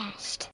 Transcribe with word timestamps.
Podcast. 0.00 0.48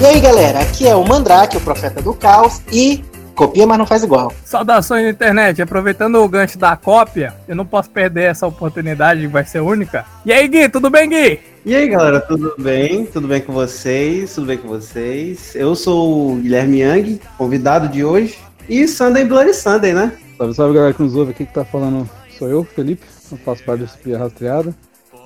E 0.00 0.04
aí 0.04 0.20
galera, 0.20 0.60
aqui 0.60 0.86
é 0.86 0.96
o 0.96 1.06
Mandrake, 1.06 1.56
o 1.56 1.60
profeta 1.60 2.02
do 2.02 2.12
caos, 2.12 2.60
e 2.72 3.04
copia, 3.36 3.66
mas 3.68 3.78
não 3.78 3.86
faz 3.86 4.02
igual. 4.02 4.32
Saudações 4.44 5.08
internet, 5.08 5.62
aproveitando 5.62 6.16
o 6.16 6.28
gancho 6.28 6.58
da 6.58 6.76
cópia, 6.76 7.34
eu 7.46 7.54
não 7.54 7.64
posso 7.64 7.90
perder 7.90 8.24
essa 8.24 8.46
oportunidade, 8.46 9.24
vai 9.28 9.44
ser 9.44 9.60
única. 9.60 10.04
E 10.26 10.32
aí 10.32 10.48
Gui, 10.48 10.68
tudo 10.68 10.90
bem 10.90 11.08
Gui? 11.08 11.40
E 11.64 11.76
aí 11.76 11.88
galera, 11.88 12.20
tudo 12.20 12.52
bem? 12.58 13.06
Tudo 13.06 13.28
bem 13.28 13.40
com 13.40 13.52
vocês? 13.52 14.34
Tudo 14.34 14.48
bem 14.48 14.58
com 14.58 14.66
vocês? 14.66 15.54
Eu 15.54 15.76
sou 15.76 16.32
o 16.32 16.36
Guilherme 16.36 16.80
Yang, 16.80 17.20
convidado 17.38 17.88
de 17.88 18.04
hoje, 18.04 18.36
e 18.68 18.88
Sunday 18.88 19.24
Bloody 19.24 19.54
Sunday, 19.54 19.92
né? 19.92 20.12
Salve, 20.42 20.54
salve 20.54 20.74
galera 20.74 20.92
que 20.92 21.02
nos 21.02 21.14
ouve 21.14 21.30
aqui 21.30 21.46
que 21.46 21.54
tá 21.54 21.64
falando 21.64 22.08
sou 22.36 22.48
eu, 22.48 22.64
Felipe, 22.64 23.06
eu 23.30 23.38
faço 23.38 23.62
parte 23.62 23.80
do 23.80 23.84
Espia 23.84 24.18
Rastreada. 24.18 24.74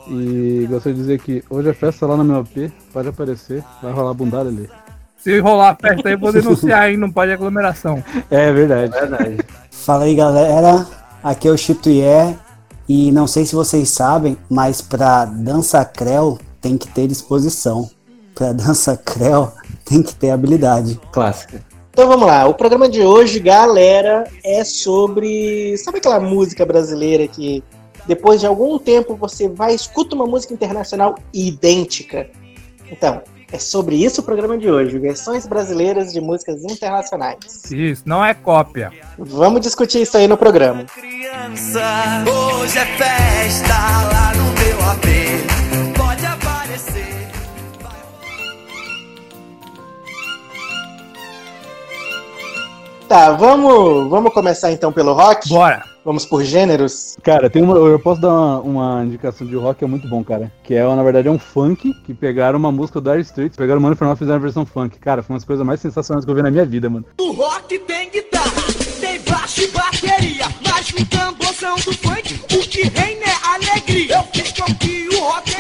E 0.08 0.66
gostaria 0.68 0.94
de 0.94 1.00
dizer 1.00 1.20
que 1.20 1.42
hoje 1.48 1.70
é 1.70 1.72
festa 1.72 2.06
lá 2.06 2.18
na 2.18 2.24
meu 2.24 2.40
AP, 2.40 2.70
pode 2.92 3.08
aparecer, 3.08 3.64
vai 3.82 3.92
rolar 3.92 4.12
bundada 4.12 4.50
ali. 4.50 4.68
Se 5.16 5.38
rolar 5.40 5.74
festa 5.80 6.08
aí, 6.08 6.14
eu 6.14 6.18
vou 6.18 6.32
denunciar, 6.32 6.90
hein? 6.90 6.98
Não 6.98 7.10
pode 7.10 7.32
aglomeração. 7.32 8.04
É 8.30 8.52
verdade. 8.52 8.92
Verdade. 8.92 9.38
Fala 9.70 10.04
aí 10.04 10.14
galera, 10.14 10.86
aqui 11.22 11.48
é 11.48 11.50
o 11.50 11.56
Chip 11.56 11.80
Tuier 11.80 12.36
e 12.86 13.10
não 13.10 13.26
sei 13.26 13.46
se 13.46 13.54
vocês 13.54 13.88
sabem, 13.88 14.36
mas 14.50 14.82
pra 14.82 15.24
dança 15.24 15.82
creu 15.82 16.38
tem 16.60 16.76
que 16.76 16.88
ter 16.88 17.08
disposição. 17.08 17.88
Pra 18.34 18.52
dança 18.52 18.98
creu 18.98 19.50
tem 19.82 20.02
que 20.02 20.14
ter 20.14 20.30
habilidade. 20.30 21.00
Clássica. 21.10 21.64
Então 21.96 22.08
vamos 22.08 22.26
lá, 22.26 22.46
o 22.46 22.52
programa 22.52 22.90
de 22.90 23.00
hoje, 23.00 23.40
galera, 23.40 24.30
é 24.44 24.62
sobre. 24.64 25.74
Sabe 25.78 25.96
aquela 25.96 26.20
música 26.20 26.62
brasileira 26.66 27.26
que 27.26 27.64
depois 28.06 28.38
de 28.38 28.46
algum 28.46 28.78
tempo 28.78 29.16
você 29.16 29.48
vai 29.48 29.74
escuta 29.74 30.14
uma 30.14 30.26
música 30.26 30.52
internacional 30.52 31.14
idêntica? 31.32 32.28
Então, 32.92 33.22
é 33.50 33.58
sobre 33.58 33.96
isso 33.96 34.20
o 34.20 34.24
programa 34.24 34.58
de 34.58 34.70
hoje, 34.70 34.98
versões 34.98 35.46
brasileiras 35.46 36.12
de 36.12 36.20
músicas 36.20 36.62
internacionais. 36.64 37.38
Isso, 37.70 38.02
não 38.04 38.22
é 38.22 38.34
cópia. 38.34 38.92
Vamos 39.16 39.62
discutir 39.62 40.02
isso 40.02 40.18
aí 40.18 40.28
no 40.28 40.36
programa. 40.36 40.84
criança. 40.84 42.24
Hoje 42.30 42.78
é 42.78 42.84
festa 42.84 43.72
lá 43.72 44.34
no 44.34 44.44
meu 44.52 44.90
AP. 44.90 45.65
Tá, 53.08 53.30
vamos, 53.30 54.10
vamos 54.10 54.34
começar 54.34 54.72
então 54.72 54.92
pelo 54.92 55.12
rock? 55.12 55.48
Bora. 55.48 55.84
Vamos 56.04 56.26
por 56.26 56.42
gêneros? 56.44 57.16
Cara, 57.22 57.48
tem 57.48 57.62
uma, 57.62 57.76
eu 57.76 57.98
posso 58.00 58.20
dar 58.20 58.28
uma, 58.28 58.60
uma 58.60 59.04
indicação 59.04 59.46
de 59.46 59.54
rock 59.54 59.78
que 59.78 59.84
é 59.84 59.88
muito 59.88 60.08
bom, 60.08 60.24
cara. 60.24 60.52
Que 60.64 60.74
é, 60.74 60.82
na 60.82 61.02
verdade, 61.04 61.28
é 61.28 61.30
um 61.30 61.38
funk 61.38 61.94
que 62.04 62.12
pegaram 62.12 62.58
uma 62.58 62.72
música 62.72 63.00
do 63.00 63.10
Dire 63.10 63.22
Straits, 63.22 63.56
pegaram 63.56 63.78
o 63.78 63.82
Mano 63.82 63.94
Infernal 63.94 64.14
e 64.14 64.18
fizeram 64.18 64.38
a 64.38 64.40
versão 64.40 64.66
funk. 64.66 64.98
Cara, 64.98 65.22
foi 65.22 65.34
uma 65.34 65.38
das 65.38 65.46
coisas 65.46 65.64
mais 65.64 65.80
sensacionais 65.80 66.24
que 66.24 66.30
eu 66.30 66.34
vi 66.34 66.42
na 66.42 66.50
minha 66.50 66.64
vida, 66.64 66.90
mano. 66.90 67.04
O 67.20 67.30
rock 67.32 67.78
tem 67.78 68.10
guitarra, 68.10 68.62
tem 69.00 69.20
baixo 69.20 69.62
e 69.62 69.68
bateria. 69.68 70.46
Mas 70.68 70.92
no 70.92 71.06
tamborzão 71.06 71.76
do 71.76 71.92
funk, 71.92 72.40
o 72.54 72.58
que 72.68 72.88
reina 72.88 73.24
é 73.24 73.36
alegria. 73.54 74.16
Eu 74.16 74.22
fiz 74.32 74.52
com 74.52 74.74
que 74.74 75.08
o 75.08 75.20
rock 75.20 75.50
and 75.52 75.55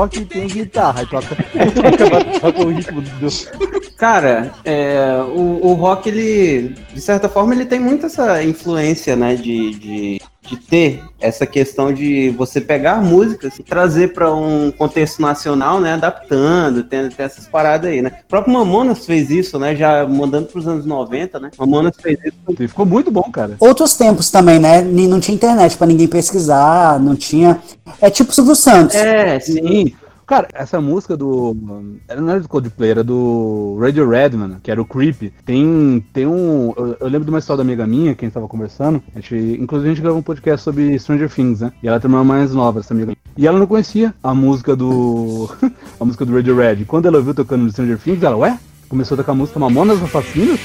rock 0.00 0.24
tem 0.24 0.46
guitarra, 0.46 1.06
toca, 1.06 1.36
toca, 1.36 2.40
toca 2.40 2.62
o 2.62 2.70
ritmo 2.70 3.02
do. 3.02 3.28
Cara, 3.96 4.50
é, 4.64 5.22
o, 5.28 5.60
o 5.62 5.74
rock, 5.74 6.08
ele, 6.08 6.74
de 6.92 7.00
certa 7.00 7.28
forma, 7.28 7.54
ele 7.54 7.66
tem 7.66 7.78
muito 7.78 8.06
essa 8.06 8.42
influência, 8.42 9.14
né, 9.14 9.34
de, 9.36 9.74
de, 9.74 10.20
de 10.50 10.56
ter 10.56 11.02
essa 11.20 11.46
questão 11.46 11.92
de 11.92 12.30
você 12.30 12.60
pegar 12.60 13.00
músicas 13.00 13.56
e 13.58 13.62
trazer 13.62 14.12
para 14.12 14.34
um 14.34 14.72
contexto 14.72 15.22
nacional, 15.22 15.80
né, 15.80 15.94
adaptando, 15.94 16.82
tem, 16.82 17.08
tem 17.08 17.24
essas 17.24 17.46
paradas 17.46 17.90
aí, 17.90 18.02
né. 18.02 18.10
O 18.24 18.28
próprio 18.28 18.52
Mamonas 18.52 19.06
fez 19.06 19.30
isso, 19.30 19.58
né, 19.58 19.76
já 19.76 20.04
mandando 20.06 20.48
pros 20.48 20.66
anos 20.66 20.84
90, 20.84 21.38
né, 21.38 21.50
Mamonas 21.56 21.94
fez 22.02 22.18
isso. 22.24 22.36
E 22.58 22.66
ficou 22.66 22.84
muito 22.84 23.10
bom, 23.10 23.30
cara. 23.30 23.56
Outros 23.60 23.96
tempos 23.96 24.30
também, 24.30 24.58
né? 24.58 24.82
Não 24.82 25.20
tinha 25.20 25.34
internet 25.34 25.76
pra 25.76 25.86
ninguém 25.86 26.08
pesquisar, 26.08 26.98
não 26.98 27.14
tinha. 27.14 27.60
É 28.00 28.10
tipo 28.10 28.34
Silvio 28.34 28.56
Santos. 28.56 28.96
É, 28.96 29.38
sim. 29.38 29.94
Cara, 30.30 30.46
essa 30.54 30.80
música 30.80 31.16
do. 31.16 31.56
Era 32.06 32.20
não 32.20 32.30
era 32.30 32.38
do 32.38 32.48
Coldplay, 32.48 32.90
era 32.92 33.02
do 33.02 33.76
Radio 33.80 34.08
Red, 34.08 34.30
mano, 34.36 34.60
que 34.62 34.70
era 34.70 34.80
o 34.80 34.84
Creep. 34.84 35.32
Tem, 35.44 36.06
tem 36.12 36.24
um. 36.24 36.72
Eu, 36.76 36.96
eu 37.00 37.08
lembro 37.08 37.24
de 37.24 37.30
uma 37.30 37.40
história 37.40 37.56
da 37.56 37.68
amiga 37.68 37.84
minha, 37.84 38.14
quem 38.14 38.30
tava 38.30 38.46
conversando. 38.46 39.02
A 39.12 39.18
gente, 39.18 39.34
inclusive, 39.60 39.90
a 39.90 39.92
gente 39.92 40.02
gravou 40.02 40.20
um 40.20 40.22
podcast 40.22 40.62
sobre 40.62 40.96
Stranger 41.00 41.28
Things, 41.28 41.62
né? 41.62 41.72
E 41.82 41.88
ela 41.88 41.98
tem 41.98 42.08
uma 42.08 42.22
mais 42.22 42.54
nova, 42.54 42.78
essa 42.78 42.94
amiga. 42.94 43.12
E 43.36 43.44
ela 43.44 43.58
não 43.58 43.66
conhecia 43.66 44.14
a 44.22 44.32
música 44.32 44.76
do. 44.76 45.50
a 45.98 46.04
música 46.04 46.24
do 46.24 46.32
Radio 46.32 46.56
Red. 46.56 46.84
Quando 46.84 47.06
ela 47.06 47.18
ouviu 47.18 47.34
tocando 47.34 47.68
Stranger 47.68 47.98
Things, 47.98 48.22
ela, 48.22 48.36
ué? 48.36 48.56
Começou 48.88 49.16
a 49.16 49.18
tocar 49.18 49.32
a 49.32 49.34
música 49.34 49.58
Mamonas 49.58 50.00
Assassinas? 50.00 50.60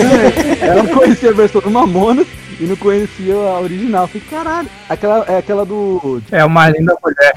Ela 0.60 0.82
não 0.82 0.94
conhecia 0.94 1.30
a 1.30 1.32
versão 1.32 1.60
do 1.60 1.70
Mamonas 1.70 2.26
e 2.60 2.64
não 2.64 2.76
conhecia 2.76 3.34
a 3.34 3.60
original. 3.60 4.04
Eu 4.04 4.08
Falei, 4.08 4.22
caralho, 4.28 4.68
aquela, 4.88 5.24
é 5.28 5.38
aquela 5.38 5.64
do. 5.64 6.22
É 6.30 6.44
uma 6.44 6.68
linda 6.68 6.96
mulher. 7.02 7.34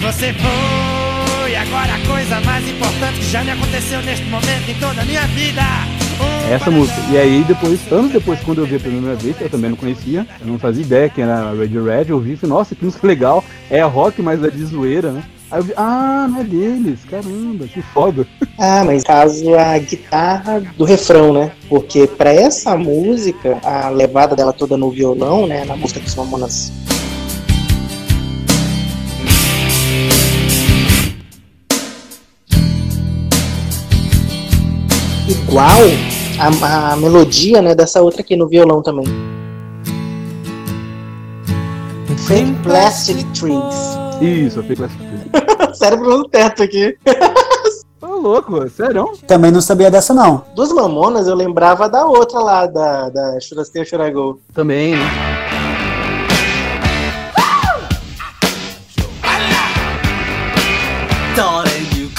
Você 0.00 0.32
foi 0.32 1.54
agora 1.54 1.94
a 1.94 2.06
coisa 2.06 2.40
mais 2.40 2.68
importante 2.68 3.18
que 3.18 3.30
já 3.30 3.44
me 3.44 3.50
aconteceu 3.52 4.02
neste 4.02 4.24
momento 4.26 4.68
em 4.68 4.74
toda 4.74 5.00
a 5.00 5.04
minha 5.04 5.26
vida. 5.28 5.62
Um 6.20 6.52
Essa 6.52 6.70
música. 6.70 7.00
E 7.10 7.16
aí, 7.16 7.44
depois, 7.46 7.80
anos 7.90 8.12
depois, 8.12 8.40
quando 8.40 8.58
eu 8.58 8.66
vi 8.66 8.76
a 8.76 8.80
primeira 8.80 9.16
vez, 9.16 9.40
eu 9.40 9.48
também 9.48 9.70
não 9.70 9.76
conhecia, 9.76 10.26
eu 10.40 10.46
não 10.46 10.58
fazia 10.58 10.82
ideia 10.82 11.08
que 11.08 11.20
era 11.20 11.52
Radio 11.52 11.84
Red, 11.84 12.06
eu 12.08 12.20
vi 12.20 12.32
e 12.32 12.36
falei, 12.36 12.56
nossa, 12.56 12.74
que 12.74 12.84
música 12.84 13.06
legal, 13.06 13.44
é 13.70 13.80
rock, 13.82 14.20
mas 14.20 14.42
é 14.42 14.50
de 14.50 14.64
zoeira, 14.64 15.12
né? 15.12 15.22
Aí 15.52 15.58
eu 15.58 15.64
vi, 15.64 15.74
ah, 15.76 16.26
não 16.30 16.40
é 16.40 16.44
deles, 16.44 17.00
caramba, 17.04 17.66
que 17.68 17.82
foda. 17.82 18.26
Ah, 18.58 18.84
mas 18.84 19.02
caso 19.02 19.54
a 19.56 19.76
guitarra 19.76 20.60
do 20.78 20.84
refrão, 20.84 21.32
né? 21.32 21.50
Porque 21.68 22.06
pra 22.06 22.32
essa 22.32 22.76
música, 22.76 23.58
a 23.64 23.88
levada 23.88 24.36
dela 24.36 24.52
toda 24.52 24.76
no 24.76 24.88
violão, 24.90 25.48
né? 25.48 25.64
Na 25.64 25.74
música 25.74 25.98
dos 25.98 26.14
Mamonas. 26.14 26.70
Igual 35.28 35.82
a, 36.38 36.92
a 36.92 36.96
melodia, 36.96 37.60
né? 37.60 37.74
Dessa 37.74 38.00
outra 38.00 38.20
aqui 38.20 38.36
no 38.36 38.46
violão 38.46 38.80
também. 38.80 39.06
Fake 42.28 42.52
Plastic 42.62 43.26
Trees. 43.32 44.02
Isso, 44.20 44.60
eu 44.60 44.62
fiquei 44.62 44.76
classificado. 44.76 45.21
Cérebro 45.82 46.16
no 46.16 46.28
teto 46.28 46.62
aqui. 46.62 46.96
Ô, 48.00 48.06
louco, 48.06 48.68
sério? 48.70 49.14
Também 49.26 49.50
não 49.50 49.60
sabia 49.60 49.90
dessa, 49.90 50.14
não. 50.14 50.44
Dos 50.54 50.72
Mamonas, 50.72 51.26
eu 51.26 51.34
lembrava 51.34 51.88
da 51.88 52.06
outra 52.06 52.38
lá, 52.38 52.66
da, 52.66 53.08
da 53.10 53.40
Churrasqueira 53.40 53.88
Churagol. 53.88 54.38
Também, 54.54 54.94
né? 54.94 55.04
Darling, 61.34 62.10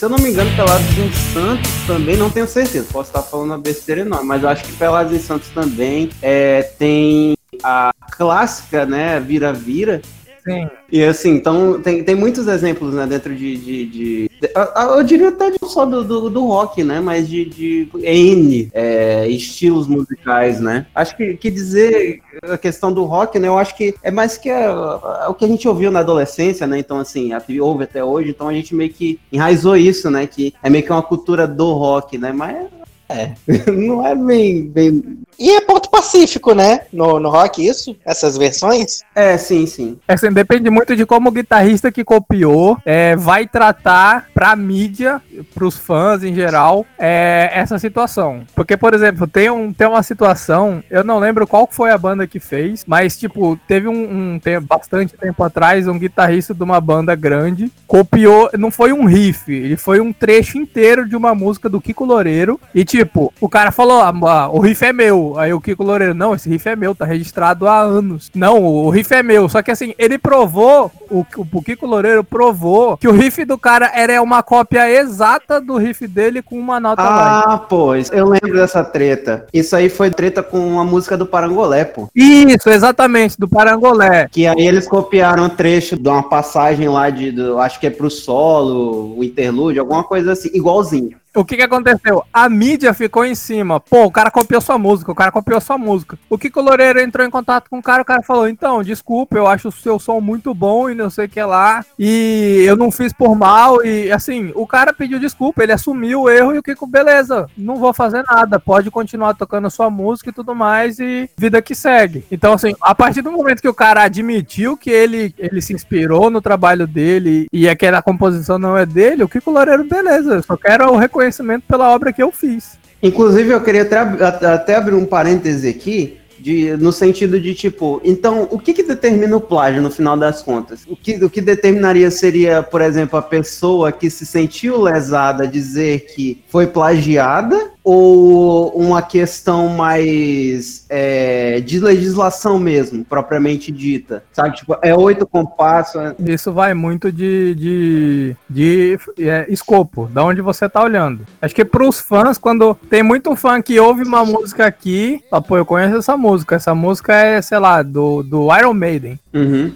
Se 0.00 0.06
eu 0.06 0.08
não 0.08 0.16
me 0.16 0.30
engano, 0.30 0.50
Pelados 0.56 0.96
em 0.96 1.12
Santos 1.30 1.70
também, 1.86 2.16
não 2.16 2.30
tenho 2.30 2.48
certeza, 2.48 2.86
posso 2.90 3.10
estar 3.10 3.20
falando 3.20 3.50
uma 3.50 3.58
besteira 3.58 4.00
enorme, 4.00 4.26
mas 4.26 4.42
eu 4.42 4.48
acho 4.48 4.64
que 4.64 4.72
Pelados 4.72 5.12
em 5.12 5.18
Santos 5.18 5.50
também 5.50 6.08
é, 6.22 6.62
tem 6.62 7.34
a 7.62 7.92
clássica, 8.10 8.86
né, 8.86 9.20
Vira-Vira, 9.20 10.00
Sim. 10.44 10.68
E 10.90 11.02
assim, 11.04 11.30
então 11.34 11.80
tem, 11.80 12.02
tem 12.02 12.14
muitos 12.14 12.46
exemplos, 12.48 12.94
né, 12.94 13.06
dentro 13.06 13.34
de. 13.34 13.56
de, 13.56 13.86
de- 13.86 14.28
de- 14.28 14.30
eu, 14.54 14.96
eu 14.96 15.02
diria 15.04 15.28
até 15.28 15.50
não 15.60 15.68
só 15.68 15.84
do, 15.84 16.02
do, 16.02 16.30
do 16.30 16.46
rock, 16.46 16.82
né? 16.82 16.98
Mas 16.98 17.28
de, 17.28 17.44
de 17.44 17.88
N 18.02 18.70
é, 18.72 19.28
estilos 19.28 19.86
musicais, 19.86 20.60
né? 20.60 20.86
Acho 20.94 21.14
que, 21.16 21.36
que 21.36 21.50
dizer 21.50 22.22
a 22.42 22.56
questão 22.56 22.90
do 22.92 23.04
rock, 23.04 23.38
né? 23.38 23.48
Eu 23.48 23.58
acho 23.58 23.76
que 23.76 23.94
é 24.02 24.10
mais 24.10 24.38
que 24.38 24.48
é, 24.48 24.64
é 24.64 25.28
o 25.28 25.34
que 25.34 25.44
a 25.44 25.48
gente 25.48 25.68
ouviu 25.68 25.90
na 25.90 26.00
adolescência, 26.00 26.66
né? 26.66 26.78
Então, 26.78 26.98
assim, 26.98 27.32
a- 27.34 27.42
até 27.82 28.02
hoje, 28.02 28.30
então 28.30 28.48
a 28.48 28.52
gente 28.54 28.74
meio 28.74 28.90
que 28.90 29.20
enraizou 29.30 29.76
isso, 29.76 30.10
né? 30.10 30.26
Que 30.26 30.54
é 30.62 30.70
meio 30.70 30.84
que 30.84 30.90
uma 30.92 31.02
cultura 31.02 31.46
do 31.46 31.72
rock, 31.72 32.16
né? 32.16 32.32
Mas 32.32 32.66
é, 33.10 33.34
não 33.70 34.06
é 34.06 34.14
bem, 34.14 34.68
bem. 34.68 35.20
E 35.38 35.50
é 35.50 35.60
ponto 35.62 35.90
pacífico, 35.90 36.54
né? 36.54 36.82
No, 36.92 37.18
no 37.18 37.30
rock, 37.30 37.66
isso? 37.66 37.96
Essas 38.04 38.36
versões? 38.36 39.00
É, 39.14 39.36
sim, 39.36 39.66
sim. 39.66 39.98
É, 40.06 40.12
assim, 40.12 40.30
depende 40.30 40.68
muito 40.70 40.94
de 40.94 41.04
como 41.06 41.30
o 41.30 41.32
guitarrista 41.32 41.90
que 41.90 42.04
copiou 42.04 42.76
é, 42.84 43.16
vai 43.16 43.48
tratar 43.48 44.26
pra 44.34 44.54
mídia, 44.54 45.20
pros 45.54 45.76
fãs 45.76 46.22
em 46.22 46.34
geral, 46.34 46.86
é, 46.98 47.50
essa 47.54 47.78
situação. 47.78 48.42
Porque, 48.54 48.76
por 48.76 48.92
exemplo, 48.94 49.26
tem, 49.26 49.50
um, 49.50 49.72
tem 49.72 49.88
uma 49.88 50.02
situação, 50.02 50.84
eu 50.90 51.02
não 51.02 51.18
lembro 51.18 51.46
qual 51.46 51.66
foi 51.70 51.90
a 51.90 51.98
banda 51.98 52.26
que 52.26 52.38
fez, 52.38 52.84
mas, 52.86 53.16
tipo, 53.16 53.58
teve 53.66 53.88
um, 53.88 54.34
um 54.34 54.38
tempo, 54.38 54.66
bastante 54.66 55.14
tempo 55.14 55.42
atrás, 55.42 55.88
um 55.88 55.98
guitarrista 55.98 56.54
de 56.54 56.62
uma 56.62 56.80
banda 56.80 57.14
grande 57.14 57.72
copiou, 57.86 58.50
não 58.58 58.70
foi 58.70 58.92
um 58.92 59.04
riff, 59.06 59.50
ele 59.50 59.76
foi 59.76 60.00
um 60.00 60.12
trecho 60.12 60.58
inteiro 60.58 61.08
de 61.08 61.16
uma 61.16 61.34
música 61.34 61.68
do 61.68 61.80
Kiko 61.80 62.04
Loureiro, 62.04 62.60
e, 62.74 62.84
tipo, 62.84 62.99
o 63.40 63.48
cara 63.48 63.70
falou, 63.70 64.00
ah, 64.02 64.12
ah, 64.26 64.48
o 64.50 64.60
riff 64.60 64.84
é 64.84 64.92
meu, 64.92 65.34
aí 65.38 65.52
o 65.52 65.60
Kiko 65.60 65.82
Loureiro, 65.82 66.14
não, 66.14 66.34
esse 66.34 66.48
riff 66.48 66.68
é 66.68 66.76
meu, 66.76 66.94
tá 66.94 67.04
registrado 67.04 67.66
há 67.66 67.80
anos. 67.80 68.30
Não, 68.34 68.62
o 68.62 68.90
riff 68.90 69.12
é 69.14 69.22
meu, 69.22 69.48
só 69.48 69.62
que 69.62 69.70
assim, 69.70 69.94
ele 69.98 70.18
provou, 70.18 70.90
o, 71.10 71.24
o 71.52 71.62
Kiko 71.62 71.86
Loureiro 71.86 72.22
provou 72.24 72.96
que 72.96 73.08
o 73.08 73.12
riff 73.12 73.44
do 73.44 73.58
cara 73.58 73.90
era 73.94 74.20
uma 74.22 74.42
cópia 74.42 74.90
exata 74.90 75.60
do 75.60 75.76
riff 75.76 76.06
dele 76.06 76.42
com 76.42 76.58
uma 76.58 76.78
nota 76.80 77.02
mais. 77.02 77.44
Ah, 77.46 77.58
pô, 77.58 77.94
isso- 77.94 78.12
eu 78.14 78.26
lembro 78.28 78.54
dessa 78.54 78.82
treta. 78.84 79.46
Isso 79.52 79.74
aí 79.76 79.88
foi 79.88 80.10
treta 80.10 80.42
com 80.42 80.78
a 80.80 80.84
música 80.84 81.16
do 81.16 81.26
Parangolé, 81.26 81.84
pô. 81.84 82.08
Isso, 82.14 82.68
exatamente, 82.70 83.38
do 83.38 83.48
Parangolé. 83.48 84.28
Que 84.30 84.46
aí 84.46 84.66
eles 84.66 84.86
copiaram 84.88 85.44
um 85.44 85.48
trecho 85.48 85.96
de 85.96 86.08
uma 86.08 86.22
passagem 86.22 86.88
lá 86.88 87.10
de, 87.10 87.32
do- 87.32 87.58
acho 87.58 87.78
que 87.80 87.86
é 87.86 87.90
pro 87.90 88.10
solo, 88.10 89.14
o 89.18 89.24
interlúdio, 89.24 89.80
alguma 89.80 90.04
coisa 90.04 90.32
assim, 90.32 90.50
igualzinho. 90.54 91.16
O 91.32 91.44
que 91.44 91.56
que 91.56 91.62
aconteceu? 91.62 92.24
A 92.32 92.48
mídia 92.48 92.92
ficou 92.92 93.24
em 93.24 93.36
cima. 93.36 93.78
Pô, 93.78 94.04
o 94.04 94.10
cara 94.10 94.32
copiou 94.32 94.60
sua 94.60 94.76
música, 94.76 95.12
o 95.12 95.14
cara 95.14 95.30
copiou 95.30 95.60
sua 95.60 95.78
música. 95.78 96.18
O 96.28 96.36
Kiko 96.36 96.60
Loureiro 96.60 97.00
entrou 97.00 97.24
em 97.24 97.30
contato 97.30 97.70
com 97.70 97.78
o 97.78 97.82
cara, 97.82 98.02
o 98.02 98.04
cara 98.04 98.20
falou, 98.20 98.48
então, 98.48 98.82
desculpa, 98.82 99.36
eu 99.36 99.46
acho 99.46 99.68
o 99.68 99.72
seu 99.72 100.00
som 100.00 100.20
muito 100.20 100.52
bom 100.52 100.90
e 100.90 100.94
não 100.94 101.08
sei 101.08 101.26
o 101.26 101.28
que 101.28 101.40
lá. 101.40 101.84
E 101.96 102.64
eu 102.66 102.76
não 102.76 102.90
fiz 102.90 103.12
por 103.12 103.36
mal. 103.36 103.84
E 103.84 104.10
assim, 104.10 104.50
o 104.56 104.66
cara 104.66 104.92
pediu 104.92 105.20
desculpa, 105.20 105.62
ele 105.62 105.70
assumiu 105.70 106.22
o 106.22 106.30
erro 106.30 106.52
e 106.52 106.58
o 106.58 106.62
Kiko, 106.64 106.84
beleza, 106.84 107.46
não 107.56 107.76
vou 107.76 107.94
fazer 107.94 108.24
nada. 108.24 108.58
Pode 108.58 108.90
continuar 108.90 109.34
tocando 109.34 109.70
sua 109.70 109.88
música 109.88 110.30
e 110.30 110.32
tudo 110.32 110.52
mais 110.52 110.98
e 110.98 111.30
vida 111.36 111.62
que 111.62 111.76
segue. 111.76 112.24
Então, 112.28 112.54
assim, 112.54 112.74
a 112.80 112.92
partir 112.92 113.22
do 113.22 113.30
momento 113.30 113.62
que 113.62 113.68
o 113.68 113.74
cara 113.74 114.02
admitiu 114.02 114.76
que 114.76 114.90
ele, 114.90 115.32
ele 115.38 115.62
se 115.62 115.72
inspirou 115.72 116.28
no 116.28 116.42
trabalho 116.42 116.88
dele 116.88 117.46
e 117.52 117.68
aquela 117.68 118.02
composição 118.02 118.58
não 118.58 118.76
é 118.76 118.84
dele, 118.84 119.22
o 119.22 119.28
Kiko 119.28 119.52
Loureiro, 119.52 119.84
beleza, 119.84 120.34
eu 120.34 120.42
só 120.42 120.56
quero 120.56 120.90
o 120.90 120.96
reconhecimento 120.96 121.19
pela 121.68 121.90
obra 121.94 122.12
que 122.12 122.22
eu 122.22 122.30
fiz. 122.30 122.78
Inclusive, 123.02 123.50
eu 123.50 123.62
queria 123.62 123.82
até 123.82 124.74
abrir 124.74 124.94
um 124.94 125.06
parêntese 125.06 125.68
aqui, 125.68 126.18
de, 126.38 126.76
no 126.78 126.90
sentido 126.90 127.38
de 127.38 127.54
tipo, 127.54 128.00
então, 128.02 128.48
o 128.50 128.58
que, 128.58 128.72
que 128.72 128.82
determina 128.82 129.36
o 129.36 129.40
plágio 129.40 129.82
no 129.82 129.90
final 129.90 130.16
das 130.16 130.42
contas? 130.42 130.80
O 130.88 130.96
que, 130.96 131.22
o 131.22 131.28
que 131.28 131.40
determinaria 131.40 132.10
seria, 132.10 132.62
por 132.62 132.80
exemplo, 132.80 133.18
a 133.18 133.22
pessoa 133.22 133.92
que 133.92 134.08
se 134.08 134.24
sentiu 134.24 134.80
lesada 134.80 135.46
dizer 135.46 136.06
que 136.14 136.42
foi 136.48 136.66
plagiada? 136.66 137.70
Ou 137.92 138.68
uma 138.68 139.02
questão 139.02 139.68
mais 139.70 140.86
é, 140.88 141.60
de 141.60 141.80
legislação 141.80 142.56
mesmo, 142.56 143.04
propriamente 143.04 143.72
dita? 143.72 144.22
Sabe, 144.32 144.54
tipo, 144.54 144.76
é 144.80 144.94
oito 144.94 145.26
compassos. 145.26 146.00
é- 146.00 146.14
Isso 146.32 146.52
vai 146.52 146.72
muito 146.72 147.10
de, 147.10 147.52
de, 147.56 148.36
de 148.48 148.98
é, 149.18 149.44
escopo, 149.48 150.06
da 150.06 150.24
onde 150.24 150.40
você 150.40 150.68
tá 150.68 150.84
olhando. 150.84 151.26
Acho 151.42 151.52
que 151.52 151.64
pros 151.64 151.98
fãs, 151.98 152.38
quando 152.38 152.76
tem 152.88 153.02
muito 153.02 153.34
fã 153.34 153.60
que 153.60 153.80
ouve 153.80 154.04
uma 154.04 154.24
música 154.24 154.66
aqui, 154.66 155.20
fala, 155.28 155.42
pô, 155.42 155.56
eu 155.56 155.66
conheço 155.66 155.96
essa 155.96 156.16
música. 156.16 156.54
Essa 156.54 156.72
música 156.76 157.12
é, 157.12 157.42
sei 157.42 157.58
lá, 157.58 157.82
do, 157.82 158.22
do 158.22 158.56
Iron 158.56 158.72
Maiden. 158.72 159.18
Uhum. 159.34 159.72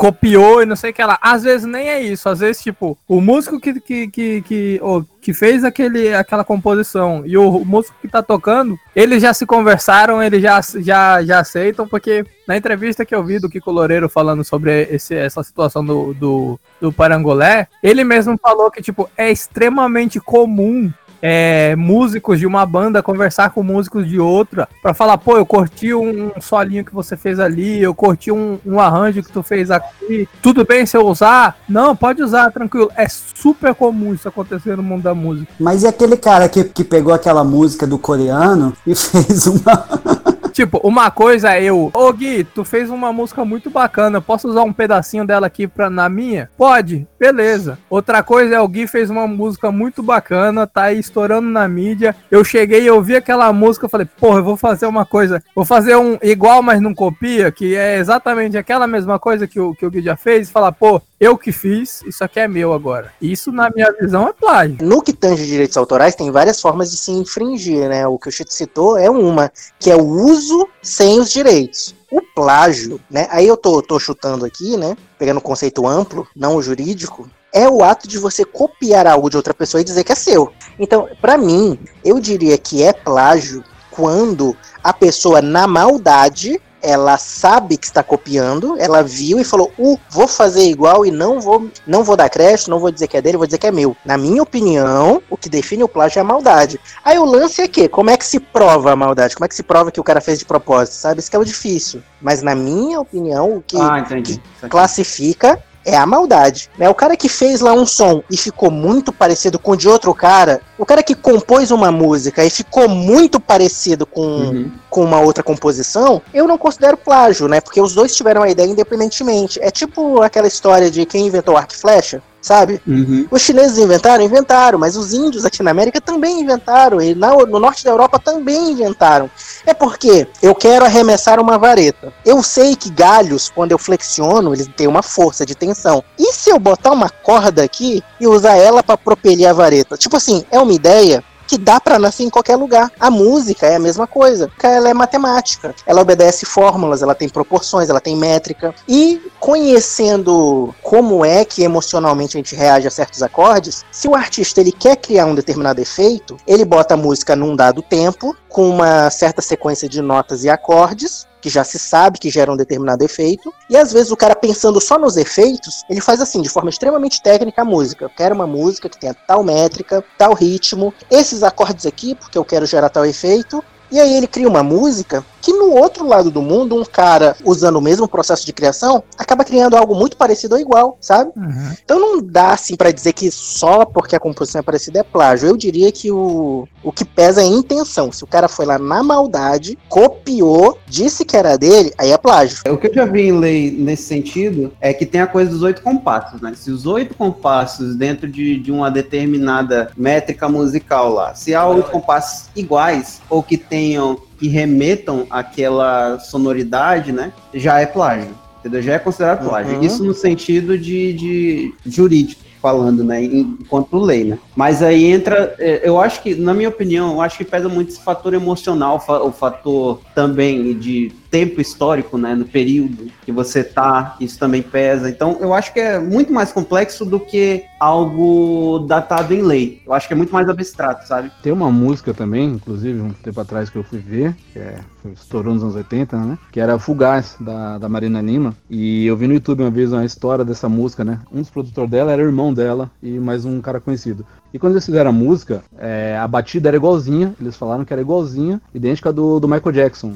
Copiou 0.00 0.62
e 0.62 0.64
não 0.64 0.76
sei 0.76 0.92
o 0.92 0.94
que 0.94 1.04
lá. 1.04 1.18
Às 1.20 1.42
vezes 1.42 1.66
nem 1.66 1.90
é 1.90 2.00
isso. 2.00 2.26
Às 2.26 2.38
vezes, 2.38 2.62
tipo, 2.62 2.96
o 3.06 3.20
músico 3.20 3.60
que, 3.60 3.78
que, 3.78 4.08
que, 4.08 4.40
que, 4.40 4.80
ô, 4.82 5.04
que 5.20 5.34
fez 5.34 5.62
aquele, 5.62 6.14
aquela 6.14 6.42
composição 6.42 7.22
e 7.26 7.36
o 7.36 7.62
músico 7.66 7.94
que 8.00 8.08
tá 8.08 8.22
tocando, 8.22 8.78
eles 8.96 9.20
já 9.20 9.34
se 9.34 9.44
conversaram, 9.44 10.22
eles 10.22 10.40
já, 10.40 10.58
já, 10.78 11.22
já 11.22 11.40
aceitam, 11.40 11.86
porque 11.86 12.24
na 12.48 12.56
entrevista 12.56 13.04
que 13.04 13.14
eu 13.14 13.22
vi 13.22 13.38
do 13.38 13.50
Kiko 13.50 13.70
Loureiro 13.70 14.08
falando 14.08 14.42
sobre 14.42 14.88
esse, 14.90 15.14
essa 15.14 15.42
situação 15.42 15.84
do, 15.84 16.14
do, 16.14 16.60
do 16.80 16.90
Parangolé, 16.90 17.68
ele 17.82 18.02
mesmo 18.02 18.38
falou 18.38 18.70
que, 18.70 18.80
tipo, 18.80 19.08
é 19.16 19.30
extremamente 19.30 20.18
comum 20.18 20.90
é, 21.22 21.74
músicos 21.76 22.38
de 22.38 22.46
uma 22.46 22.64
banda 22.64 23.02
conversar 23.02 23.50
com 23.50 23.62
músicos 23.62 24.08
de 24.08 24.18
outra 24.18 24.68
pra 24.82 24.94
falar, 24.94 25.18
pô, 25.18 25.36
eu 25.36 25.46
curti 25.46 25.94
um 25.94 26.30
solinho 26.40 26.84
que 26.84 26.94
você 26.94 27.16
fez 27.16 27.38
ali, 27.38 27.82
eu 27.82 27.94
curti 27.94 28.30
um, 28.30 28.58
um 28.64 28.80
arranjo 28.80 29.22
que 29.22 29.32
tu 29.32 29.42
fez 29.42 29.70
aqui, 29.70 30.28
tudo 30.42 30.64
bem 30.64 30.86
se 30.86 30.96
eu 30.96 31.06
usar? 31.06 31.58
Não, 31.68 31.94
pode 31.94 32.22
usar, 32.22 32.50
tranquilo. 32.50 32.90
É 32.96 33.06
super 33.08 33.74
comum 33.74 34.14
isso 34.14 34.28
acontecer 34.28 34.76
no 34.76 34.82
mundo 34.82 35.02
da 35.02 35.14
música. 35.14 35.52
Mas 35.58 35.82
e 35.82 35.86
aquele 35.86 36.16
cara 36.16 36.48
que, 36.48 36.64
que 36.64 36.84
pegou 36.84 37.12
aquela 37.12 37.44
música 37.44 37.86
do 37.86 37.98
coreano 37.98 38.72
e 38.86 38.94
fez 38.96 39.46
uma. 39.46 40.19
Tipo, 40.60 40.78
uma 40.84 41.10
coisa 41.10 41.54
é 41.54 41.64
eu, 41.64 41.90
ô 41.94 42.12
Gui, 42.12 42.44
tu 42.44 42.66
fez 42.66 42.90
uma 42.90 43.10
música 43.14 43.42
muito 43.46 43.70
bacana, 43.70 44.20
posso 44.20 44.46
usar 44.46 44.62
um 44.62 44.74
pedacinho 44.74 45.26
dela 45.26 45.46
aqui 45.46 45.66
pra, 45.66 45.88
na 45.88 46.06
minha? 46.06 46.50
Pode, 46.54 47.08
beleza. 47.18 47.78
Outra 47.88 48.22
coisa 48.22 48.56
é 48.56 48.60
o 48.60 48.68
Gui 48.68 48.86
fez 48.86 49.08
uma 49.08 49.26
música 49.26 49.72
muito 49.72 50.02
bacana, 50.02 50.66
tá 50.66 50.82
aí 50.82 50.98
estourando 50.98 51.48
na 51.48 51.66
mídia. 51.66 52.14
Eu 52.30 52.44
cheguei 52.44 52.82
e 52.82 52.90
ouvi 52.90 53.16
aquela 53.16 53.50
música, 53.54 53.88
falei, 53.88 54.06
porra, 54.18 54.40
eu 54.40 54.44
vou 54.44 54.56
fazer 54.58 54.84
uma 54.84 55.06
coisa, 55.06 55.42
vou 55.56 55.64
fazer 55.64 55.96
um 55.96 56.18
igual, 56.22 56.62
mas 56.62 56.78
não 56.78 56.94
copia, 56.94 57.50
que 57.50 57.74
é 57.74 57.96
exatamente 57.96 58.58
aquela 58.58 58.86
mesma 58.86 59.18
coisa 59.18 59.48
que 59.48 59.58
o, 59.58 59.74
que 59.74 59.86
o 59.86 59.90
Gui 59.90 60.02
já 60.02 60.14
fez, 60.14 60.50
e 60.50 60.52
falar, 60.52 60.72
pô, 60.72 61.00
eu 61.20 61.36
que 61.36 61.52
fiz, 61.52 62.02
isso 62.06 62.24
aqui 62.24 62.40
é 62.40 62.48
meu 62.48 62.72
agora. 62.72 63.12
Isso, 63.20 63.52
na 63.52 63.68
minha 63.68 63.92
visão, 63.92 64.26
é 64.26 64.32
plágio. 64.32 64.78
No 64.80 65.02
que 65.02 65.12
tange 65.12 65.46
direitos 65.46 65.76
autorais, 65.76 66.14
tem 66.14 66.30
várias 66.30 66.62
formas 66.62 66.90
de 66.90 66.96
se 66.96 67.10
infringir, 67.10 67.90
né? 67.90 68.06
O 68.06 68.18
que 68.18 68.28
o 68.28 68.32
Chito 68.32 68.54
citou 68.54 68.96
é 68.96 69.10
uma, 69.10 69.52
que 69.78 69.90
é 69.90 69.94
o 69.94 70.02
uso 70.02 70.66
sem 70.82 71.20
os 71.20 71.30
direitos. 71.30 71.94
O 72.10 72.22
plágio, 72.34 72.98
né? 73.10 73.28
Aí 73.30 73.46
eu 73.46 73.56
tô, 73.56 73.82
tô 73.82 73.98
chutando 73.98 74.46
aqui, 74.46 74.78
né? 74.78 74.96
Pegando 75.18 75.36
o 75.36 75.42
conceito 75.42 75.86
amplo, 75.86 76.26
não 76.34 76.56
o 76.56 76.62
jurídico. 76.62 77.28
É 77.52 77.68
o 77.68 77.84
ato 77.84 78.08
de 78.08 78.16
você 78.16 78.42
copiar 78.42 79.06
algo 79.06 79.28
de 79.28 79.36
outra 79.36 79.52
pessoa 79.52 79.82
e 79.82 79.84
dizer 79.84 80.04
que 80.04 80.12
é 80.12 80.16
seu. 80.16 80.50
Então, 80.78 81.06
pra 81.20 81.36
mim, 81.36 81.78
eu 82.02 82.18
diria 82.18 82.56
que 82.56 82.82
é 82.82 82.94
plágio 82.94 83.62
quando 83.90 84.56
a 84.82 84.94
pessoa, 84.94 85.42
na 85.42 85.66
maldade, 85.66 86.58
ela 86.82 87.18
sabe 87.18 87.76
que 87.76 87.86
está 87.86 88.02
copiando, 88.02 88.76
ela 88.78 89.02
viu 89.02 89.38
e 89.38 89.44
falou: 89.44 89.72
"Uh, 89.78 89.98
vou 90.10 90.26
fazer 90.28 90.64
igual 90.64 91.04
e 91.04 91.10
não 91.10 91.40
vou, 91.40 91.68
não 91.86 92.02
vou 92.04 92.16
dar 92.16 92.28
crédito, 92.28 92.70
não 92.70 92.78
vou 92.78 92.90
dizer 92.90 93.08
que 93.08 93.16
é 93.16 93.22
dele, 93.22 93.36
vou 93.36 93.46
dizer 93.46 93.58
que 93.58 93.66
é 93.66 93.70
meu". 93.72 93.96
Na 94.04 94.16
minha 94.16 94.42
opinião, 94.42 95.22
o 95.28 95.36
que 95.36 95.48
define 95.48 95.82
o 95.84 95.88
plágio 95.88 96.18
é 96.18 96.22
a 96.22 96.24
maldade. 96.24 96.80
Aí 97.04 97.18
o 97.18 97.24
lance 97.24 97.60
é 97.62 97.68
que, 97.68 97.88
como 97.88 98.10
é 98.10 98.16
que 98.16 98.24
se 98.24 98.40
prova 98.40 98.92
a 98.92 98.96
maldade? 98.96 99.34
Como 99.34 99.44
é 99.44 99.48
que 99.48 99.54
se 99.54 99.62
prova 99.62 99.90
que 99.90 100.00
o 100.00 100.04
cara 100.04 100.20
fez 100.20 100.38
de 100.38 100.44
propósito? 100.44 100.94
Sabe, 100.94 101.20
isso 101.20 101.30
que 101.30 101.36
é 101.36 101.38
o 101.38 101.44
difícil. 101.44 102.02
Mas 102.20 102.42
na 102.42 102.54
minha 102.54 103.00
opinião, 103.00 103.56
o 103.56 103.62
que 103.62 103.76
Ah, 103.80 103.98
entendi. 103.98 104.40
classifica 104.68 105.62
é 105.84 105.96
a 105.96 106.06
maldade. 106.06 106.68
Né? 106.78 106.88
O 106.88 106.94
cara 106.94 107.16
que 107.16 107.28
fez 107.28 107.60
lá 107.60 107.72
um 107.72 107.86
som 107.86 108.22
e 108.30 108.36
ficou 108.36 108.70
muito 108.70 109.12
parecido 109.12 109.58
com 109.58 109.72
o 109.72 109.76
de 109.76 109.88
outro 109.88 110.14
cara, 110.14 110.60
o 110.78 110.84
cara 110.86 111.02
que 111.02 111.14
compôs 111.14 111.70
uma 111.70 111.90
música 111.90 112.44
e 112.44 112.50
ficou 112.50 112.88
muito 112.88 113.40
parecido 113.40 114.06
com, 114.06 114.20
Uhum. 114.20 114.70
com 114.88 115.04
uma 115.04 115.20
outra 115.20 115.42
composição, 115.42 116.20
eu 116.32 116.46
não 116.46 116.58
considero 116.58 116.96
plágio, 116.96 117.48
né? 117.48 117.60
Porque 117.60 117.80
os 117.80 117.94
dois 117.94 118.14
tiveram 118.14 118.42
a 118.42 118.50
ideia 118.50 118.66
independentemente. 118.68 119.58
É 119.62 119.70
tipo 119.70 120.22
aquela 120.22 120.46
história 120.46 120.90
de 120.90 121.04
quem 121.06 121.26
inventou 121.26 121.54
o 121.54 121.56
arco 121.56 121.72
e 121.72 121.76
flecha, 121.76 122.22
sabe? 122.40 122.80
Uhum. 122.86 123.26
Os 123.30 123.42
chineses 123.42 123.78
inventaram? 123.78 124.24
Inventaram, 124.24 124.78
mas 124.78 124.96
os 124.96 125.12
índios 125.12 125.44
aqui 125.44 125.62
na 125.62 125.70
América 125.70 126.00
também 126.00 126.40
inventaram, 126.40 127.00
e 127.00 127.14
na- 127.14 127.34
no 127.34 127.58
norte 127.58 127.84
da 127.84 127.90
Europa 127.90 128.18
também 128.18 128.72
inventaram. 128.72 129.30
É 129.66 129.74
porque 129.74 130.26
eu 130.42 130.54
quero 130.54 130.84
arremessar 130.84 131.38
uma 131.38 131.58
vareta. 131.58 132.12
Eu 132.24 132.42
sei 132.42 132.74
que 132.74 132.90
galhos, 132.90 133.50
quando 133.54 133.72
eu 133.72 133.78
flexiono, 133.78 134.54
eles 134.54 134.68
têm 134.76 134.86
uma 134.86 135.02
força 135.02 135.44
de 135.44 135.54
tensão. 135.54 136.02
E 136.18 136.32
se 136.32 136.50
eu 136.50 136.58
botar 136.58 136.92
uma 136.92 137.10
corda 137.10 137.62
aqui 137.62 138.02
e 138.20 138.26
usar 138.26 138.56
ela 138.56 138.82
para 138.82 138.96
propelir 138.96 139.46
a 139.48 139.52
vareta? 139.52 139.96
Tipo 139.96 140.16
assim, 140.16 140.44
é 140.50 140.58
uma 140.58 140.72
ideia 140.72 141.22
que 141.50 141.58
dá 141.58 141.80
pra 141.80 141.98
nascer 141.98 142.22
em 142.22 142.30
qualquer 142.30 142.54
lugar. 142.54 142.92
A 143.00 143.10
música 143.10 143.66
é 143.66 143.74
a 143.74 143.80
mesma 143.80 144.06
coisa. 144.06 144.48
Ela 144.62 144.88
é 144.88 144.94
matemática. 144.94 145.74
Ela 145.84 146.00
obedece 146.00 146.46
fórmulas, 146.46 147.02
ela 147.02 147.12
tem 147.12 147.28
proporções, 147.28 147.90
ela 147.90 148.00
tem 148.00 148.16
métrica. 148.16 148.72
E 148.88 149.20
conhecendo 149.40 150.72
como 150.80 151.24
é 151.24 151.44
que 151.44 151.64
emocionalmente 151.64 152.36
a 152.36 152.38
gente 152.38 152.54
reage 152.54 152.86
a 152.86 152.90
certos 152.90 153.20
acordes, 153.20 153.84
se 153.90 154.06
o 154.06 154.14
artista 154.14 154.60
ele 154.60 154.70
quer 154.70 154.94
criar 154.94 155.26
um 155.26 155.34
determinado 155.34 155.80
efeito, 155.80 156.36
ele 156.46 156.64
bota 156.64 156.94
a 156.94 156.96
música 156.96 157.34
num 157.34 157.56
dado 157.56 157.82
tempo, 157.82 158.36
com 158.48 158.68
uma 158.68 159.10
certa 159.10 159.42
sequência 159.42 159.88
de 159.88 160.00
notas 160.00 160.44
e 160.44 160.48
acordes, 160.48 161.26
que 161.40 161.48
já 161.48 161.64
se 161.64 161.78
sabe 161.78 162.18
que 162.18 162.30
gera 162.30 162.52
um 162.52 162.56
determinado 162.56 163.04
efeito, 163.04 163.52
e 163.68 163.76
às 163.76 163.92
vezes 163.92 164.10
o 164.10 164.16
cara 164.16 164.34
pensando 164.34 164.80
só 164.80 164.98
nos 164.98 165.16
efeitos, 165.16 165.84
ele 165.88 166.00
faz 166.00 166.20
assim, 166.20 166.42
de 166.42 166.48
forma 166.48 166.70
extremamente 166.70 167.22
técnica 167.22 167.62
a 167.62 167.64
música. 167.64 168.04
Eu 168.04 168.10
quero 168.10 168.34
uma 168.34 168.46
música 168.46 168.88
que 168.88 168.98
tenha 168.98 169.14
tal 169.14 169.42
métrica, 169.42 170.04
tal 170.18 170.34
ritmo, 170.34 170.92
esses 171.10 171.42
acordes 171.42 171.86
aqui, 171.86 172.14
porque 172.14 172.36
eu 172.36 172.44
quero 172.44 172.66
gerar 172.66 172.88
tal 172.88 173.04
efeito, 173.04 173.62
e 173.90 173.98
aí 173.98 174.16
ele 174.16 174.26
cria 174.26 174.48
uma 174.48 174.62
música 174.62 175.24
que 175.42 175.52
no 175.70 175.76
outro 175.76 176.04
lado 176.04 176.30
do 176.30 176.42
mundo, 176.42 176.74
um 176.74 176.84
cara 176.84 177.36
usando 177.44 177.76
o 177.76 177.80
mesmo 177.80 178.08
processo 178.08 178.44
de 178.44 178.52
criação 178.52 179.04
acaba 179.16 179.44
criando 179.44 179.76
algo 179.76 179.94
muito 179.94 180.16
parecido 180.16 180.56
ou 180.56 180.60
igual, 180.60 180.98
sabe? 181.00 181.30
Uhum. 181.36 181.72
Então 181.84 182.00
não 182.00 182.20
dá 182.20 182.52
assim 182.52 182.74
pra 182.74 182.90
dizer 182.90 183.12
que 183.12 183.30
só 183.30 183.84
porque 183.84 184.16
a 184.16 184.20
composição 184.20 184.58
é 184.58 184.62
parecida 184.62 184.98
é 184.98 185.02
plágio. 185.04 185.48
Eu 185.48 185.56
diria 185.56 185.92
que 185.92 186.10
o, 186.10 186.66
o 186.82 186.90
que 186.90 187.04
pesa 187.04 187.40
é 187.40 187.44
a 187.44 187.46
intenção. 187.46 188.10
Se 188.10 188.24
o 188.24 188.26
cara 188.26 188.48
foi 188.48 188.66
lá 188.66 188.78
na 188.78 189.02
maldade, 189.02 189.78
copiou, 189.88 190.76
disse 190.88 191.24
que 191.24 191.36
era 191.36 191.56
dele, 191.56 191.92
aí 191.96 192.10
é 192.10 192.18
plágio. 192.18 192.58
O 192.68 192.76
que 192.76 192.88
eu 192.88 192.94
já 192.94 193.04
vi 193.04 193.28
em 193.28 193.38
lei 193.38 193.70
nesse 193.70 194.04
sentido 194.04 194.72
é 194.80 194.92
que 194.92 195.06
tem 195.06 195.20
a 195.20 195.26
coisa 195.26 195.50
dos 195.50 195.62
oito 195.62 195.82
compassos, 195.82 196.40
né? 196.40 196.52
Se 196.56 196.70
os 196.70 196.84
oito 196.84 197.14
compassos 197.14 197.94
dentro 197.94 198.28
de, 198.28 198.58
de 198.58 198.72
uma 198.72 198.90
determinada 198.90 199.92
métrica 199.96 200.48
musical 200.48 201.12
lá, 201.12 201.34
se 201.34 201.54
há 201.54 201.64
oito 201.68 201.90
compassos 201.90 202.48
iguais 202.56 203.20
ou 203.30 203.40
que 203.42 203.56
tenham 203.56 204.18
que 204.40 204.48
remetam 204.48 205.26
àquela 205.28 206.18
sonoridade, 206.18 207.12
né? 207.12 207.32
Já 207.52 207.78
é 207.78 207.86
plágio. 207.86 208.30
Entendeu? 208.58 208.82
Já 208.82 208.94
é 208.94 208.98
considerado 208.98 209.46
plágio. 209.46 209.76
Uhum. 209.76 209.82
Isso 209.82 210.02
no 210.02 210.14
sentido 210.14 210.76
de, 210.78 211.12
de 211.12 211.74
jurídico 211.86 212.42
falando, 212.60 213.02
né, 213.02 213.24
enquanto 213.24 213.96
lei, 213.98 214.22
né? 214.22 214.38
Mas 214.54 214.82
aí 214.82 215.06
entra, 215.06 215.54
é, 215.58 215.80
eu 215.82 215.98
acho 215.98 216.22
que, 216.22 216.34
na 216.34 216.52
minha 216.52 216.68
opinião, 216.68 217.14
eu 217.14 217.20
acho 217.22 217.38
que 217.38 217.44
pesa 217.44 217.70
muito 217.70 217.88
esse 217.88 218.02
fator 218.02 218.34
emocional, 218.34 219.02
o 219.24 219.32
fator 219.32 220.00
também 220.14 220.78
de 220.78 221.10
tempo 221.30 221.60
histórico, 221.60 222.18
né, 222.18 222.34
no 222.34 222.44
período 222.44 223.10
que 223.24 223.30
você 223.30 223.62
tá, 223.62 224.16
isso 224.20 224.38
também 224.38 224.62
pesa. 224.62 225.08
Então, 225.08 225.38
eu 225.40 225.54
acho 225.54 225.72
que 225.72 225.80
é 225.80 225.98
muito 225.98 226.32
mais 226.32 226.52
complexo 226.52 227.04
do 227.04 227.20
que 227.20 227.64
algo 227.78 228.80
datado 228.80 229.32
em 229.32 229.42
lei. 229.42 229.80
Eu 229.86 229.92
acho 229.92 230.08
que 230.08 230.12
é 230.12 230.16
muito 230.16 230.32
mais 230.32 230.48
abstrato, 230.48 231.06
sabe? 231.06 231.30
Tem 231.42 231.52
uma 231.52 231.70
música 231.70 232.12
também, 232.12 232.48
inclusive, 232.48 233.00
um 233.00 233.12
tempo 233.12 233.40
atrás 233.40 233.70
que 233.70 233.76
eu 233.76 233.84
fui 233.84 233.98
ver, 233.98 234.34
que 234.52 234.58
é, 234.58 234.78
estourou 235.14 235.54
nos 235.54 235.62
anos 235.62 235.76
80, 235.76 236.16
né? 236.16 236.38
Que 236.50 236.60
era 236.60 236.78
Fugaz, 236.78 237.36
da, 237.40 237.78
da 237.78 237.88
Marina 237.88 238.20
Lima. 238.20 238.54
E 238.68 239.06
eu 239.06 239.16
vi 239.16 239.26
no 239.26 239.34
YouTube 239.34 239.62
uma 239.62 239.70
vez 239.70 239.92
uma 239.92 240.04
história 240.04 240.44
dessa 240.44 240.68
música, 240.68 241.04
né? 241.04 241.20
Um 241.32 241.40
dos 241.40 241.50
produtores 241.50 241.90
dela 241.90 242.12
era 242.12 242.22
irmão 242.22 242.52
dela 242.52 242.90
e 243.02 243.18
mais 243.18 243.44
um 243.44 243.60
cara 243.60 243.80
conhecido. 243.80 244.26
E 244.52 244.58
quando 244.58 244.72
eles 244.74 244.84
fizeram 244.84 245.10
a 245.10 245.12
música, 245.12 245.62
é, 245.78 246.18
a 246.18 246.26
batida 246.26 246.68
era 246.68 246.76
igualzinha, 246.76 247.34
eles 247.40 247.56
falaram 247.56 247.84
que 247.84 247.92
era 247.92 248.02
igualzinha, 248.02 248.60
idêntica 248.74 249.12
do, 249.12 249.38
do 249.38 249.48
Michael 249.48 249.72
Jackson. 249.72 250.14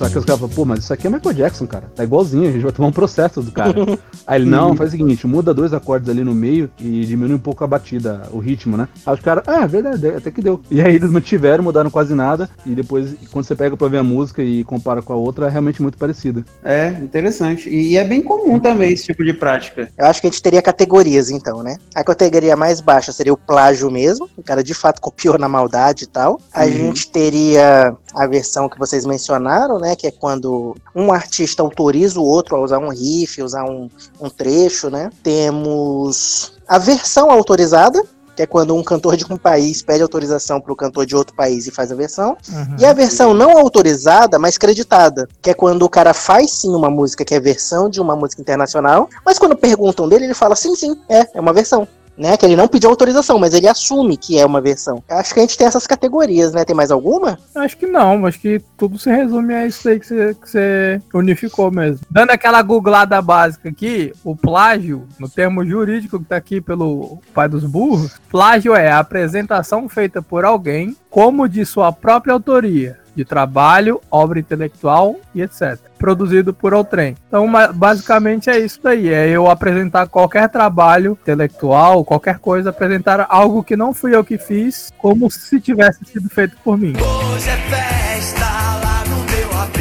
Só 0.00 0.08
que 0.08 0.18
os 0.18 0.24
caras 0.24 0.40
falaram, 0.40 0.56
pô, 0.56 0.64
mas 0.64 0.78
isso 0.80 0.92
aqui 0.92 1.06
é 1.06 1.10
Michael 1.10 1.34
Jackson, 1.34 1.66
cara. 1.66 1.92
Tá 1.94 2.02
igualzinho, 2.04 2.48
a 2.48 2.52
gente 2.52 2.62
vai 2.62 2.72
tomar 2.72 2.88
um 2.88 2.92
processo 2.92 3.42
do 3.42 3.52
cara. 3.52 3.74
Aí 4.26 4.40
ele, 4.40 4.48
não, 4.50 4.74
faz 4.74 4.88
o 4.88 4.92
seguinte, 4.92 5.26
muda 5.26 5.52
dois 5.52 5.72
acordes 5.74 6.08
ali 6.08 6.24
no 6.24 6.34
meio 6.34 6.70
e 6.78 7.04
diminui 7.04 7.34
um 7.34 7.38
pouco 7.40 7.62
a 7.64 7.66
batida, 7.66 8.22
o 8.32 8.38
ritmo, 8.38 8.76
né? 8.76 8.88
Aí 9.04 9.14
os 9.14 9.20
caras, 9.20 9.44
ah, 9.46 9.62
é 9.62 9.66
verdade, 9.66 10.06
até 10.08 10.30
que 10.30 10.40
deu. 10.40 10.60
E 10.70 10.80
aí 10.80 10.94
eles 10.94 11.10
mantiveram, 11.10 11.62
mudaram 11.64 11.90
quase 11.90 12.14
nada, 12.14 12.48
e 12.64 12.70
depois, 12.74 13.14
quando 13.30 13.44
você 13.44 13.54
pega 13.54 13.76
pra 13.76 13.88
ver 13.88 13.98
a 13.98 14.02
música 14.02 14.42
e 14.42 14.64
compara 14.64 15.02
com 15.02 15.12
a 15.12 15.16
outra, 15.16 15.46
é 15.46 15.50
realmente 15.50 15.82
muito 15.82 15.98
parecida. 15.98 16.44
É, 16.64 16.88
interessante. 16.88 17.68
E, 17.68 17.92
e 17.92 17.96
é 17.96 18.04
bem 18.04 18.22
comum 18.22 18.58
também 18.58 18.92
esse 18.92 19.04
tipo 19.04 19.24
de 19.24 19.32
prática. 19.34 19.88
Eu 19.98 20.06
acho 20.06 20.20
que 20.20 20.26
a 20.28 20.30
gente 20.30 20.42
teria 20.42 20.62
categorias, 20.62 21.30
então, 21.30 21.62
né? 21.62 21.76
A 21.94 22.02
categoria 22.04 22.56
mais 22.56 22.80
baixa 22.80 23.12
seria 23.12 23.32
o 23.32 23.36
plágio 23.36 23.90
mesmo. 23.90 24.28
O 24.36 24.42
cara 24.42 24.62
de 24.62 24.72
fato 24.74 25.00
copiou 25.00 25.38
na 25.38 25.48
maldade 25.48 26.04
e 26.04 26.06
tal. 26.06 26.40
A 26.54 26.64
Uhum. 26.64 26.70
gente 26.72 27.10
teria 27.10 27.94
a 28.14 28.26
versão 28.26 28.68
que 28.68 28.78
vocês 28.78 29.04
mencionaram, 29.04 29.78
né? 29.78 29.89
Que 29.96 30.06
é 30.06 30.10
quando 30.10 30.76
um 30.94 31.12
artista 31.12 31.62
autoriza 31.62 32.20
o 32.20 32.24
outro 32.24 32.56
a 32.56 32.60
usar 32.60 32.78
um 32.78 32.88
riff, 32.88 33.42
usar 33.42 33.64
um, 33.64 33.88
um 34.20 34.28
trecho, 34.28 34.90
né? 34.90 35.10
Temos 35.22 36.52
a 36.66 36.78
versão 36.78 37.30
autorizada. 37.30 38.02
Que 38.36 38.44
é 38.44 38.46
quando 38.46 38.74
um 38.74 38.82
cantor 38.82 39.16
de 39.16 39.24
um 39.30 39.36
país 39.36 39.82
pede 39.82 40.02
autorização 40.02 40.60
para 40.60 40.72
o 40.72 40.76
cantor 40.76 41.04
de 41.04 41.14
outro 41.14 41.34
país 41.34 41.66
e 41.66 41.70
faz 41.70 41.92
a 41.92 41.94
versão. 41.94 42.36
Uhum. 42.48 42.76
E 42.78 42.86
a 42.86 42.92
versão 42.92 43.34
não 43.34 43.58
autorizada, 43.58 44.38
mas 44.38 44.56
creditada, 44.56 45.28
que 45.42 45.50
é 45.50 45.54
quando 45.54 45.82
o 45.82 45.90
cara 45.90 46.14
faz 46.14 46.52
sim 46.52 46.70
uma 46.70 46.88
música 46.88 47.22
que 47.24 47.34
é 47.34 47.40
versão 47.40 47.90
de 47.90 48.00
uma 48.00 48.16
música 48.16 48.40
internacional, 48.40 49.10
mas 49.26 49.38
quando 49.38 49.56
perguntam 49.56 50.08
dele, 50.08 50.24
ele 50.24 50.34
fala 50.34 50.56
sim, 50.56 50.74
sim, 50.74 50.96
é, 51.08 51.26
é 51.34 51.40
uma 51.40 51.52
versão. 51.52 51.86
Né, 52.20 52.36
que 52.36 52.44
ele 52.44 52.54
não 52.54 52.68
pediu 52.68 52.90
autorização, 52.90 53.38
mas 53.38 53.54
ele 53.54 53.66
assume 53.66 54.14
que 54.14 54.38
é 54.38 54.44
uma 54.44 54.60
versão. 54.60 55.02
Acho 55.08 55.32
que 55.32 55.40
a 55.40 55.42
gente 55.42 55.56
tem 55.56 55.66
essas 55.66 55.86
categorias, 55.86 56.52
né? 56.52 56.66
Tem 56.66 56.76
mais 56.76 56.90
alguma? 56.90 57.38
Acho 57.54 57.78
que 57.78 57.86
não, 57.86 58.26
acho 58.26 58.38
que 58.38 58.60
tudo 58.76 58.98
se 58.98 59.10
resume 59.10 59.54
a 59.54 59.66
isso 59.66 59.88
aí 59.88 59.98
que 59.98 60.06
você, 60.06 61.00
unificou 61.14 61.70
mesmo. 61.70 62.00
Dando 62.10 62.28
aquela 62.28 62.60
googlada 62.60 63.22
básica 63.22 63.70
aqui, 63.70 64.12
o 64.22 64.36
plágio, 64.36 65.08
no 65.18 65.30
termo 65.30 65.64
jurídico 65.64 66.18
que 66.18 66.26
tá 66.26 66.36
aqui 66.36 66.60
pelo 66.60 67.22
pai 67.32 67.48
dos 67.48 67.64
burros, 67.64 68.20
plágio 68.28 68.74
é 68.74 68.90
a 68.90 68.98
apresentação 68.98 69.88
feita 69.88 70.20
por 70.20 70.44
alguém 70.44 70.94
como 71.08 71.48
de 71.48 71.64
sua 71.64 71.90
própria 71.90 72.34
autoria, 72.34 72.98
de 73.20 73.24
trabalho, 73.24 74.00
obra 74.10 74.38
intelectual 74.38 75.16
e 75.34 75.42
etc. 75.42 75.78
Produzido 75.98 76.54
por 76.54 76.72
outrem. 76.72 77.14
Então, 77.28 77.46
basicamente 77.74 78.48
é 78.48 78.58
isso 78.58 78.80
daí. 78.82 79.12
É 79.12 79.28
eu 79.28 79.50
apresentar 79.50 80.08
qualquer 80.08 80.48
trabalho 80.48 81.18
intelectual, 81.20 82.04
qualquer 82.04 82.38
coisa, 82.38 82.70
apresentar 82.70 83.26
algo 83.28 83.62
que 83.62 83.76
não 83.76 83.92
fui 83.92 84.14
eu 84.14 84.24
que 84.24 84.38
fiz, 84.38 84.90
como 84.96 85.30
se 85.30 85.60
tivesse 85.60 86.04
sido 86.06 86.28
feito 86.30 86.56
por 86.64 86.78
mim. 86.78 86.94
Hoje 86.96 87.50
é 87.50 87.56
festa 87.68 88.46
lá 88.82 89.04
no 89.04 89.16
meu 89.24 89.60
AP. 89.60 89.78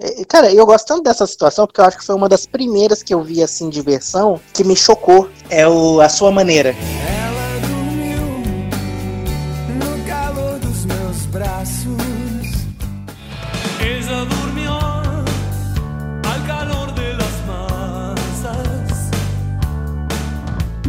É, 0.00 0.24
Cara, 0.26 0.52
eu 0.52 0.66
gosto 0.66 0.86
tanto 0.86 1.04
dessa 1.04 1.26
situação 1.26 1.66
porque 1.66 1.80
eu 1.80 1.84
acho 1.86 1.96
que 1.96 2.04
foi 2.04 2.14
uma 2.14 2.28
das 2.28 2.44
primeiras 2.44 3.02
que 3.02 3.14
eu 3.14 3.22
vi 3.22 3.42
assim 3.42 3.70
de 3.70 3.80
versão 3.80 4.38
que 4.52 4.62
me 4.62 4.76
chocou. 4.76 5.30
É 5.48 5.66
o 5.66 6.02
A 6.02 6.08
Sua 6.10 6.30
Maneira. 6.30 6.74
Ela 7.08 7.23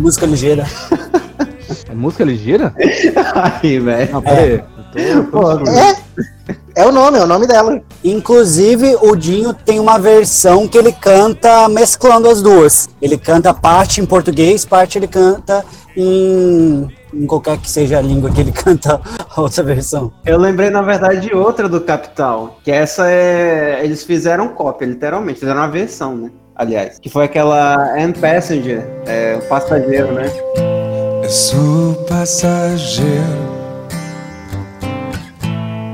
Música 0.05 0.27
ligeira. 0.27 0.67
É 1.89 1.95
música 1.95 2.23
ligeira? 2.23 2.75
Aí, 3.33 3.79
velho. 3.79 4.13
Não, 4.13 4.21
peraí. 4.21 4.63
Tô 5.31 5.51
É, 5.67 6.83
é 6.83 6.85
o 6.85 6.91
nome, 6.91 7.17
é 7.17 7.23
o 7.23 7.27
nome 7.27 7.47
dela. 7.47 7.81
Inclusive, 8.03 8.95
o 9.01 9.15
Dinho 9.15 9.51
tem 9.51 9.79
uma 9.79 9.97
versão 9.97 10.67
que 10.67 10.77
ele 10.77 10.91
canta 10.91 11.67
mesclando 11.69 12.29
as 12.29 12.39
duas. 12.39 12.87
Ele 13.01 13.17
canta 13.17 13.51
parte 13.51 13.99
em 13.99 14.05
português, 14.05 14.63
parte 14.63 14.99
ele 14.99 15.07
canta 15.07 15.65
em, 15.97 16.87
em 17.11 17.25
qualquer 17.25 17.57
que 17.57 17.67
seja 17.67 17.97
a 17.97 18.01
língua 18.01 18.29
que 18.29 18.41
ele 18.41 18.51
canta 18.53 19.01
a 19.35 19.41
outra 19.41 19.63
versão. 19.63 20.13
Eu 20.23 20.37
lembrei, 20.37 20.69
na 20.69 20.83
verdade, 20.83 21.29
de 21.29 21.33
outra 21.33 21.67
do 21.67 21.81
Capital, 21.81 22.59
que 22.63 22.69
essa 22.69 23.09
é. 23.09 23.83
Eles 23.83 24.03
fizeram 24.03 24.49
cópia, 24.49 24.85
literalmente, 24.85 25.39
fizeram 25.39 25.61
uma 25.61 25.67
versão, 25.67 26.15
né? 26.15 26.29
Aliás, 26.55 26.99
que 26.99 27.09
foi 27.09 27.25
aquela 27.25 27.75
And 27.97 28.13
Passenger, 28.13 28.81
é, 29.05 29.37
o 29.37 29.41
passageiro, 29.49 30.13
né? 30.13 30.25
Eu 31.23 31.29
sou 31.29 31.95
passageiro, 32.07 33.11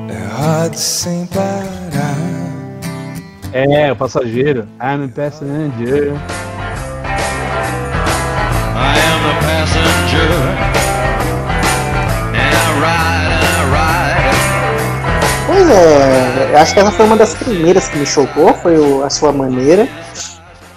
é 0.10 0.38
rádio 0.40 0.78
sem 0.80 1.26
parar. 1.28 2.18
É, 3.54 3.92
o 3.92 3.96
passageiro. 3.96 4.68
I'm 4.80 5.06
a 5.06 5.08
passenger. 5.16 6.14
I 8.76 8.96
am 9.00 9.26
a 9.26 9.34
passenger, 9.42 10.32
and 12.36 12.54
I 12.54 12.70
ride 12.80 13.34
and 13.34 13.56
I 13.58 13.64
ride. 13.74 14.38
Pois 15.48 15.68
é, 15.70 16.56
acho 16.62 16.74
que 16.74 16.80
essa 16.80 16.92
foi 16.92 17.06
uma 17.08 17.18
das 17.18 17.34
primeiras 17.34 17.88
que 17.90 17.98
me 17.98 18.06
chocou, 18.06 18.54
foi 18.56 18.78
o- 18.78 19.04
a 19.04 19.10
sua 19.10 19.32
maneira. 19.34 19.88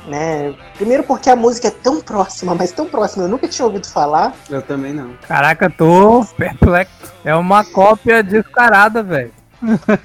Né? 0.06 0.54
Primeiro 0.76 1.02
porque 1.04 1.30
a 1.30 1.36
música 1.36 1.68
é 1.68 1.70
tão 1.70 2.00
próxima, 2.00 2.54
mas 2.54 2.72
tão 2.72 2.86
próxima, 2.86 3.24
eu 3.24 3.28
nunca 3.28 3.48
tinha 3.48 3.64
ouvido 3.64 3.86
falar. 3.86 4.34
Eu 4.50 4.60
também 4.60 4.92
não. 4.92 5.14
Caraca, 5.26 5.70
tô 5.70 6.24
perplexo. 6.36 7.12
É 7.24 7.34
uma 7.34 7.64
cópia 7.64 8.22
descarada, 8.22 9.02
velho. 9.02 9.32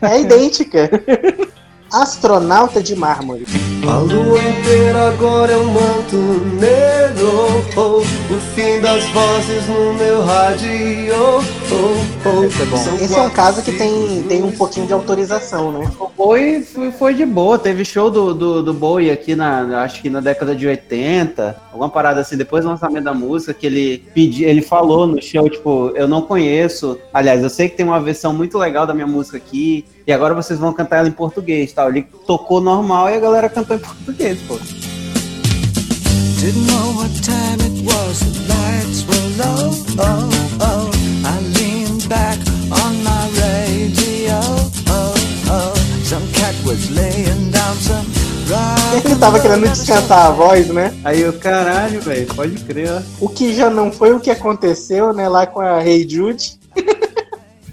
É 0.01 0.21
idêntica. 0.21 0.89
Astronauta 1.91 2.83
de 2.83 2.95
Mármore. 2.95 3.45
A 3.87 3.97
lua 3.97 4.37
inteira 4.37 5.09
agora 5.09 5.53
é 5.53 5.57
um 5.57 5.65
manto 5.65 6.17
negro. 6.59 7.63
Oh, 7.75 7.99
o 7.99 8.39
fim 8.53 8.79
das 8.79 9.03
vozes 9.09 9.67
no 9.67 9.93
meu 9.95 10.23
rádio. 10.23 10.69
Oh, 11.11 11.41
oh. 11.73 12.43
Esse 12.43 12.61
é 12.61 12.65
bom. 12.65 12.77
Esse 13.01 13.15
é 13.15 13.21
um 13.21 13.29
caso 13.29 13.63
que 13.63 13.71
tem, 13.71 14.23
tem 14.27 14.43
um 14.43 14.51
pouquinho 14.51 14.85
de 14.85 14.93
autorização, 14.93 15.71
né? 15.71 15.89
O 15.99 16.09
Bowie 16.09 16.63
foi, 16.63 16.91
foi 16.91 17.13
de 17.13 17.25
boa, 17.25 17.57
teve 17.57 17.83
show 17.83 18.11
do, 18.11 18.33
do, 18.33 18.61
do 18.61 18.73
Bowie 18.73 19.09
aqui 19.09 19.35
na, 19.35 19.81
acho 19.83 20.01
que 20.01 20.09
na 20.09 20.19
década 20.19 20.55
de 20.55 20.67
80, 20.67 21.55
alguma 21.71 21.89
parada 21.89 22.21
assim, 22.21 22.37
depois 22.37 22.63
do 22.63 22.69
lançamento 22.69 23.05
da 23.05 23.13
música, 23.13 23.53
que 23.53 23.65
ele 23.65 24.03
pedi, 24.13 24.43
ele 24.43 24.61
falou 24.61 25.07
no 25.07 25.21
show, 25.21 25.49
tipo, 25.49 25.91
eu 25.95 26.07
não 26.07 26.21
conheço, 26.21 26.99
aliás, 27.13 27.41
eu 27.41 27.49
sei 27.49 27.69
que 27.69 27.77
tem 27.77 27.85
uma 27.85 27.99
versão 27.99 28.33
muito 28.33 28.57
legal 28.57 28.85
da 28.85 28.93
minha 28.93 29.07
música 29.07 29.37
aqui, 29.37 29.85
e 30.09 30.11
agora 30.11 30.33
vocês 30.33 30.57
vão 30.57 30.73
cantar 30.73 30.97
ela 30.97 31.07
em 31.07 31.11
português, 31.11 31.71
tal. 31.71 31.89
Ele 31.89 32.01
tocou 32.25 32.59
normal 32.59 33.11
e 33.11 33.13
a 33.13 33.19
galera 33.19 33.47
cantou 33.47 33.75
em 33.75 33.79
português, 33.79 34.39
pô. 34.47 34.57
Didn't 36.39 36.65
know 36.65 36.95
what 36.95 37.13
time 37.21 37.61
it 37.61 37.83
was, 37.85 38.19
the 38.21 38.33
lights 38.49 39.05
were 39.05 39.29
low. 39.37 39.69
Oh, 39.99 40.27
oh. 40.61 40.89
I 41.23 41.39
leaned 41.59 42.09
back 42.09 42.39
on 42.71 43.03
my 43.03 43.29
radio. 43.37 44.39
Oh, 44.89 45.13
oh. 45.51 45.75
Some 46.03 46.25
cat 46.33 46.55
was 46.65 46.89
laying 46.89 47.51
down 47.51 47.75
some 47.75 48.07
Ele 49.05 49.15
tava 49.15 49.39
querendo 49.39 49.69
descansar 49.69 50.25
a 50.25 50.31
voz, 50.31 50.69
né? 50.69 50.91
Aí 51.03 51.23
o 51.29 51.33
caralho, 51.33 52.01
velho, 52.01 52.25
pode 52.33 52.55
crer, 52.63 52.89
ó. 52.91 53.01
O 53.23 53.29
que 53.29 53.53
já 53.53 53.69
não 53.69 53.91
foi 53.91 54.11
o 54.11 54.19
que 54.19 54.31
aconteceu, 54.31 55.13
né? 55.13 55.29
Lá 55.29 55.45
com 55.45 55.59
a 55.59 55.85
Hey 55.85 56.09
Jude. 56.09 56.58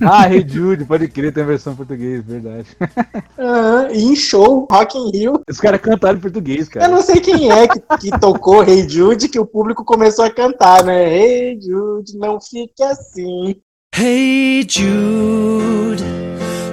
Ah, 0.08 0.30
Hey 0.32 0.44
Jude, 0.46 0.84
pode 0.84 1.08
crer, 1.08 1.32
tem 1.32 1.42
a 1.42 1.46
versão 1.46 1.72
em 1.72 1.76
português, 1.76 2.22
verdade. 2.24 2.66
E 3.92 4.02
em 4.04 4.16
show, 4.16 4.66
Rock 4.70 4.96
in 4.98 5.10
Rio. 5.10 5.40
Os 5.48 5.58
caras 5.60 5.80
cantaram 5.80 6.18
em 6.18 6.20
português, 6.20 6.66
Eu 6.66 6.72
cara. 6.72 6.88
não 6.88 7.02
sei 7.02 7.20
quem 7.20 7.50
é 7.50 7.66
que, 7.68 7.80
que 8.00 8.18
tocou 8.20 8.62
Hey 8.64 8.88
Jude, 8.88 9.28
que 9.28 9.38
o 9.38 9.46
público 9.46 9.84
começou 9.84 10.24
a 10.24 10.30
cantar, 10.30 10.84
né? 10.84 11.16
Hey 11.16 11.58
Jude, 11.60 12.16
não 12.18 12.38
fique 12.40 12.82
assim. 12.82 13.56
Hey 13.96 14.66
Jude, 14.68 16.02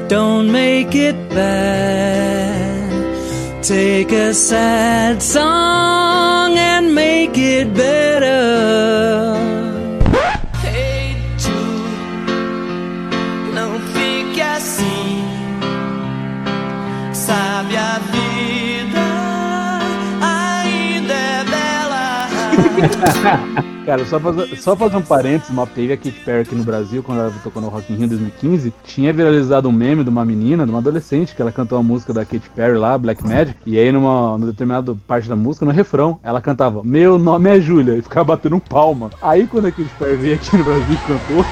don't 0.10 0.50
make 0.52 0.98
it 1.00 1.18
bad. 1.34 2.74
Take 3.66 4.14
a 4.14 4.34
sad 4.34 5.22
song 5.24 6.58
and 6.58 6.94
make 6.94 7.40
it 7.40 7.70
better. 7.74 9.23
Cara, 23.86 24.06
só 24.06 24.20
fazer, 24.20 24.56
só 24.58 24.76
fazer 24.76 24.96
um 24.96 25.02
parênteses, 25.02 25.50
uma 25.50 25.68
teve 25.68 25.94
a 25.94 25.98
Katy 25.98 26.22
Perry 26.24 26.42
aqui 26.42 26.56
no 26.56 26.64
Brasil, 26.64 27.04
quando 27.04 27.20
ela 27.20 27.34
tocou 27.44 27.62
no 27.62 27.68
Rock 27.68 27.92
in 27.92 27.98
Rio 27.98 28.06
em 28.06 28.10
2015, 28.10 28.74
tinha 28.84 29.12
viralizado 29.12 29.68
um 29.68 29.72
meme 29.72 30.04
de 30.04 30.10
uma 30.10 30.24
menina, 30.24 30.66
de 30.66 30.72
uma 30.72 30.80
adolescente, 30.80 31.36
que 31.36 31.42
ela 31.42 31.52
cantou 31.52 31.78
a 31.78 31.84
música 31.84 32.14
da 32.14 32.24
Katy 32.24 32.50
Perry 32.56 32.78
lá, 32.78 32.98
Black 32.98 33.22
Magic, 33.28 33.58
e 33.66 33.78
aí 33.78 33.92
numa, 33.92 34.38
numa 34.38 34.48
determinada 34.48 34.96
parte 35.06 35.28
da 35.28 35.36
música, 35.36 35.66
no 35.66 35.72
refrão, 35.72 36.20
ela 36.24 36.42
cantava, 36.42 36.82
meu 36.84 37.20
nome 37.20 37.50
é 37.50 37.60
Júlia, 37.60 37.98
e 37.98 38.02
ficava 38.02 38.24
batendo 38.24 38.56
um 38.56 38.60
palma. 38.60 39.10
Aí 39.22 39.48
quando 39.48 39.68
a 39.68 39.72
Katy 39.72 39.90
Perry 40.00 40.16
veio 40.16 40.36
aqui 40.36 40.58
no 40.58 40.64
Brasil 40.64 40.94
e 40.94 40.98
cantou, 40.98 41.46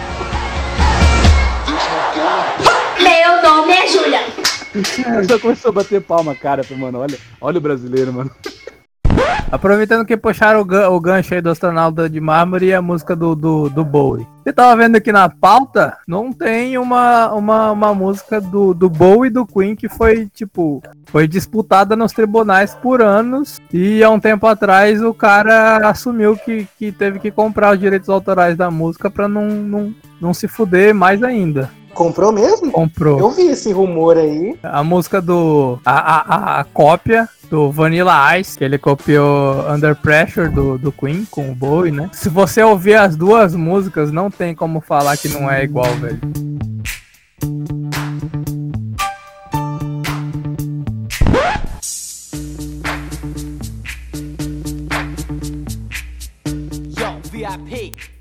Meu 3.03 3.41
nome 3.41 3.73
é 3.73 3.87
Júlia. 3.87 4.21
ela 5.05 5.23
só 5.25 5.37
começou 5.37 5.69
a 5.69 5.73
bater 5.73 6.01
palma, 6.01 6.33
cara, 6.33 6.63
falei, 6.63 6.81
mano, 6.81 6.99
olha, 6.99 7.17
olha 7.41 7.57
o 7.57 7.61
brasileiro, 7.61 8.13
mano. 8.13 8.31
Aproveitando 9.51 10.05
que 10.05 10.15
puxaram 10.15 10.61
o, 10.61 10.65
gan- 10.65 10.89
o 10.89 10.99
gancho 10.99 11.33
aí 11.33 11.41
do 11.41 11.49
astronauta 11.49 12.09
de 12.09 12.21
mármore 12.21 12.67
e 12.67 12.73
a 12.73 12.81
música 12.81 13.15
do, 13.15 13.35
do, 13.35 13.69
do 13.69 13.83
Bowie. 13.83 14.25
Você 14.43 14.53
tava 14.53 14.75
vendo 14.77 14.95
aqui 14.95 15.11
na 15.11 15.29
pauta, 15.29 15.97
não 16.07 16.31
tem 16.31 16.77
uma, 16.77 17.31
uma, 17.33 17.71
uma 17.71 17.93
música 17.93 18.39
do, 18.39 18.73
do 18.73 18.89
Bowie 18.89 19.27
e 19.29 19.33
do 19.33 19.45
Queen 19.45 19.75
que 19.75 19.89
foi, 19.89 20.27
tipo, 20.33 20.81
foi 21.07 21.27
disputada 21.27 21.95
nos 21.97 22.13
tribunais 22.13 22.73
por 22.75 23.01
anos 23.01 23.59
e 23.73 24.01
há 24.01 24.09
um 24.09 24.19
tempo 24.21 24.47
atrás 24.47 25.01
o 25.03 25.13
cara 25.13 25.87
assumiu 25.89 26.37
que, 26.37 26.65
que 26.79 26.91
teve 26.91 27.19
que 27.19 27.29
comprar 27.29 27.73
os 27.73 27.79
direitos 27.79 28.07
autorais 28.09 28.55
da 28.55 28.71
música 28.71 29.11
pra 29.11 29.27
não, 29.27 29.47
não, 29.47 29.93
não 30.19 30.33
se 30.33 30.47
fuder 30.47 30.95
mais 30.95 31.21
ainda. 31.21 31.69
Comprou 31.93 32.31
mesmo? 32.31 32.71
Comprou. 32.71 33.19
Eu 33.19 33.29
vi 33.31 33.47
esse 33.47 33.73
rumor 33.73 34.17
aí. 34.17 34.57
A 34.63 34.81
música 34.81 35.21
do. 35.21 35.77
A, 35.85 35.91
a, 35.99 36.35
a- 36.35 36.59
a 36.61 36.63
cópia 36.63 37.27
do 37.51 37.69
Vanilla 37.69 38.39
Ice, 38.39 38.57
que 38.57 38.63
ele 38.63 38.77
copiou 38.77 39.69
Under 39.69 39.93
Pressure 39.93 40.49
do, 40.49 40.77
do 40.77 40.89
Queen 40.89 41.27
com 41.29 41.51
o 41.51 41.53
Bowie, 41.53 41.91
né? 41.91 42.09
Se 42.13 42.29
você 42.29 42.63
ouvir 42.63 42.95
as 42.95 43.17
duas 43.17 43.53
músicas, 43.53 44.09
não 44.09 44.31
tem 44.31 44.55
como 44.55 44.79
falar 44.79 45.17
que 45.17 45.27
não 45.27 45.51
é 45.51 45.61
igual, 45.61 45.93
velho. 45.95 46.19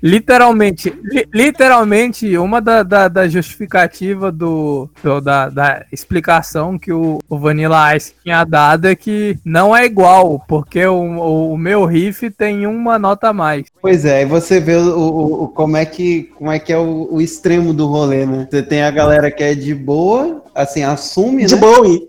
Literalmente, 0.01 0.91
li- 1.03 1.27
literalmente, 1.33 2.37
uma 2.37 2.59
da, 2.59 2.81
da, 2.83 3.07
da 3.07 3.27
justificativa 3.27 4.31
do, 4.31 4.89
do- 5.03 5.21
da, 5.21 5.47
da 5.49 5.85
explicação 5.91 6.77
que 6.79 6.91
o, 6.91 7.19
o 7.29 7.37
Vanilla 7.37 7.95
Ice 7.95 8.13
tinha 8.23 8.43
dado 8.43 8.87
é 8.87 8.95
que 8.95 9.37
não 9.45 9.75
é 9.75 9.85
igual, 9.85 10.43
porque 10.47 10.83
o, 10.85 10.95
o, 10.95 11.53
o 11.53 11.57
meu 11.57 11.85
riff 11.85 12.29
tem 12.31 12.65
uma 12.65 12.97
nota 12.97 13.29
a 13.29 13.33
mais. 13.33 13.65
Pois 13.81 14.03
é, 14.05 14.17
aí 14.19 14.25
você 14.25 14.59
vê 14.59 14.75
o, 14.75 14.97
o- 14.97 15.43
o- 15.43 15.47
como 15.49 15.77
é 15.77 15.85
que, 15.85 16.23
como 16.37 16.51
é, 16.51 16.57
que 16.57 16.73
é 16.73 16.77
o, 16.77 17.07
o 17.11 17.21
extremo 17.21 17.73
do 17.73 17.85
rolê, 17.87 18.25
né? 18.25 18.47
Você 18.49 18.63
tem 18.63 18.81
a 18.83 18.89
galera 18.91 19.29
que 19.29 19.43
é 19.43 19.53
de 19.53 19.75
boa, 19.75 20.41
assim, 20.55 20.83
assume, 20.83 21.45
De 21.45 21.53
né? 21.55 21.61
Bowie. 21.61 22.07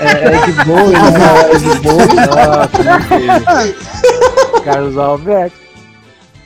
É, 0.00 0.34
é 0.34 0.46
de 0.46 0.52
boa, 0.64 0.88
né? 0.88 0.98
É 1.52 1.58
de. 1.58 1.80
Nossa, 2.26 2.82
meu 2.82 3.72
Deus. 3.72 4.64
Carlos 4.64 4.98
Alberto. 4.98 5.61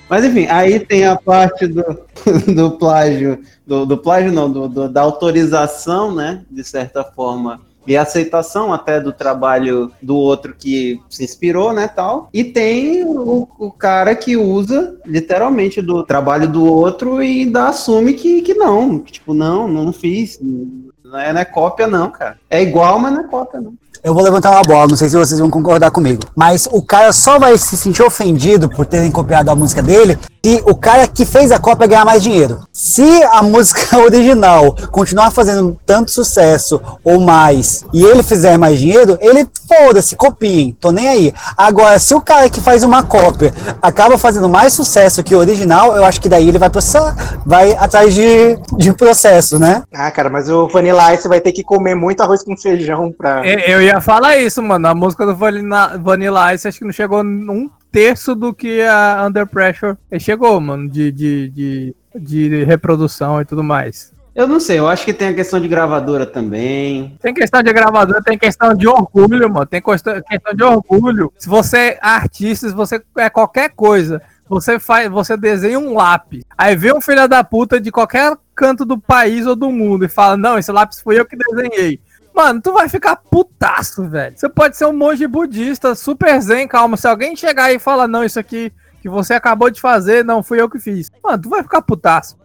Mas 0.09 0.25
enfim, 0.25 0.47
aí 0.47 0.79
tem 0.81 1.05
a 1.07 1.17
parte 1.17 1.67
do, 1.67 1.83
do 2.55 2.71
plágio, 2.73 3.41
do, 3.67 3.85
do 3.85 3.99
plágio 3.99 4.33
não, 4.33 4.51
do, 4.51 4.69
do- 4.69 4.89
da 4.89 5.03
autorização, 5.03 6.15
né, 6.15 6.43
de 6.51 6.63
certa 6.63 7.03
forma, 7.03 7.61
e 7.87 7.97
aceitação 7.97 8.73
até 8.73 9.01
do 9.01 9.13
trabalho 9.13 9.93
do 10.03 10.17
outro 10.17 10.55
que 10.59 11.01
se 11.09 11.23
inspirou, 11.25 11.73
né, 11.73 11.87
tal. 11.87 12.29
E 12.33 12.43
tem 12.43 13.05
o, 13.05 13.49
o 13.59 13.71
cara 13.71 14.15
que 14.17 14.37
usa 14.37 14.97
literalmente 15.07 15.81
do 15.81 16.03
trabalho 16.03 16.49
do 16.49 16.65
outro 16.65 17.23
e 17.23 17.43
ainda 17.43 17.69
assume 17.69 18.15
que, 18.15 18.43
que 18.43 18.55
não, 18.55 18.99
que, 18.99 19.13
tipo, 19.13 19.33
não, 19.35 19.69
não 19.69 19.93
fiz, 19.93 20.41
não 20.41 21.19
é, 21.19 21.33
não 21.33 21.41
é 21.41 21.45
cópia 21.45 21.87
não, 21.87 22.11
cara. 22.11 22.39
É 22.51 22.61
igual, 22.61 22.99
mas 22.99 23.13
não 23.13 23.21
é 23.21 23.29
cópia 23.29 23.61
não. 23.61 23.75
Eu 24.03 24.15
vou 24.15 24.23
levantar 24.23 24.51
uma 24.51 24.63
bola, 24.63 24.89
não 24.89 24.97
sei 24.97 25.09
se 25.09 25.17
vocês 25.17 25.41
vão 25.41 25.51
concordar 25.51 25.91
comigo. 25.91 26.23
Mas 26.35 26.69
o 26.71 26.83
cara 26.83 27.13
só 27.13 27.39
vai 27.39 27.57
se 27.59 27.77
sentir 27.77 28.03
ofendido 28.03 28.69
por 28.69 28.87
terem 28.87 29.11
copiado 29.11 29.51
a 29.51 29.55
música 29.55 29.83
dele 29.83 30.19
se 30.47 30.63
o 30.65 30.77
cara 30.77 31.09
que 31.09 31.25
fez 31.27 31.51
a 31.51 31.59
cópia 31.59 31.89
ganhar 31.89 32.05
mais 32.05 32.23
dinheiro. 32.23 32.61
Se 32.73 33.03
a 33.33 33.43
música 33.43 33.99
original 33.99 34.77
continuar 34.93 35.33
fazendo 35.33 35.77
tanto 35.85 36.13
sucesso 36.13 36.81
ou 37.03 37.19
mais 37.21 37.85
e 37.93 38.05
ele 38.05 38.23
fizer 38.23 38.57
mais 38.57 38.79
dinheiro, 38.79 39.19
ele 39.21 39.45
foda-se, 39.67 40.15
copiem, 40.15 40.77
tô 40.81 40.93
nem 40.93 41.09
aí. 41.09 41.35
Agora, 41.57 41.99
se 41.99 42.15
o 42.15 42.21
cara 42.21 42.49
que 42.49 42.61
faz 42.61 42.85
uma 42.85 43.03
cópia 43.03 43.53
acaba 43.83 44.17
fazendo 44.17 44.49
mais 44.49 44.73
sucesso 44.73 45.25
que 45.25 45.35
o 45.35 45.39
original, 45.39 45.97
eu 45.97 46.05
acho 46.05 46.21
que 46.21 46.29
daí 46.29 46.49
ele 46.49 46.59
vai 46.59 46.71
processar, 46.71 47.41
vai 47.45 47.73
atrás 47.73 48.15
de, 48.15 48.57
de 48.77 48.93
processo, 48.93 49.59
né? 49.59 49.83
Ah, 49.93 50.11
cara, 50.13 50.31
mas 50.31 50.49
o 50.49 50.69
Vanilla 50.69 51.13
Ice 51.15 51.27
vai 51.27 51.41
ter 51.41 51.51
que 51.51 51.65
comer 51.65 51.97
muito 51.97 52.21
arroz 52.21 52.45
com 52.45 52.57
feijão 52.57 53.13
pra. 53.17 53.45
E- 53.45 53.65
Eu 53.69 53.83
ia 53.83 54.01
falar 54.01 54.37
isso, 54.37 54.63
mano. 54.63 54.87
A 54.87 54.95
música 54.95 55.27
do 55.27 55.35
Vanilla, 55.35 55.99
Vanilla 56.01 56.55
Ice 56.55 56.69
acho 56.69 56.79
que 56.79 56.85
não 56.85 56.93
chegou 56.93 57.25
num 57.25 57.69
terço 57.97 58.35
do 58.35 58.53
que 58.53 58.83
a 58.83 59.25
Under 59.27 59.47
Pressure 59.47 59.97
chegou, 60.21 60.61
mano, 60.61 60.87
de, 60.87 61.11
de, 61.11 61.49
de, 61.49 61.97
de 62.15 62.65
reprodução 62.65 63.41
e 63.41 63.45
tudo 63.47 63.65
mais. 63.65 64.13
Eu 64.35 64.47
não 64.47 64.61
sei, 64.61 64.79
eu 64.79 64.87
acho 64.87 65.03
que 65.03 65.15
tem 65.15 65.29
a 65.29 65.35
questão 65.35 65.59
de 65.59 65.67
gravadora 65.67 66.27
também. 66.27 67.17
Tem 67.23 67.33
questão 67.33 67.63
de 67.63 67.73
gravador, 67.73 68.23
tem 68.23 68.37
questão 68.37 68.75
de 68.75 68.87
orgulho, 68.87 69.49
mano. 69.49 69.65
Tem 69.65 69.81
questão 69.81 70.21
questão 70.21 70.53
de 70.53 70.63
orgulho. 70.63 71.33
Se 71.39 71.49
você 71.49 71.79
é 71.79 71.99
artista, 72.03 72.69
se 72.69 72.75
você 72.75 73.01
é 73.17 73.31
qualquer 73.31 73.71
coisa, 73.71 74.21
você 74.47 74.79
faz, 74.79 75.09
você 75.09 75.35
desenha 75.35 75.79
um 75.79 75.95
lápis. 75.95 76.45
Aí 76.59 76.77
vê 76.77 76.93
um 76.93 77.01
filho 77.01 77.27
da 77.27 77.43
puta 77.43 77.81
de 77.81 77.91
qualquer 77.91 78.37
canto 78.55 78.85
do 78.85 78.99
país 78.99 79.47
ou 79.47 79.57
do 79.57 79.71
mundo 79.71 80.05
e 80.05 80.09
fala: 80.09 80.37
Não, 80.37 80.59
esse 80.59 80.71
lápis 80.71 81.01
foi 81.01 81.19
eu 81.19 81.25
que 81.25 81.35
desenhei. 81.35 81.99
Mano, 82.37 82.61
tu 82.61 82.71
vai 82.71 82.87
ficar 82.87 83.17
putaço, 83.17 84.07
velho. 84.11 84.37
Você 84.37 84.47
pode 84.47 84.77
ser 84.77 84.85
um 84.85 84.93
monge 84.93 85.27
budista, 85.27 85.95
super 85.95 86.39
zen, 86.43 86.69
calma. 86.69 86.99
Se 86.99 87.09
alguém 87.09 87.35
chegar 87.35 87.73
e 87.73 87.79
falar, 87.79 88.07
não, 88.07 88.23
isso 88.23 88.39
aqui 88.39 88.71
que 89.01 89.09
você 89.09 89.33
acabou 89.33 89.71
de 89.71 89.81
fazer, 89.81 90.23
não 90.23 90.43
fui 90.43 90.61
eu 90.61 90.69
que 90.69 90.79
fiz. 90.79 91.11
Mano, 91.25 91.43
tu 91.45 91.49
vai 91.49 91.63
ficar 91.63 91.81
putaço. 91.81 92.37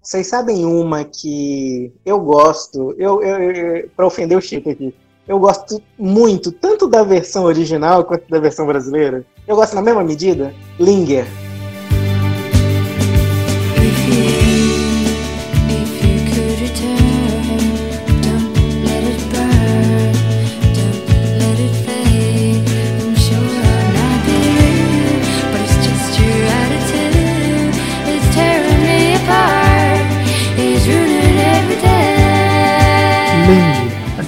Vocês 0.00 0.28
sabem 0.28 0.64
uma 0.64 1.04
que 1.04 1.92
eu 2.06 2.18
gosto, 2.20 2.94
eu, 2.96 3.22
eu, 3.22 3.52
eu 3.52 3.90
para 3.94 4.06
ofender 4.06 4.38
o 4.38 4.40
Chico 4.40 4.70
aqui, 4.70 4.94
eu 5.28 5.38
gosto 5.38 5.82
muito, 5.98 6.50
tanto 6.50 6.88
da 6.88 7.04
versão 7.04 7.44
original 7.44 8.02
quanto 8.04 8.30
da 8.30 8.40
versão 8.40 8.66
brasileira. 8.66 9.26
Eu 9.46 9.56
gosto 9.56 9.74
na 9.74 9.82
mesma 9.82 10.02
medida. 10.02 10.54
Linger. 10.78 11.26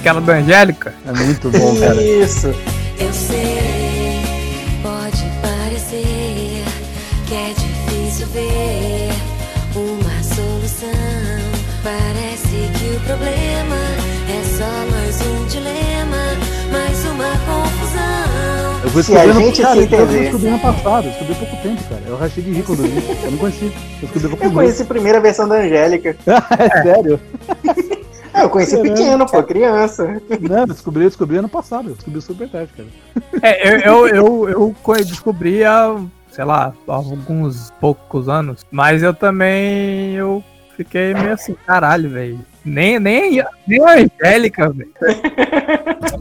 Aquela 0.03 0.19
da 0.19 0.33
Angélica. 0.33 0.93
É 1.07 1.13
muito 1.13 1.49
bom, 1.49 1.79
cara. 1.79 2.03
Isso. 2.03 2.47
Eu 2.99 3.13
sei, 3.13 4.19
pode 4.81 5.23
parecer 5.41 6.65
que 7.25 7.33
é 7.33 7.53
difícil 7.53 8.27
ver 8.27 9.11
uma 9.73 10.21
solução. 10.21 10.89
Parece 11.81 12.49
que 12.77 12.97
o 12.97 12.99
problema 13.07 13.77
é 14.27 14.43
só 14.57 14.91
mais 14.91 15.21
um 15.21 15.45
dilema, 15.45 16.17
mais 16.69 17.05
uma 17.05 17.29
confusão. 17.45 18.81
Eu 18.83 18.89
vou 18.89 19.01
Se 19.03 19.15
a 19.15 19.23
descobrir 19.23 19.33
no- 19.39 19.45
gente 19.45 19.61
cara, 19.61 19.73
se 19.75 19.93
eu 19.93 20.05
descobri 20.07 20.47
ano 20.49 20.59
passado, 20.59 21.05
eu 21.07 21.11
descobri 21.11 21.33
há 21.33 21.35
pouco 21.37 21.63
tempo, 21.63 21.83
cara. 21.85 22.01
Eu 22.05 22.17
rachei 22.17 22.43
de 22.43 22.51
rir 22.51 22.63
quando 22.63 22.83
eu 22.83 22.91
vi. 22.91 23.23
Eu 23.23 23.31
não 23.31 23.37
conheci. 23.37 23.71
Eu 24.01 24.09
descobri 24.09 24.25
há 24.25 24.29
pouco 24.31 24.43
Eu 24.43 24.51
conheci 24.51 24.85
a 25.15 25.19
versão 25.21 25.47
da 25.47 25.55
Angélica. 25.55 26.17
é 26.59 26.83
sério? 26.83 27.17
É, 28.33 28.43
eu 28.43 28.49
conheci 28.49 28.75
Caramba. 28.77 28.93
pequeno, 28.95 29.25
pô, 29.25 29.43
criança. 29.43 30.21
Não, 30.41 30.65
descobri, 30.65 31.03
eu 31.03 31.09
descobri 31.09 31.37
ano 31.37 31.49
passado. 31.49 31.89
Eu 31.89 31.95
descobri 31.95 32.21
super 32.21 32.49
tarde, 32.49 32.71
cara. 32.75 32.89
É, 33.41 33.87
eu, 33.87 34.07
eu, 34.07 34.15
eu, 34.15 34.49
eu 34.49 34.75
co- 34.81 34.95
descobri 34.95 35.63
há, 35.63 35.95
sei 36.31 36.43
lá, 36.43 36.73
há 36.87 36.93
alguns 36.93 37.71
poucos 37.79 38.27
anos. 38.29 38.65
Mas 38.71 39.03
eu 39.03 39.13
também 39.13 40.13
eu 40.15 40.43
fiquei 40.75 41.13
meio 41.13 41.33
assim, 41.33 41.55
caralho, 41.65 42.09
velho. 42.09 42.39
Nem, 42.65 42.97
nem, 42.97 43.43
nem 43.67 43.79
a 43.85 43.93
Angélica, 43.93 44.69
velho. 44.71 44.91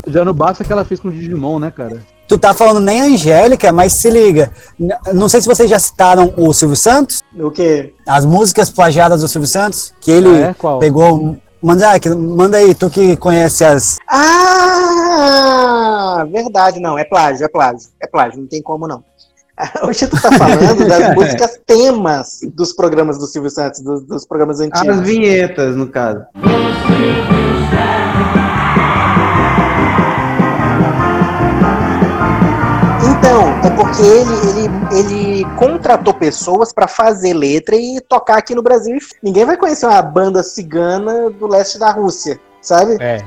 Já 0.08 0.24
não 0.24 0.34
basta 0.34 0.64
que 0.64 0.72
ela 0.72 0.84
fez 0.84 1.00
com 1.00 1.08
o 1.08 1.12
Digimon, 1.12 1.58
né, 1.58 1.70
cara? 1.70 2.00
Tu 2.26 2.36
tá 2.38 2.52
falando 2.54 2.80
nem 2.80 3.00
a 3.00 3.04
Angélica, 3.04 3.72
mas 3.72 3.92
se 3.92 4.10
liga. 4.10 4.50
Não 5.12 5.28
sei 5.28 5.40
se 5.40 5.46
vocês 5.46 5.68
já 5.70 5.78
citaram 5.78 6.32
o 6.36 6.52
Silvio 6.52 6.76
Santos, 6.76 7.22
O 7.38 7.50
quê? 7.50 7.94
as 8.06 8.24
músicas 8.24 8.70
plagiadas 8.70 9.20
do 9.20 9.28
Silvio 9.28 9.46
Santos, 9.48 9.94
que 10.00 10.10
ele 10.10 10.28
Ah, 10.28 10.48
é? 10.48 10.78
Pegou. 10.80 11.36
Manda, 11.62 11.86
manda 12.16 12.56
aí, 12.56 12.74
tu 12.74 12.90
que 12.90 13.16
conhece 13.16 13.64
as. 13.64 13.98
Ah, 14.08 16.26
verdade, 16.30 16.80
não, 16.80 16.98
é 16.98 17.04
plágio, 17.04 17.44
é 17.44 17.48
plágio, 17.48 17.88
é 18.00 18.06
plágio, 18.08 18.40
não 18.40 18.48
tem 18.48 18.60
como 18.60 18.88
não. 18.88 19.04
O 19.84 19.92
Chito 19.92 20.20
tá 20.20 20.32
falando 20.32 20.88
das 20.88 21.14
músicas 21.14 21.60
temas 21.64 22.40
dos 22.54 22.72
programas 22.72 23.18
do 23.18 23.26
Silvio 23.26 23.50
Santos, 23.50 23.80
dos, 23.80 24.02
dos 24.02 24.26
programas 24.26 24.60
As 24.60 24.66
antigos. 24.66 25.00
vinhetas, 25.00 25.76
no 25.76 25.86
caso. 25.86 26.24
ele, 34.00 34.34
ele, 34.48 34.98
ele 34.98 35.56
contratou 35.56 36.14
pessoas 36.14 36.72
para 36.72 36.88
fazer 36.88 37.34
letra 37.34 37.76
e 37.76 38.00
tocar 38.00 38.38
aqui 38.38 38.54
no 38.54 38.62
Brasil. 38.62 38.98
Ninguém 39.22 39.44
vai 39.44 39.56
conhecer 39.56 39.86
uma 39.86 40.00
banda 40.02 40.42
cigana 40.42 41.30
do 41.30 41.46
leste 41.46 41.78
da 41.78 41.90
Rússia, 41.90 42.40
sabe? 42.60 42.96
É. 43.00 43.24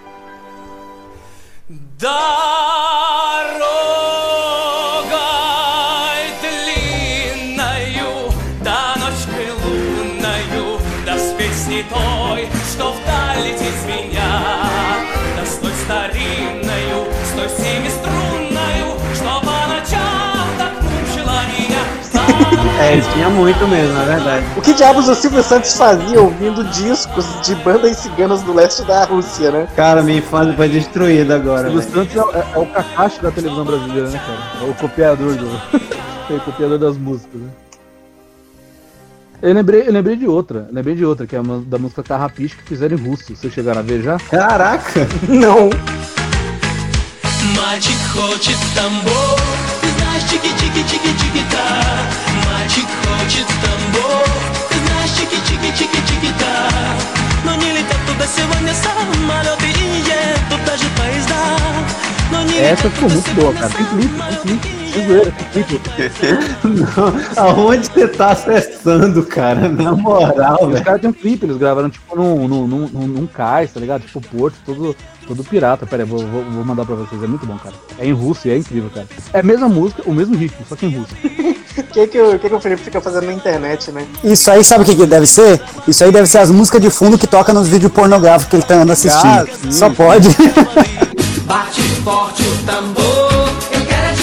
É, 22.81 22.96
isso 22.96 23.11
tinha 23.12 23.29
muito 23.29 23.66
mesmo, 23.68 23.92
na 23.94 24.05
verdade. 24.05 24.44
O 24.57 24.61
que 24.62 24.72
diabos 24.72 25.09
o 25.09 25.14
Silvio 25.14 25.42
Santos 25.42 25.76
fazia 25.76 26.20
ouvindo 26.20 26.64
discos 26.64 27.26
de 27.42 27.55
bandas 27.57 27.96
ciganas 27.98 28.42
do 28.42 28.53
leste 28.55 28.83
da 28.85 29.05
Rússia, 29.05 29.50
né? 29.50 29.68
Cara, 29.76 30.03
minha 30.03 30.18
infância 30.18 30.55
foi 30.55 30.68
destruída 30.68 31.37
agora. 31.37 31.70
Silvio 31.70 31.81
velho. 31.90 32.11
Santos 32.11 32.35
é, 32.35 32.38
é- 32.38 32.46
é 32.55 32.59
o 32.59 32.66
Kakashi 32.66 33.20
da 33.22 33.31
televisão 33.31 33.64
brasileira, 33.64 34.09
né, 34.09 34.18
cara? 34.26 34.66
É 34.66 34.70
o 34.70 34.74
copiador 34.74 35.35
do. 35.35 35.46
é 36.31 36.35
o 36.35 36.40
copiador 36.40 36.79
das 36.79 36.96
músicas, 36.96 37.40
né? 37.40 37.48
Eu 39.42 39.55
lembrei, 39.55 39.88
eu 39.88 39.92
lembrei 39.92 40.16
de 40.16 40.26
outra, 40.26 40.66
eu 40.68 40.74
lembrei 40.74 40.94
de 40.94 41.05
outra, 41.05 41.26
que 41.26 41.35
é 41.35 41.40
uma 41.40 41.61
da 41.61 41.79
música 41.79 42.03
Carrapiche 42.03 42.57
que 42.57 42.62
fizeram 42.62 42.96
em 42.96 43.00
russo. 43.09 43.35
Vocês 43.35 43.53
chegaram 43.53 43.81
a 43.81 43.83
ver 43.83 44.03
já? 44.03 44.18
Caraca! 44.31 45.07
Não. 45.29 45.70
Мальчик 47.57 47.96
хочет 48.12 48.57
тамбов, 48.74 49.40
ты 49.81 49.88
знаешь, 49.98 50.24
чики-чики-чики-чики-та. 50.24 51.84
tambor 53.27 54.25
No 62.31 62.49
se 62.49 62.57
essa 62.57 62.89
ficou 62.89 63.09
muito 63.09 63.31
boa, 63.33 63.53
cara. 63.53 63.69
Flip, 63.69 64.09
flip, 65.51 65.79
que. 65.79 67.39
Aonde 67.39 67.88
você 67.88 68.07
tá 68.07 68.31
acessando, 68.31 69.23
cara? 69.25 69.67
Na 69.69 69.91
moral, 69.93 70.57
velho. 70.61 70.75
Os 70.75 70.81
caras 70.81 71.01
têm 71.01 71.09
um 71.09 71.13
clipe, 71.13 71.45
eles 71.45 71.57
gravaram, 71.57 71.89
tipo, 71.89 72.15
num, 72.15 72.47
num, 72.47 72.67
num, 72.67 72.88
num 72.88 73.27
cais, 73.27 73.73
tá 73.73 73.79
ligado? 73.79 74.03
Tipo, 74.03 74.19
o 74.19 74.21
Porto, 74.21 74.55
todo 74.65 74.95
todo 75.27 75.43
pirata. 75.43 75.85
Pera 75.85 76.03
aí, 76.03 76.09
vou, 76.09 76.19
vou, 76.19 76.43
vou 76.43 76.65
mandar 76.65 76.85
pra 76.85 76.95
vocês, 76.95 77.21
é 77.21 77.27
muito 77.27 77.45
bom, 77.45 77.57
cara. 77.57 77.75
É 77.99 78.05
em 78.05 78.13
russo 78.13 78.47
e 78.47 78.51
é 78.51 78.57
incrível, 78.57 78.89
cara. 78.93 79.07
É 79.33 79.39
a 79.39 79.43
mesma 79.43 79.67
música, 79.67 80.03
o 80.05 80.13
mesmo 80.13 80.35
ritmo, 80.35 80.65
só 80.67 80.75
que 80.75 80.85
em 80.85 80.97
russo. 80.97 81.13
O 81.77 81.83
que, 81.83 82.07
que, 82.07 82.21
o 82.21 82.39
que, 82.39 82.49
que 82.49 82.55
o 82.55 82.59
Felipe 82.59 82.83
fica 82.83 83.01
fazendo 83.01 83.25
na 83.25 83.33
internet, 83.33 83.91
né? 83.91 84.05
Isso 84.23 84.49
aí, 84.49 84.63
sabe 84.63 84.83
o 84.83 84.85
que, 84.85 84.95
que 84.95 85.05
deve 85.05 85.27
ser? 85.27 85.61
Isso 85.88 86.03
aí 86.03 86.11
deve 86.11 86.27
ser 86.27 86.39
as 86.39 86.49
músicas 86.49 86.81
de 86.81 86.89
fundo 86.89 87.17
que 87.17 87.27
toca 87.27 87.53
nos 87.53 87.67
vídeos 87.67 87.91
pornográficos 87.91 88.49
que 88.49 88.55
ele 88.55 88.63
tá 88.63 88.75
andando 88.75 88.91
assistindo. 88.91 89.25
Ah, 89.25 89.45
sim. 89.63 89.71
Só 89.71 89.89
pode. 89.89 90.29
Bate 91.45 91.81
forte 92.03 92.43
o 92.43 92.57
tambor, 92.65 93.31
eu 93.71 93.85
quero 93.85 94.07
é. 94.07 94.13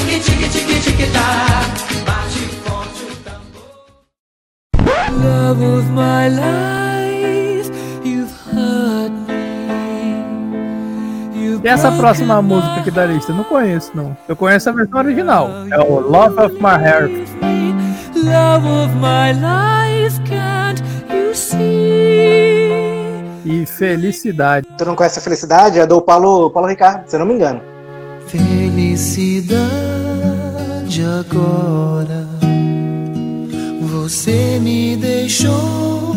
Bate 2.05 2.49
forte 2.65 3.05
o 3.05 3.17
tambor. 3.23 3.73
Love 5.23 5.65
of 5.65 5.89
my 5.91 6.29
life, 6.29 6.92
E 11.63 11.69
essa 11.69 11.93
próxima 11.93 12.43
música 12.43 12.75
aqui 12.81 12.91
da 12.91 13.07
lista? 13.07 13.31
Eu 13.31 13.37
não 13.37 13.45
conheço, 13.45 13.93
não. 13.95 14.17
Eu 14.27 14.35
conheço 14.35 14.69
a 14.69 14.73
versão 14.73 14.99
original. 14.99 15.49
É 15.71 15.79
o 15.79 16.01
Love 16.01 16.41
of 16.41 16.55
My 16.57 16.85
Heart. 16.85 17.13
Love 18.17 18.67
of 18.67 18.95
my 18.97 19.33
life, 19.33 20.21
can't 20.29 20.83
you 21.09 21.33
see? 21.35 22.73
E 23.45 23.65
Felicidade. 23.67 24.67
Tu 24.77 24.85
não 24.85 24.97
conhece 24.97 25.19
a 25.21 25.23
felicidade? 25.23 25.79
É 25.79 25.87
do 25.87 26.03
Paulo, 26.03 26.51
Paulo 26.51 26.69
Ricardo, 26.69 27.09
se 27.09 27.15
eu 27.15 27.21
não 27.21 27.27
me 27.27 27.35
engano. 27.35 27.61
Felicidade 28.27 29.63
agora. 31.21 32.27
Você 33.81 34.59
me 34.61 34.97
deixou 34.97 36.17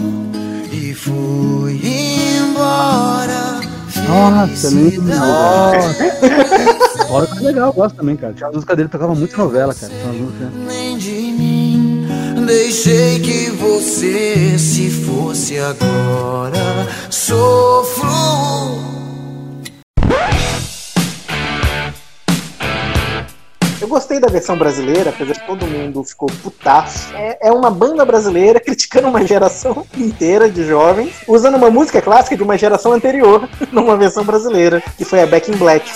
e 0.72 0.94
foi 0.94 1.80
embora. 1.84 3.75
Nossa, 4.08 4.72
nem. 4.72 4.98
Nossa. 4.98 5.96
Fora 7.08 7.28
que 7.28 7.38
é 7.38 7.42
legal, 7.42 7.68
eu 7.70 7.74
gosto 7.74 7.96
também, 7.96 8.16
cara. 8.16 8.34
Tinha 8.34 8.50
a 8.50 8.52
música 8.52 8.76
dele 8.76 8.90
tocava 8.90 9.14
muito 9.16 9.38
novela, 9.38 9.74
cara. 9.74 9.92
Tinha 9.94 10.14
música- 10.14 10.52
Nem 10.68 10.98
de 10.98 11.12
mim. 11.12 12.08
Deixei 12.46 13.20
que 13.20 13.50
você 13.52 14.58
se 14.60 14.90
fosse 14.90 15.58
agora. 15.58 16.88
Sofro. 17.10 18.95
Eu 23.86 23.90
gostei 23.90 24.20
da 24.20 24.28
versão 24.28 24.58
brasileira, 24.58 25.12
apesar 25.12 25.34
de 25.34 25.46
todo 25.46 25.68
mundo 25.68 26.04
ficou 26.04 26.28
putaço. 26.42 27.14
É, 27.14 27.50
é 27.50 27.52
uma 27.52 27.70
banda 27.70 28.04
brasileira 28.04 28.58
criticando 28.60 29.08
uma 29.08 29.24
geração 29.24 29.86
inteira 29.96 30.50
de 30.50 30.66
jovens, 30.66 31.14
usando 31.28 31.54
uma 31.54 31.70
música 31.70 32.02
clássica 32.02 32.36
de 32.36 32.42
uma 32.42 32.58
geração 32.58 32.94
anterior, 32.94 33.48
numa 33.72 33.96
versão 33.96 34.24
brasileira, 34.24 34.82
que 34.98 35.06
foi 35.06 35.22
a 35.22 35.28
Back 35.28 35.52
in 35.52 35.58
Black. 35.58 35.88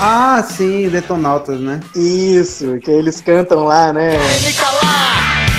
Ah, 0.00 0.42
sim, 0.42 0.88
Detonautas, 0.88 1.60
né? 1.60 1.78
Isso, 1.94 2.76
que 2.78 2.90
eles 2.90 3.20
cantam 3.20 3.66
lá, 3.66 3.92
né? 3.92 4.18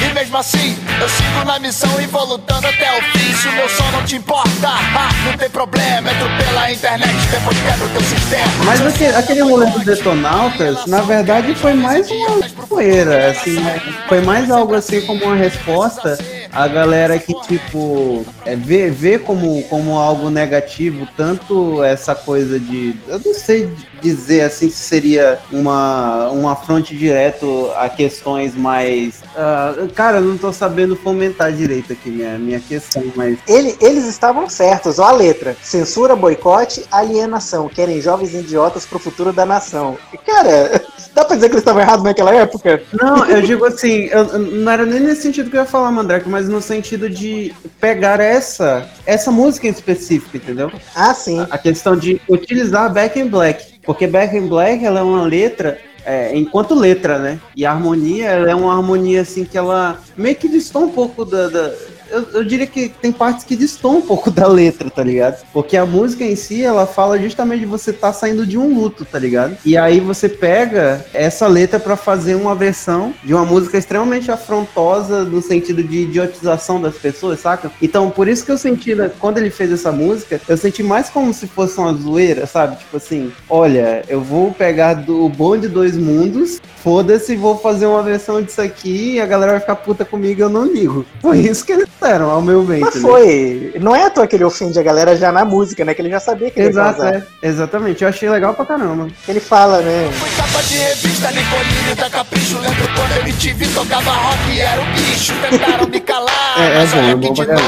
E 0.08 0.14
mesmo 0.14 0.38
assim, 0.38 0.78
eu 1.02 1.10
sigo 1.10 1.44
na 1.46 1.60
missão 1.60 1.90
e 2.02 2.06
vou 2.06 2.24
lutando 2.26 2.66
até 2.66 2.98
o 2.98 3.02
fim. 3.12 3.34
Se 3.34 3.48
o 3.48 3.52
meu 3.52 3.68
som 3.68 3.92
não 3.92 4.06
te 4.06 4.16
importa, 4.16 4.70
ah, 4.70 5.10
não 5.26 5.38
tem 5.38 5.50
problema. 5.50 6.10
Entro 6.10 6.28
pela 6.38 6.72
internet, 6.72 7.14
depois 7.30 7.58
quebro 7.60 7.90
teu 7.90 8.02
sistema. 8.02 8.66
Mas 8.66 8.86
aquele, 8.86 9.16
aquele 9.16 9.42
rolê 9.42 9.66
do 9.68 9.80
Detonautas, 9.80 10.86
na 10.86 11.02
verdade, 11.02 11.54
foi 11.56 11.74
mais 11.74 12.10
uma 12.10 12.40
poeira, 12.68 13.32
assim, 13.32 13.60
né? 13.60 13.82
Foi 14.08 14.22
mais 14.22 14.50
algo 14.50 14.74
assim 14.76 15.02
como 15.02 15.26
uma 15.26 15.36
resposta 15.36 16.18
à 16.52 16.68
galera 16.68 17.20
que, 17.20 17.34
tipo, 17.42 18.26
é, 18.46 18.56
vê, 18.56 18.90
vê 18.90 19.20
como, 19.20 19.62
como 19.64 19.98
algo 19.98 20.30
negativo, 20.30 21.08
tanto 21.18 21.84
essa 21.84 22.16
coisa 22.16 22.60
de. 22.60 22.96
Eu 23.08 23.20
não 23.24 23.34
sei 23.34 23.70
dizer 24.02 24.42
assim 24.42 24.70
se 24.70 24.78
seria 24.78 25.40
uma, 25.52 26.30
um 26.32 26.48
afronte 26.48 26.96
direto 26.96 27.72
a 27.76 27.90
questões 27.90 28.56
mais. 28.56 29.22
ah, 29.36 29.74
cara, 29.96 30.18
eu 30.18 30.24
não 30.24 30.38
tô 30.38 30.52
sabendo 30.54 30.96
fomentar 30.96 31.52
direito 31.52 31.94
aqui 31.94 32.10
minha, 32.10 32.38
minha 32.38 32.60
questão, 32.60 33.04
mas. 33.16 33.38
Ele- 33.48 33.76
eles 33.82 34.06
estavam 34.06 34.50
certos, 34.50 35.00
ó 35.00 35.06
a 35.06 35.12
letra. 35.12 35.56
Censura, 35.62 36.16
boicote, 36.16 36.84
alienação. 36.92 37.70
Querem 37.70 38.02
jovens 38.02 38.34
idiotas 38.34 38.86
pro 38.86 39.00
futuro 39.00 39.32
da 39.34 39.46
nação. 39.46 39.98
Cara, 40.26 40.82
dá 41.14 41.26
pra 41.26 41.36
dizer 41.36 41.50
que 41.50 41.56
eles 41.56 41.62
estavam 41.62 41.82
errados 41.82 42.04
naquela 42.04 42.34
época? 42.34 42.82
Não, 42.94 43.26
eu 43.26 43.42
digo 43.46 43.66
assim, 43.66 44.06
eu, 44.12 44.26
não 44.40 44.72
era 44.72 44.86
nem 44.86 45.00
nesse 45.00 45.22
sentido 45.24 45.50
que 45.50 45.58
eu 45.58 45.62
ia 45.62 45.66
falar, 45.68 45.92
Mandrake, 45.92 46.28
mas 46.30 46.48
no 46.50 46.62
sentido 46.62 47.10
de 47.10 47.54
pegar 47.80 48.20
essa, 48.20 48.88
essa 49.06 49.32
música 49.32 49.68
em 49.68 49.72
específico, 49.72 50.38
entendeu? 50.38 50.72
Ah, 50.96 51.14
sim. 51.14 51.46
A 51.50 51.58
questão 51.58 51.96
de 51.96 52.22
utilizar 52.28 52.92
Back 52.92 53.20
in 53.20 53.28
Black. 53.28 53.77
Porque 53.88 54.06
Back 54.06 54.36
in 54.36 54.48
Black 54.48 54.84
ela 54.84 55.00
é 55.00 55.04
uma 55.04 55.24
letra, 55.24 55.80
é, 56.06 56.36
enquanto 56.38 56.76
letra, 56.76 57.18
né? 57.18 57.40
E 57.56 57.66
a 57.66 57.72
harmonia, 57.72 58.26
ela 58.32 58.52
é 58.52 58.54
uma 58.54 58.76
harmonia 58.76 59.22
assim 59.22 59.46
que 59.46 59.58
ela 59.58 59.98
meio 60.18 60.36
que 60.36 60.50
distou 60.50 60.84
um 60.84 60.90
pouco 60.90 61.24
da. 61.24 61.48
da- 61.48 61.74
eu, 62.10 62.28
eu 62.34 62.44
diria 62.44 62.68
que 62.68 62.90
tem 62.90 63.12
partes 63.12 63.44
que 63.44 63.56
distam 63.56 63.98
um 63.98 64.02
pouco 64.02 64.30
da 64.32 64.48
letra, 64.48 64.90
tá 64.90 65.04
ligado? 65.04 65.44
Porque 65.54 65.78
a 65.78 65.86
música 65.86 66.24
em 66.24 66.36
si, 66.36 66.64
ela 66.64 66.86
fala 66.86 67.20
justamente 67.20 67.62
de 67.62 67.66
você 67.66 67.92
estar 67.92 68.14
saindo 68.14 68.46
de 68.46 68.58
um 68.58 68.74
luto, 68.74 69.06
tá 69.06 69.20
ligado? 69.20 69.58
E 69.66 69.78
aí 69.78 70.00
você 70.00 70.30
pega 70.30 71.06
essa 71.14 71.48
letra 71.48 71.80
pra 71.80 71.96
fazer 71.96 72.36
uma 72.36 72.56
versão 72.56 73.14
de 73.24 73.34
uma 73.34 73.46
música 73.46 73.78
extremamente 73.78 74.32
afrontosa 74.32 75.24
no 75.24 75.42
sentido 75.42 75.84
de 75.84 76.00
idiotização 76.04 76.82
das 76.82 76.96
pessoas, 76.96 77.40
saca? 77.40 77.72
Então, 77.82 78.10
por 78.10 78.28
isso 78.28 78.46
que 78.46 78.52
eu 78.52 78.58
senti, 78.58 78.96
né, 78.96 79.12
quando 79.20 79.38
ele 79.38 79.50
fez 79.50 79.72
essa 79.72 79.92
música, 79.92 80.40
eu 80.48 80.58
senti 80.58 80.84
mais 80.84 81.10
como 81.10 81.34
se 81.34 81.48
fosse 81.48 81.78
uma 81.78 81.94
zoeira, 81.94 82.46
sabe? 82.46 82.78
Tipo 82.78 82.98
assim, 82.98 83.32
olha, 83.50 84.04
eu 84.08 84.22
vou 84.22 84.52
pegar 84.52 84.94
do 84.96 85.30
bom 85.30 85.58
de 85.58 85.68
dois 85.68 85.96
mundos, 85.98 86.60
foda-se, 86.84 87.36
vou 87.36 87.58
fazer 87.58 87.86
uma 87.86 88.02
versão 88.02 88.42
disso 88.42 88.62
aqui 88.62 89.14
e 89.14 89.20
a 89.20 89.26
galera 89.26 89.54
vai 89.54 89.62
ficar 89.62 89.76
puta 89.76 90.06
comigo, 90.06 90.42
eu 90.42 90.50
não 90.50 90.66
ligo. 90.66 91.06
Foi 91.22 91.40
isso 91.40 91.66
que 91.66 91.74
eles 91.74 91.88
fizeram, 92.00 92.30
ao 92.30 92.42
meu 92.42 92.64
ver, 92.64 92.80
Mas 92.80 92.96
entendeu? 92.96 93.10
foi. 93.12 93.74
Não 93.80 93.96
é 93.96 94.06
à 94.06 94.10
toa 94.10 94.28
que 94.28 94.36
ele 94.36 94.44
ofende 94.44 94.80
a 94.80 94.84
galera 94.84 95.16
já 95.18 95.32
na 95.32 95.44
música, 95.46 95.84
né? 95.86 95.94
Que 95.94 96.02
ele 96.02 96.10
já 96.10 96.20
sabia 96.20 96.50
que 96.52 96.60
ele 96.60 96.68
ia 96.68 96.72
Exato, 96.72 97.00
causar. 97.02 97.16
é. 97.16 97.24
Exatamente. 97.42 98.04
Eu 98.04 98.10
achei 98.10 98.30
legal 98.30 98.54
pra 98.54 98.66
caramba. 98.66 99.08
Ele 99.28 99.40
fala, 99.40 99.82
né? 99.82 100.10
Fui 100.14 100.30
capa 100.38 100.62
de 100.64 100.78
revista, 100.78 101.32
Nicolini 101.32 101.96
da 101.96 102.10
Capricho. 102.10 102.60
Lembro 102.60 102.88
quando 102.96 103.12
ele 103.22 103.34
te 103.34 103.54
vi, 103.54 103.68
tocava 103.68 104.12
rock 104.12 104.52
e 104.52 104.60
era 104.60 104.82
o 104.82 104.86
bicho. 104.94 105.34
Tentaram 105.50 105.88
me 105.88 106.00
calar, 106.00 106.56
É, 106.60 106.66
é 106.74 106.76
mas 106.80 106.92
bom, 106.92 106.98
olha 107.00 107.12
é 107.12 107.16
bom 107.16 107.34
de 107.34 107.46
novo. 107.46 107.62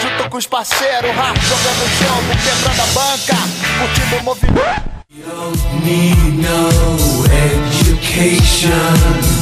Junto 0.00 0.30
com 0.30 0.36
os 0.38 0.46
parceiros, 0.46 1.10
rap, 1.10 1.38
jogando 1.40 1.88
jogo, 1.98 2.30
quebrando 2.44 2.80
a 2.80 2.86
banca. 2.94 3.36
Curtindo 3.78 4.16
o 4.16 4.22
movimento. 4.24 4.90
Need 5.84 6.38
no 6.40 7.24
education. 7.90 9.39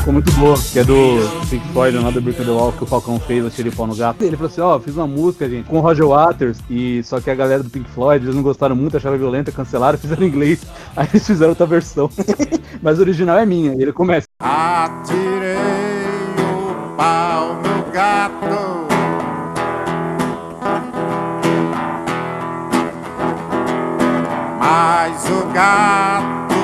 Música 0.00 0.12
muito 0.12 0.32
boa, 0.32 0.56
que 0.72 0.78
é 0.78 0.84
do 0.84 1.18
Pink 1.50 1.66
Floyd, 1.68 1.96
Another 1.96 2.22
Brick 2.22 2.40
in 2.40 2.44
the 2.46 2.50
Wall, 2.50 2.72
que 2.72 2.82
o 2.82 2.86
Falcão 2.86 3.20
fez, 3.20 3.54
tirei 3.54 3.70
pau 3.70 3.86
no 3.86 3.94
gato. 3.94 4.22
Ele 4.22 4.34
falou 4.34 4.50
assim, 4.50 4.60
ó, 4.60 4.80
fiz 4.80 4.96
uma 4.96 5.06
música, 5.06 5.48
gente, 5.48 5.68
com 5.68 5.78
o 5.78 5.80
Roger 5.80 6.06
Waters, 6.06 6.58
e 6.70 7.02
só 7.04 7.20
que 7.20 7.30
a 7.30 7.34
galera 7.34 7.62
do 7.62 7.68
Pink 7.68 7.88
Floyd, 7.90 8.24
eles 8.24 8.34
não 8.34 8.42
gostaram 8.42 8.74
muito, 8.74 8.96
acharam 8.96 9.18
violenta, 9.18 9.52
cancelaram, 9.52 9.98
fizeram 10.00 10.22
em 10.22 10.28
inglês, 10.28 10.64
aí 10.96 11.06
eles 11.12 11.26
fizeram 11.26 11.50
outra 11.50 11.66
versão. 11.66 12.10
Mas 12.82 12.98
o 12.98 13.02
original 13.02 13.38
é 13.38 13.44
minha, 13.44 13.72
ele 13.72 13.92
começa. 13.92 14.26
Atirei 14.40 15.56
o 16.38 16.96
pau 16.96 17.54
no 17.56 17.92
gato. 17.92 18.40
Mas 24.58 25.24
o 25.28 25.52
gato 25.52 26.54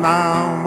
não 0.00 0.57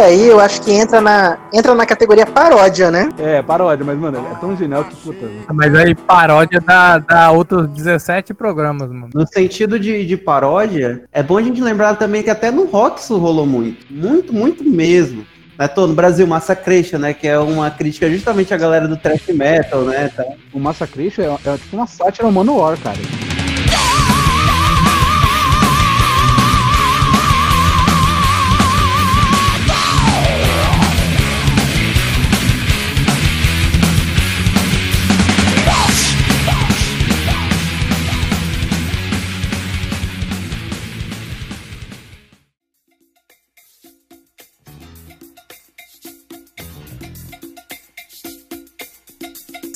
aí 0.00 0.26
eu 0.26 0.40
acho 0.40 0.62
que 0.62 0.72
entra 0.72 1.00
na, 1.00 1.38
entra 1.52 1.74
na 1.74 1.86
categoria 1.86 2.26
paródia, 2.26 2.90
né? 2.90 3.08
É, 3.18 3.42
paródia, 3.42 3.84
mas, 3.84 3.98
mano, 3.98 4.26
é 4.30 4.34
tão 4.36 4.56
genial 4.56 4.84
que, 4.84 4.96
puta... 4.96 5.26
Mas 5.52 5.74
aí 5.74 5.94
paródia 5.94 6.60
dá, 6.60 6.98
dá 6.98 7.30
outros 7.30 7.68
17 7.68 8.34
programas, 8.34 8.90
mano. 8.90 9.10
No 9.14 9.26
sentido 9.26 9.78
de, 9.78 10.06
de 10.06 10.16
paródia, 10.16 11.04
é 11.12 11.22
bom 11.22 11.38
a 11.38 11.42
gente 11.42 11.60
lembrar 11.60 11.96
também 11.96 12.22
que 12.22 12.30
até 12.30 12.50
no 12.50 12.66
rock 12.66 13.00
isso 13.00 13.16
rolou 13.18 13.46
muito. 13.46 13.86
Muito, 13.90 14.32
muito 14.32 14.64
mesmo. 14.64 15.26
Né, 15.58 15.66
tô 15.66 15.88
no 15.88 15.94
Brasil, 15.94 16.24
Massacration, 16.24 16.98
né? 16.98 17.12
Que 17.12 17.26
é 17.26 17.38
uma 17.38 17.68
crítica 17.68 18.08
justamente 18.08 18.54
à 18.54 18.56
galera 18.56 18.86
do 18.86 18.96
thrash 18.96 19.26
metal, 19.28 19.82
né? 19.82 20.08
Tá? 20.14 20.24
O 20.52 20.60
Massacration 20.60 21.22
é, 21.22 21.50
é 21.50 21.56
tipo 21.56 21.76
uma 21.76 21.86
sátira 21.86 22.26
ao 22.26 22.32
Manowar, 22.32 22.78
cara. 22.78 22.98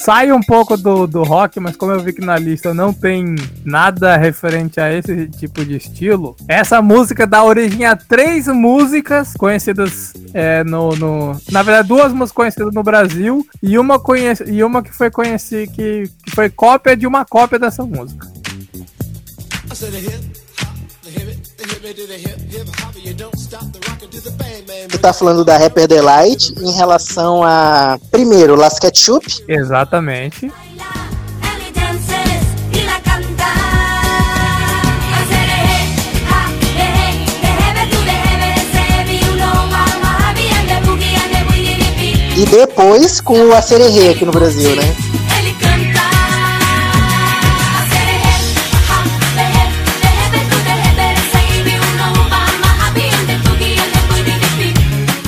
Sai 0.05 0.33
um 0.33 0.41
pouco 0.41 0.77
do, 0.77 1.07
do 1.07 1.23
rock, 1.23 1.61
mas 1.61 1.77
como 1.77 1.93
eu 1.93 2.01
vi 2.01 2.13
que 2.13 2.21
na 2.25 2.37
lista 2.37 2.75
não 2.75 2.93
tem 2.93 3.37
nada 3.65 4.17
referente 4.17 4.81
a 4.81 4.93
esse 4.93 5.29
tipo 5.29 5.65
de 5.65 5.77
estilo, 5.77 6.35
essa 6.49 6.83
música 6.83 7.25
dá 7.25 7.45
origem 7.45 7.85
a 7.87 7.95
três 7.95 8.49
músicas 8.49 9.35
conhecidas 9.35 10.13
é, 10.35 10.65
no, 10.65 10.91
no- 10.97 11.41
Na 11.53 11.63
verdade, 11.63 11.87
duas 11.87 12.13
músicas 12.13 12.33
conhecidas 12.33 12.75
no 12.75 12.83
Brasil 12.83 13.47
e 13.63 13.79
uma, 13.79 13.99
conhece, 13.99 14.43
e 14.51 14.65
uma 14.65 14.83
que 14.83 14.93
foi 14.93 15.09
conhecida 15.11 15.71
que, 15.73 16.11
que 16.25 16.31
foi 16.35 16.51
cópia 16.51 16.97
de 16.97 17.07
uma 17.07 17.25
cópia 17.25 17.59
dessa 17.59 17.85
música. 17.85 18.27
Tu 24.89 24.99
tá 24.99 25.13
falando 25.13 25.45
da 25.45 25.57
Rapper 25.57 25.89
Delight 25.89 26.55
em 26.59 26.73
relação 26.73 27.43
a. 27.43 27.99
Primeiro, 28.11 28.55
Las 28.55 28.79
Ketchup. 28.79 29.45
Exatamente. 29.49 30.51
E 42.35 42.47
depois 42.47 43.21
com 43.21 43.39
o 43.49 43.55
Acererê 43.55 44.09
aqui 44.09 44.25
no 44.25 44.33
Brasil, 44.33 44.75
né? 44.75 44.83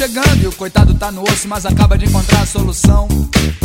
Chegando 0.00 0.42
e 0.42 0.46
o 0.46 0.52
coitado 0.52 0.94
tá 0.94 1.12
no 1.12 1.22
osso, 1.22 1.46
mas 1.46 1.66
acaba 1.66 1.98
de 1.98 2.06
encontrar 2.06 2.40
a 2.40 2.46
solução. 2.46 3.06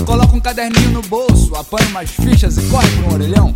Coloca 0.06 0.36
um 0.36 0.40
caderninho 0.42 0.90
no 0.92 1.02
bolso, 1.04 1.56
apanha 1.56 1.88
umas 1.88 2.10
fichas 2.10 2.58
e 2.58 2.62
corre 2.64 2.90
pro 2.90 3.14
orelhão. 3.14 3.56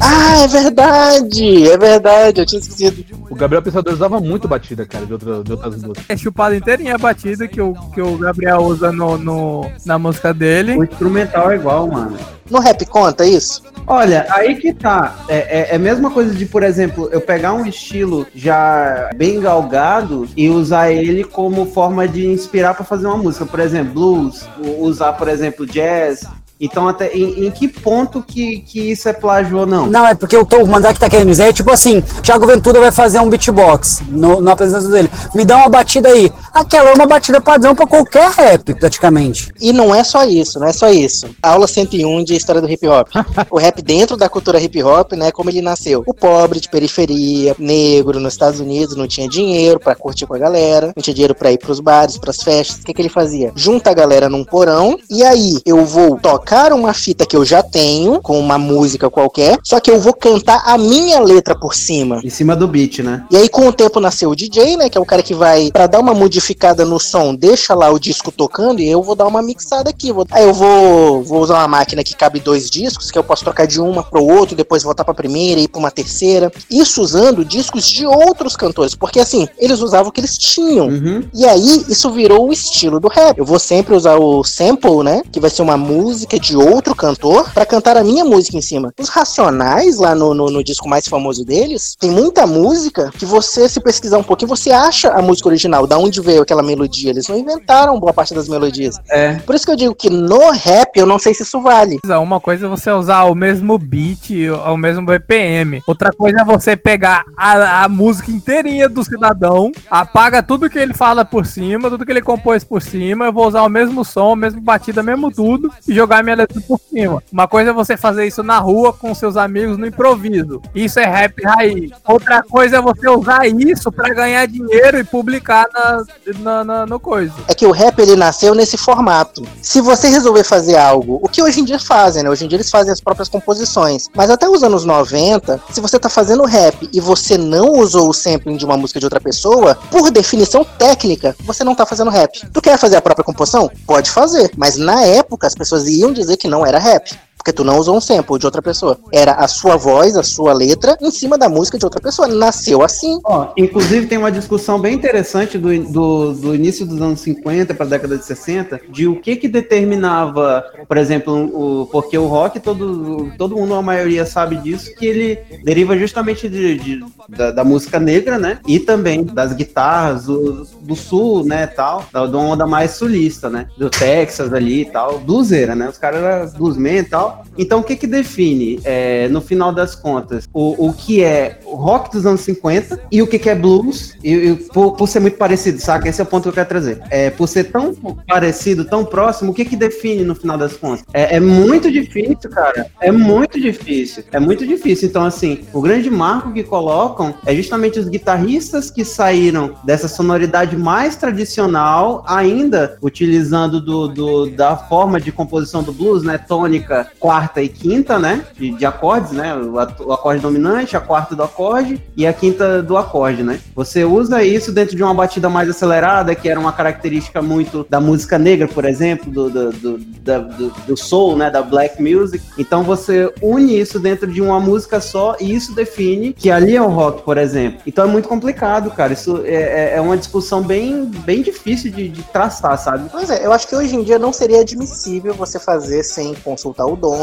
Ah, 0.00 0.38
é 0.38 0.48
verdade! 0.48 1.68
É 1.70 1.76
verdade, 1.76 2.40
eu 2.40 2.46
tinha 2.46 2.60
esquecido. 2.60 3.04
O 3.28 3.34
Gabriel 3.34 3.60
Pensador 3.62 3.92
usava 3.92 4.18
muito 4.20 4.48
batida, 4.48 4.86
cara, 4.86 5.04
de, 5.04 5.12
outra, 5.12 5.44
de 5.44 5.52
outras 5.52 5.74
músicas. 5.82 6.04
É 6.08 6.16
chupado 6.16 6.54
inteirinha 6.54 6.94
a 6.94 6.98
batida 6.98 7.46
que 7.46 7.60
o, 7.60 7.74
que 7.92 8.00
o 8.00 8.16
Gabriel 8.16 8.60
usa 8.62 8.90
no, 8.90 9.18
no- 9.18 9.70
na 9.84 9.98
música 9.98 10.32
dele. 10.32 10.78
O 10.78 10.84
instrumental 10.84 11.50
é 11.50 11.56
igual, 11.56 11.86
mano. 11.86 12.16
No 12.50 12.58
rap 12.60 12.84
conta 12.86 13.26
isso? 13.26 13.62
Olha, 13.86 14.26
aí 14.30 14.56
que 14.56 14.72
tá. 14.72 15.14
É, 15.28 15.36
é, 15.36 15.68
é 15.72 15.76
a 15.76 15.78
mesma 15.78 16.10
coisa 16.10 16.34
de, 16.34 16.44
por 16.46 16.62
exemplo, 16.62 17.08
eu 17.10 17.20
pegar 17.20 17.52
um 17.54 17.66
estilo 17.66 18.26
já 18.34 19.10
bem 19.16 19.40
galgado 19.40 20.26
e 20.36 20.48
usar 20.48 20.90
ele 20.90 21.24
como 21.24 21.66
forma 21.66 22.06
de 22.14 22.26
inspirar 22.26 22.74
pra 22.74 22.84
fazer 22.84 23.06
uma 23.06 23.16
música. 23.16 23.44
Por 23.44 23.60
exemplo, 23.60 23.92
blues, 23.92 24.48
usar, 24.78 25.12
por 25.14 25.28
exemplo, 25.28 25.66
jazz. 25.66 26.24
Então, 26.60 26.88
até 26.88 27.12
em, 27.12 27.46
em 27.46 27.50
que 27.50 27.66
ponto 27.66 28.22
que, 28.22 28.60
que 28.60 28.92
isso 28.92 29.08
é 29.08 29.12
plágio 29.12 29.58
ou 29.58 29.66
não? 29.66 29.86
Não, 29.86 30.06
é 30.06 30.14
porque 30.14 30.36
o 30.36 30.46
que 30.46 30.54
o 30.54 30.66
Mandrake 30.66 31.00
tá 31.00 31.10
querendo 31.10 31.28
dizer 31.28 31.44
é 31.44 31.52
tipo 31.52 31.70
assim, 31.70 32.00
Thiago 32.22 32.46
Ventura 32.46 32.80
vai 32.80 32.92
fazer 32.92 33.18
um 33.20 33.28
beatbox 33.28 34.02
no, 34.08 34.40
na 34.40 34.52
apresentação 34.52 34.90
dele. 34.90 35.10
Me 35.34 35.44
dá 35.44 35.56
uma 35.56 35.68
batida 35.68 36.08
aí. 36.08 36.32
Aquela 36.52 36.90
é 36.90 36.94
uma 36.94 37.06
batida 37.06 37.40
padrão 37.40 37.74
pra 37.74 37.86
qualquer 37.86 38.30
rap, 38.30 38.72
praticamente. 38.74 39.52
E 39.60 39.72
não 39.72 39.94
é 39.94 40.04
só 40.04 40.24
isso, 40.24 40.60
não 40.60 40.68
é 40.68 40.72
só 40.72 40.88
isso. 40.90 41.26
Aula 41.42 41.66
101 41.66 42.24
de 42.24 42.34
história 42.34 42.60
do 42.60 42.70
hip 42.70 42.86
hop. 42.86 43.08
o 43.50 43.58
rap 43.58 43.82
dentro 43.82 44.16
da 44.16 44.28
cultura 44.28 44.60
hip 44.60 44.80
hop, 44.82 45.12
né, 45.12 45.32
como 45.32 45.50
ele 45.50 45.60
nasceu. 45.60 46.04
O 46.06 46.14
pobre 46.14 46.60
de 46.60 46.68
periferia, 46.68 47.56
negro 47.58 48.20
nos 48.20 48.34
Estados 48.34 48.60
Unidos, 48.60 48.96
não 48.96 49.08
tinha 49.08 49.28
dinheiro 49.28 49.80
pra 49.80 49.96
curtir 49.96 50.26
com 50.26 50.34
a 50.34 50.38
galera, 50.38 50.92
não 50.94 51.02
tinha 51.02 51.14
dinheiro 51.14 51.34
pra 51.34 51.50
ir 51.50 51.58
pros 51.58 51.80
bares, 51.80 52.16
pras 52.16 52.42
festas. 52.42 52.82
O 52.82 52.84
que 52.84 52.94
que 52.94 53.02
ele 53.02 53.08
fazia? 53.08 53.52
Junta 53.56 53.90
a 53.90 53.94
galera 53.94 54.28
num 54.28 54.44
porão 54.44 54.96
e 55.10 55.24
aí 55.24 55.60
eu 55.66 55.84
vou 55.84 56.16
tocar 56.16 56.43
uma 56.72 56.92
fita 56.92 57.26
que 57.26 57.36
eu 57.36 57.44
já 57.44 57.62
tenho 57.62 58.20
com 58.20 58.38
uma 58.38 58.58
música 58.58 59.08
qualquer, 59.10 59.58
só 59.62 59.80
que 59.80 59.90
eu 59.90 59.98
vou 59.98 60.12
cantar 60.12 60.62
a 60.66 60.76
minha 60.78 61.20
letra 61.20 61.58
por 61.58 61.74
cima. 61.74 62.20
Em 62.24 62.30
cima 62.30 62.54
do 62.54 62.68
beat, 62.68 62.98
né? 63.00 63.24
E 63.30 63.36
aí, 63.36 63.48
com 63.48 63.66
o 63.66 63.72
tempo, 63.72 63.98
nasceu 64.00 64.30
o 64.30 64.36
DJ, 64.36 64.76
né? 64.76 64.88
Que 64.88 64.98
é 64.98 65.00
o 65.00 65.04
cara 65.06 65.22
que 65.22 65.34
vai, 65.34 65.70
pra 65.72 65.86
dar 65.86 66.00
uma 66.00 66.14
modificada 66.14 66.84
no 66.84 67.00
som, 67.00 67.34
deixa 67.34 67.74
lá 67.74 67.90
o 67.90 67.98
disco 67.98 68.30
tocando 68.30 68.80
e 68.80 68.88
eu 68.88 69.02
vou 69.02 69.14
dar 69.14 69.26
uma 69.26 69.42
mixada 69.42 69.90
aqui. 69.90 70.12
Vou- 70.12 70.26
Aí 70.30 70.44
eu 70.44 70.52
vou, 70.54 71.22
vou 71.22 71.40
usar 71.40 71.54
uma 71.58 71.68
máquina 71.68 72.02
que 72.04 72.14
cabe 72.14 72.40
dois 72.40 72.68
discos, 72.70 73.10
que 73.10 73.18
eu 73.18 73.24
posso 73.24 73.42
trocar 73.44 73.66
de 73.66 73.80
uma 73.80 74.02
pro 74.02 74.24
outro, 74.24 74.54
depois 74.56 74.82
voltar 74.82 75.04
pra 75.04 75.14
primeira 75.14 75.60
e 75.60 75.64
ir 75.64 75.68
pra 75.68 75.78
uma 75.78 75.90
terceira. 75.90 76.52
Isso 76.70 77.00
usando 77.02 77.44
discos 77.44 77.86
de 77.88 78.06
outros 78.06 78.56
cantores, 78.56 78.94
porque 78.94 79.20
assim, 79.20 79.48
eles 79.58 79.80
usavam 79.80 80.08
o 80.08 80.12
que 80.12 80.20
eles 80.20 80.36
tinham. 80.38 80.88
E 81.34 81.44
aí, 81.46 81.84
isso 81.88 82.10
virou 82.10 82.48
o 82.48 82.52
estilo 82.52 82.98
do 83.00 83.08
rap. 83.08 83.38
Eu 83.38 83.44
vou 83.44 83.58
sempre 83.58 83.94
usar 83.94 84.16
o 84.16 84.42
sample, 84.44 85.02
né? 85.02 85.22
Que 85.32 85.40
vai 85.40 85.50
ser 85.50 85.62
uma 85.62 85.76
música 85.76 86.33
de 86.38 86.56
outro 86.56 86.94
cantor 86.94 87.50
pra 87.52 87.66
cantar 87.66 87.96
a 87.96 88.04
minha 88.04 88.24
música 88.24 88.56
em 88.56 88.62
cima. 88.62 88.92
Os 88.98 89.08
Racionais, 89.08 89.98
lá 89.98 90.14
no, 90.14 90.34
no, 90.34 90.50
no 90.50 90.64
disco 90.64 90.88
mais 90.88 91.06
famoso 91.06 91.44
deles, 91.44 91.96
tem 91.98 92.10
muita 92.10 92.46
música 92.46 93.10
que 93.16 93.24
você, 93.24 93.68
se 93.68 93.80
pesquisar 93.80 94.18
um 94.18 94.22
pouquinho, 94.22 94.48
você 94.48 94.70
acha 94.70 95.10
a 95.10 95.22
música 95.22 95.48
original, 95.48 95.86
da 95.86 95.98
onde 95.98 96.20
veio 96.20 96.42
aquela 96.42 96.62
melodia. 96.62 97.10
Eles 97.10 97.28
não 97.28 97.38
inventaram 97.38 97.98
boa 98.00 98.12
parte 98.12 98.34
das 98.34 98.48
melodias. 98.48 98.96
É. 99.10 99.34
Por 99.36 99.54
isso 99.54 99.64
que 99.64 99.72
eu 99.72 99.76
digo 99.76 99.94
que 99.94 100.10
no 100.10 100.50
rap, 100.50 100.96
eu 100.96 101.06
não 101.06 101.18
sei 101.18 101.34
se 101.34 101.42
isso 101.42 101.60
vale. 101.60 101.98
Uma 102.22 102.40
coisa 102.40 102.66
é 102.66 102.68
você 102.68 102.90
usar 102.90 103.24
o 103.24 103.34
mesmo 103.34 103.78
beat, 103.78 104.30
o 104.66 104.76
mesmo 104.76 105.06
BPM. 105.06 105.82
Outra 105.86 106.12
coisa 106.12 106.40
é 106.40 106.44
você 106.44 106.76
pegar 106.76 107.24
a, 107.36 107.84
a 107.84 107.88
música 107.88 108.30
inteirinha 108.30 108.88
do 108.88 109.04
cidadão, 109.04 109.70
apaga 109.90 110.42
tudo 110.42 110.68
que 110.68 110.78
ele 110.78 110.94
fala 110.94 111.24
por 111.24 111.46
cima, 111.46 111.90
tudo 111.90 112.04
que 112.04 112.12
ele 112.12 112.22
compôs 112.22 112.64
por 112.64 112.82
cima, 112.82 113.26
eu 113.26 113.32
vou 113.32 113.46
usar 113.46 113.62
o 113.62 113.68
mesmo 113.68 114.04
som, 114.04 114.32
a 114.32 114.36
mesma 114.36 114.60
batida, 114.60 115.02
mesmo 115.02 115.30
tudo, 115.30 115.70
e 115.86 115.94
jogar 115.94 116.23
minha 116.24 116.36
letra 116.36 116.60
por 116.66 116.80
cima. 116.90 117.22
Uma 117.32 117.46
coisa 117.46 117.70
é 117.70 117.72
você 117.72 117.96
fazer 117.96 118.26
isso 118.26 118.42
na 118.42 118.58
rua 118.58 118.92
com 118.92 119.14
seus 119.14 119.36
amigos 119.36 119.76
no 119.78 119.86
improviso. 119.86 120.60
Isso 120.74 120.98
é 120.98 121.04
rap 121.06 121.42
raiz. 121.44 121.90
Outra 122.06 122.42
coisa 122.42 122.78
é 122.78 122.80
você 122.80 123.08
usar 123.08 123.46
isso 123.46 123.92
pra 123.92 124.12
ganhar 124.12 124.46
dinheiro 124.46 124.98
e 124.98 125.04
publicar 125.04 125.68
na, 125.72 126.04
na, 126.40 126.64
na- 126.64 126.86
no 126.86 126.98
coisa. 126.98 127.32
É 127.48 127.54
que 127.54 127.66
o 127.66 127.70
rap 127.70 127.98
ele 128.00 128.16
nasceu 128.16 128.54
nesse 128.54 128.76
formato. 128.76 129.42
Se 129.62 129.80
você 129.80 130.08
resolver 130.08 130.44
fazer 130.44 130.76
algo, 130.76 131.18
o 131.22 131.28
que 131.28 131.42
hoje 131.42 131.60
em 131.60 131.64
dia 131.64 131.78
fazem, 131.78 132.22
né? 132.22 132.30
Hoje 132.30 132.44
em 132.44 132.48
dia 132.48 132.56
eles 132.56 132.70
fazem 132.70 132.92
as 132.92 133.00
próprias 133.00 133.28
composições. 133.28 134.08
Mas 134.14 134.30
até 134.30 134.48
os 134.48 134.62
anos 134.62 134.84
90, 134.84 135.60
se 135.70 135.80
você 135.80 135.98
tá 135.98 136.08
fazendo 136.08 136.44
rap 136.44 136.88
e 136.92 137.00
você 137.00 137.36
não 137.36 137.78
usou 137.78 138.08
o 138.08 138.14
sampling 138.14 138.56
de 138.56 138.64
uma 138.64 138.76
música 138.76 138.98
de 138.98 139.06
outra 139.06 139.20
pessoa, 139.20 139.76
por 139.90 140.10
definição 140.10 140.64
técnica, 140.64 141.36
você 141.40 141.62
não 141.64 141.74
tá 141.74 141.84
fazendo 141.84 142.10
rap. 142.10 142.40
Tu 142.52 142.60
quer 142.62 142.78
fazer 142.78 142.96
a 142.96 143.02
própria 143.02 143.24
composição? 143.24 143.70
Pode 143.86 144.10
fazer. 144.10 144.50
Mas 144.56 144.76
na 144.76 145.02
época 145.02 145.46
as 145.46 145.54
pessoas 145.54 145.86
iam 145.86 146.12
dizer 146.14 146.36
que 146.36 146.48
não 146.48 146.64
era 146.64 146.78
rap. 146.78 147.18
Porque 147.44 147.52
tu 147.52 147.62
não 147.62 147.78
usou 147.78 147.94
um 147.94 148.00
sample 148.00 148.38
de 148.38 148.46
outra 148.46 148.62
pessoa. 148.62 148.98
Era 149.12 149.32
a 149.32 149.46
sua 149.46 149.76
voz, 149.76 150.16
a 150.16 150.22
sua 150.22 150.54
letra, 150.54 150.96
em 150.98 151.10
cima 151.10 151.36
da 151.36 151.46
música 151.46 151.76
de 151.76 151.84
outra 151.84 152.00
pessoa. 152.00 152.26
Nasceu 152.26 152.82
assim. 152.82 153.20
Ó, 153.22 153.48
inclusive 153.54 154.06
tem 154.06 154.16
uma 154.16 154.32
discussão 154.32 154.80
bem 154.80 154.94
interessante 154.94 155.58
do, 155.58 155.78
do, 155.84 156.32
do 156.32 156.54
início 156.54 156.86
dos 156.86 157.02
anos 157.02 157.20
50 157.20 157.74
para 157.74 157.84
a 157.84 157.88
década 157.90 158.16
de 158.16 158.24
60 158.24 158.80
de 158.88 159.06
o 159.06 159.20
que 159.20 159.36
que 159.36 159.46
determinava, 159.46 160.64
por 160.88 160.96
exemplo, 160.96 161.34
o, 161.82 161.86
porque 161.92 162.16
o 162.16 162.26
rock, 162.26 162.58
todo, 162.60 163.30
todo 163.36 163.56
mundo, 163.56 163.74
a 163.74 163.82
maioria 163.82 164.24
sabe 164.24 164.56
disso, 164.56 164.94
que 164.94 165.04
ele 165.04 165.38
deriva 165.62 165.98
justamente 165.98 166.48
de, 166.48 166.78
de- 166.78 167.04
da, 167.28 167.50
da 167.50 167.62
música 167.62 168.00
negra, 168.00 168.38
né? 168.38 168.58
E 168.66 168.80
também 168.80 169.22
das 169.22 169.52
guitarras 169.52 170.24
do, 170.24 170.64
do 170.80 170.96
sul, 170.96 171.44
né, 171.44 171.66
tal, 171.66 172.06
da, 172.10 172.22
onda 172.22 172.66
mais 172.66 172.92
sulista, 172.92 173.50
né? 173.50 173.66
Do 173.76 173.90
Texas 173.90 174.50
ali 174.50 174.80
e 174.80 174.84
tal, 174.86 175.18
bluseira, 175.18 175.74
né? 175.74 175.90
Os 175.90 175.98
caras 175.98 176.22
eram 176.22 176.50
bluesmen 176.58 176.98
e 176.98 177.04
tal. 177.04 177.33
Então 177.56 177.80
o 177.80 177.84
que 177.84 177.96
que 177.96 178.06
define, 178.06 178.80
é, 178.84 179.28
no 179.28 179.40
final 179.40 179.72
das 179.72 179.94
contas, 179.94 180.48
o, 180.52 180.88
o 180.88 180.92
que 180.92 181.22
é 181.22 181.58
rock 181.64 182.10
dos 182.12 182.26
anos 182.26 182.40
50 182.42 183.00
e 183.10 183.22
o 183.22 183.26
que 183.26 183.38
que 183.38 183.48
é 183.50 183.54
blues, 183.54 184.14
e, 184.22 184.32
e 184.32 184.54
por, 184.56 184.92
por 184.92 185.08
ser 185.08 185.20
muito 185.20 185.36
parecido, 185.36 185.80
saca? 185.80 186.08
Esse 186.08 186.20
é 186.20 186.24
o 186.24 186.26
ponto 186.26 186.44
que 186.44 186.48
eu 186.48 186.52
quero 186.52 186.68
trazer. 186.68 187.00
É, 187.10 187.30
por 187.30 187.46
ser 187.48 187.64
tão 187.64 187.94
parecido, 188.26 188.84
tão 188.84 189.04
próximo, 189.04 189.50
o 189.52 189.54
que 189.54 189.64
que 189.64 189.76
define 189.76 190.24
no 190.24 190.34
final 190.34 190.56
das 190.58 190.74
contas? 190.76 191.04
É, 191.12 191.36
é 191.36 191.40
muito 191.40 191.90
difícil, 191.90 192.50
cara. 192.50 192.86
É 193.00 193.10
muito 193.12 193.60
difícil. 193.60 194.24
É 194.32 194.38
muito 194.40 194.66
difícil. 194.66 195.08
Então, 195.08 195.24
assim, 195.24 195.60
o 195.72 195.80
grande 195.80 196.10
marco 196.10 196.52
que 196.52 196.62
colocam 196.62 197.34
é 197.46 197.54
justamente 197.54 197.98
os 197.98 198.08
guitarristas 198.08 198.90
que 198.90 199.04
saíram 199.04 199.74
dessa 199.84 200.08
sonoridade 200.08 200.76
mais 200.76 201.16
tradicional, 201.16 202.24
ainda 202.26 202.96
utilizando 203.02 203.80
do, 203.80 204.08
do- 204.08 204.50
da 204.50 204.76
forma 204.76 205.20
de 205.20 205.30
composição 205.32 205.82
do 205.82 205.92
blues, 205.92 206.22
né? 206.22 206.38
Tônica, 206.38 207.08
quarta 207.24 207.62
e 207.62 207.70
quinta, 207.70 208.18
né? 208.18 208.44
De, 208.54 208.72
de 208.76 208.84
acordes, 208.84 209.32
né? 209.32 209.54
O, 209.56 209.72
o 210.08 210.12
acorde 210.12 210.42
dominante, 210.42 210.94
a 210.94 211.00
quarta 211.00 211.34
do 211.34 211.42
acorde 211.42 211.98
e 212.14 212.26
a 212.26 212.34
quinta 212.34 212.82
do 212.82 212.98
acorde, 212.98 213.42
né? 213.42 213.60
Você 213.74 214.04
usa 214.04 214.44
isso 214.44 214.70
dentro 214.70 214.94
de 214.94 215.02
uma 215.02 215.14
batida 215.14 215.48
mais 215.48 215.66
acelerada, 215.70 216.34
que 216.34 216.46
era 216.50 216.60
uma 216.60 216.70
característica 216.70 217.40
muito 217.40 217.86
da 217.88 217.98
música 217.98 218.38
negra, 218.38 218.68
por 218.68 218.84
exemplo, 218.84 219.32
do, 219.32 219.48
do, 219.48 219.72
do, 219.72 219.98
do- 219.98 220.74
do 220.86 220.96
soul, 220.98 221.34
né? 221.34 221.48
Da 221.50 221.62
black 221.62 222.02
music. 222.02 222.44
Então 222.58 222.82
você 222.82 223.32
une 223.40 223.80
isso 223.80 223.98
dentro 223.98 224.30
de 224.30 224.42
uma 224.42 224.60
música 224.60 225.00
só 225.00 225.34
e 225.40 225.54
isso 225.54 225.74
define 225.74 226.34
que 226.34 226.50
ali 226.50 226.76
é 226.76 226.82
o 226.82 226.88
rock, 226.88 227.22
por 227.22 227.38
exemplo. 227.38 227.80
Então 227.86 228.04
é 228.04 228.06
muito 228.06 228.28
complicado, 228.28 228.90
cara. 228.90 229.14
Isso 229.14 229.40
é, 229.46 229.54
é- 229.54 229.96
é 229.96 230.00
uma 230.02 230.18
discussão 230.18 230.60
bem, 230.60 231.06
bem 231.24 231.40
difícil 231.40 231.90
de, 231.90 232.06
de 232.10 232.22
traçar, 232.24 232.76
sabe? 232.78 233.08
Pois 233.10 233.30
é, 233.30 233.46
eu 233.46 233.50
acho 233.54 233.66
que 233.66 233.74
hoje 233.74 233.96
em 233.96 234.02
dia 234.02 234.18
não 234.18 234.30
seria 234.30 234.60
admissível 234.60 235.32
você 235.32 235.58
fazer 235.58 236.02
sem 236.02 236.34
consultar 236.44 236.84
o 236.84 236.94
dono 236.96 237.13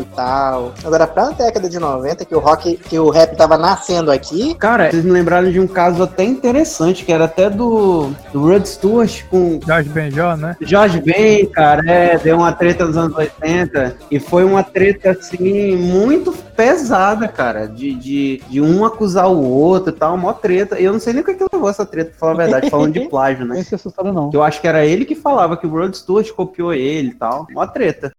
e 0.00 0.04
tal. 0.14 0.74
Agora, 0.84 1.06
pra 1.06 1.30
década 1.30 1.68
de 1.68 1.78
90, 1.78 2.24
que 2.24 2.34
o 2.34 2.38
rock, 2.38 2.76
que 2.76 2.98
o 2.98 3.10
rap 3.10 3.36
tava 3.36 3.56
nascendo 3.56 4.10
aqui, 4.10 4.54
Cara, 4.54 4.90
vocês 4.90 5.04
me 5.04 5.10
lembraram 5.10 5.50
de 5.50 5.60
um 5.60 5.66
caso 5.66 6.02
até 6.02 6.24
interessante, 6.24 7.04
que 7.04 7.12
era 7.12 7.24
até 7.24 7.48
do, 7.48 8.10
do 8.32 8.46
Rod 8.46 8.64
Stewart 8.64 9.24
com 9.30 9.60
Jorge 9.66 9.88
Benjó, 9.88 10.36
né? 10.36 10.56
Jorge 10.60 11.00
Ben, 11.00 11.46
cara, 11.46 11.82
é, 11.90 12.18
deu 12.18 12.36
uma 12.36 12.52
treta 12.52 12.84
nos 12.84 12.96
anos 12.96 13.16
80 13.16 13.96
e 14.10 14.18
foi 14.18 14.44
uma 14.44 14.62
treta 14.62 15.10
assim 15.10 15.76
muito 15.76 16.32
pesada, 16.60 17.26
cara, 17.26 17.66
de, 17.66 17.94
de, 17.94 18.42
de 18.48 18.60
um 18.60 18.84
acusar 18.84 19.28
o 19.28 19.42
outro 19.42 19.94
e 19.94 19.96
tal, 19.96 20.16
mó 20.16 20.32
treta. 20.32 20.78
E 20.78 20.84
eu 20.84 20.92
não 20.92 21.00
sei 21.00 21.12
nem 21.12 21.22
o 21.22 21.24
que 21.24 21.34
que 21.34 21.46
levou 21.50 21.70
essa 21.70 21.86
treta, 21.86 22.10
pra 22.10 22.18
falar 22.18 22.32
a 22.32 22.36
verdade, 22.36 22.70
falando 22.70 22.92
de 22.92 23.08
plágio, 23.08 23.46
né? 23.46 23.64
Não 23.70 23.90
história 23.90 24.12
não. 24.12 24.30
Que 24.30 24.36
eu 24.36 24.42
acho 24.42 24.60
que 24.60 24.68
era 24.68 24.84
ele 24.84 25.04
que 25.04 25.14
falava 25.14 25.56
que 25.56 25.66
o 25.66 25.70
Rod 25.70 25.94
Stewart 25.94 26.30
copiou 26.32 26.72
ele 26.72 27.08
e 27.08 27.14
tal, 27.14 27.46
mó 27.50 27.66
treta. 27.66 28.12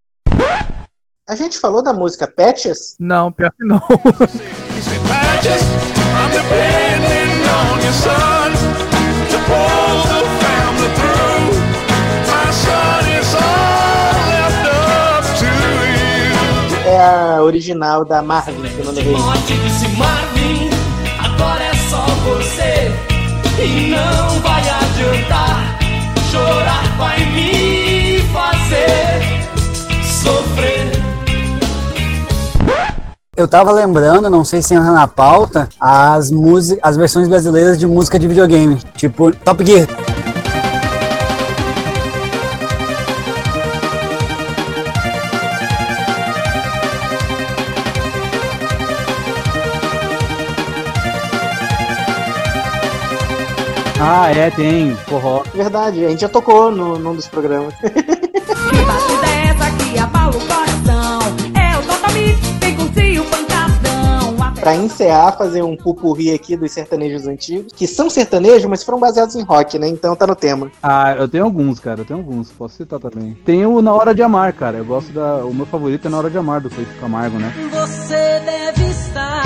A 1.32 1.36
gente 1.36 1.58
falou 1.58 1.82
da 1.82 1.94
música 1.94 2.28
Patches. 2.28 2.98
Não, 3.00 3.32
pior 3.32 3.54
que 3.58 3.64
não. 3.64 3.82
É 16.86 16.98
a 17.00 17.42
original 17.42 18.04
da 18.04 18.22
Marvin, 18.22 18.62
que 18.64 18.80
eu 18.80 18.92
não. 18.92 19.22
Morte 19.22 19.54
disse 19.54 19.88
Marvin, 19.96 20.70
agora 21.18 21.64
é 21.64 21.74
só 21.90 22.06
você. 22.26 22.92
E 23.58 23.90
não 23.90 24.42
vai 24.42 24.62
adiantar, 24.70 25.80
chorar 26.30 26.98
vai 26.98 27.26
me 27.28 27.81
eu 33.42 33.48
tava 33.48 33.72
lembrando, 33.72 34.30
não 34.30 34.46
sei 34.46 34.62
se 34.62 34.76
entra 34.76 34.92
na 34.92 35.08
pauta, 35.08 35.68
as, 35.80 36.30
músicas, 36.30 36.80
as 36.84 36.96
versões 36.96 37.28
brasileiras 37.28 37.80
de 37.80 37.88
música 37.88 38.20
de 38.20 38.28
videogame, 38.28 38.78
tipo 38.96 39.32
Top 39.32 39.66
Gear. 39.66 39.88
Ah, 54.00 54.32
é, 54.32 54.50
tem. 54.52 54.96
Forró. 55.08 55.44
Verdade, 55.54 56.06
a 56.06 56.10
gente 56.10 56.22
já 56.22 56.30
tocou 56.30 56.72
no, 56.72 56.98
num 56.98 57.16
dos 57.16 57.28
programas. 57.28 57.74
Pra 64.62 64.76
encerrar, 64.76 65.32
fazer 65.32 65.64
um 65.64 65.76
pupurri 65.76 66.32
aqui 66.32 66.56
dos 66.56 66.72
sertanejos 66.72 67.26
antigos, 67.26 67.74
que 67.74 67.88
são 67.88 68.12
sertanejos, 68.12 68.66
mas 68.66 68.84
foram 68.84 69.00
baseados 69.00 69.36
em 69.36 69.42
rock, 69.42 69.80
né? 69.80 69.88
Então 69.88 70.16
tá 70.16 70.28
no 70.28 70.36
tema. 70.36 70.72
Ah, 70.84 71.16
eu 71.18 71.28
tenho 71.28 71.44
alguns, 71.46 71.80
cara, 71.80 72.02
eu 72.02 72.06
tenho 72.06 72.20
alguns, 72.20 72.52
posso 72.52 72.76
citar 72.76 73.00
também. 73.00 73.36
Tem 73.44 73.66
o 73.66 73.82
Na 73.82 73.92
Hora 73.92 74.14
de 74.14 74.22
Amar, 74.22 74.54
cara, 74.54 74.78
eu 74.78 74.86
gosto 74.86 75.12
da... 75.12 75.38
O 75.38 75.52
meu 75.52 75.66
favorito 75.66 76.08
é 76.08 76.12
Na 76.12 76.20
Hora 76.20 76.30
de 76.30 76.38
Amar, 76.38 76.62
do 76.62 76.70
Feito 76.70 76.94
Camargo, 77.00 77.40
né? 77.40 77.52
Você 77.72 78.40
deve 78.46 78.88
estar 78.92 79.42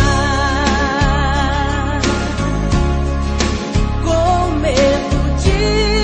com 4.03 4.51
medo 4.59 5.35
de 5.41 5.94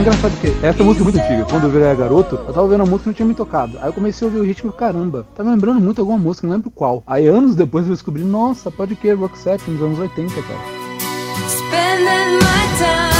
engraçado 0.00 0.32
que 0.40 0.48
essa 0.64 0.82
música 0.82 1.02
é 1.02 1.04
muito 1.04 1.18
antiga. 1.18 1.44
Quando 1.44 1.64
eu 1.64 1.70
virei 1.70 1.94
garoto, 1.94 2.36
eu 2.36 2.54
tava 2.54 2.68
vendo 2.68 2.82
a 2.82 2.86
música 2.86 3.04
e 3.04 3.08
não 3.08 3.14
tinha 3.14 3.26
me 3.28 3.34
tocado. 3.34 3.78
Aí 3.80 3.88
eu 3.88 3.92
comecei 3.92 4.26
a 4.26 4.28
ouvir 4.28 4.40
o 4.40 4.44
ritmo, 4.44 4.72
caramba, 4.72 5.26
tá 5.34 5.44
me 5.44 5.50
lembrando 5.50 5.80
muito 5.80 6.00
alguma 6.00 6.18
música, 6.18 6.46
não 6.46 6.54
lembro 6.54 6.70
qual. 6.70 7.02
Aí 7.06 7.26
anos 7.26 7.54
depois 7.54 7.84
eu 7.86 7.92
descobri, 7.92 8.24
nossa, 8.24 8.70
pode 8.70 8.96
que 8.96 9.12
Roxette 9.12 9.70
nos 9.70 9.82
anos 9.82 9.98
80, 9.98 10.34
cara. 10.34 10.58
Spending 11.48 12.38
my 12.38 12.66
time 12.78 13.10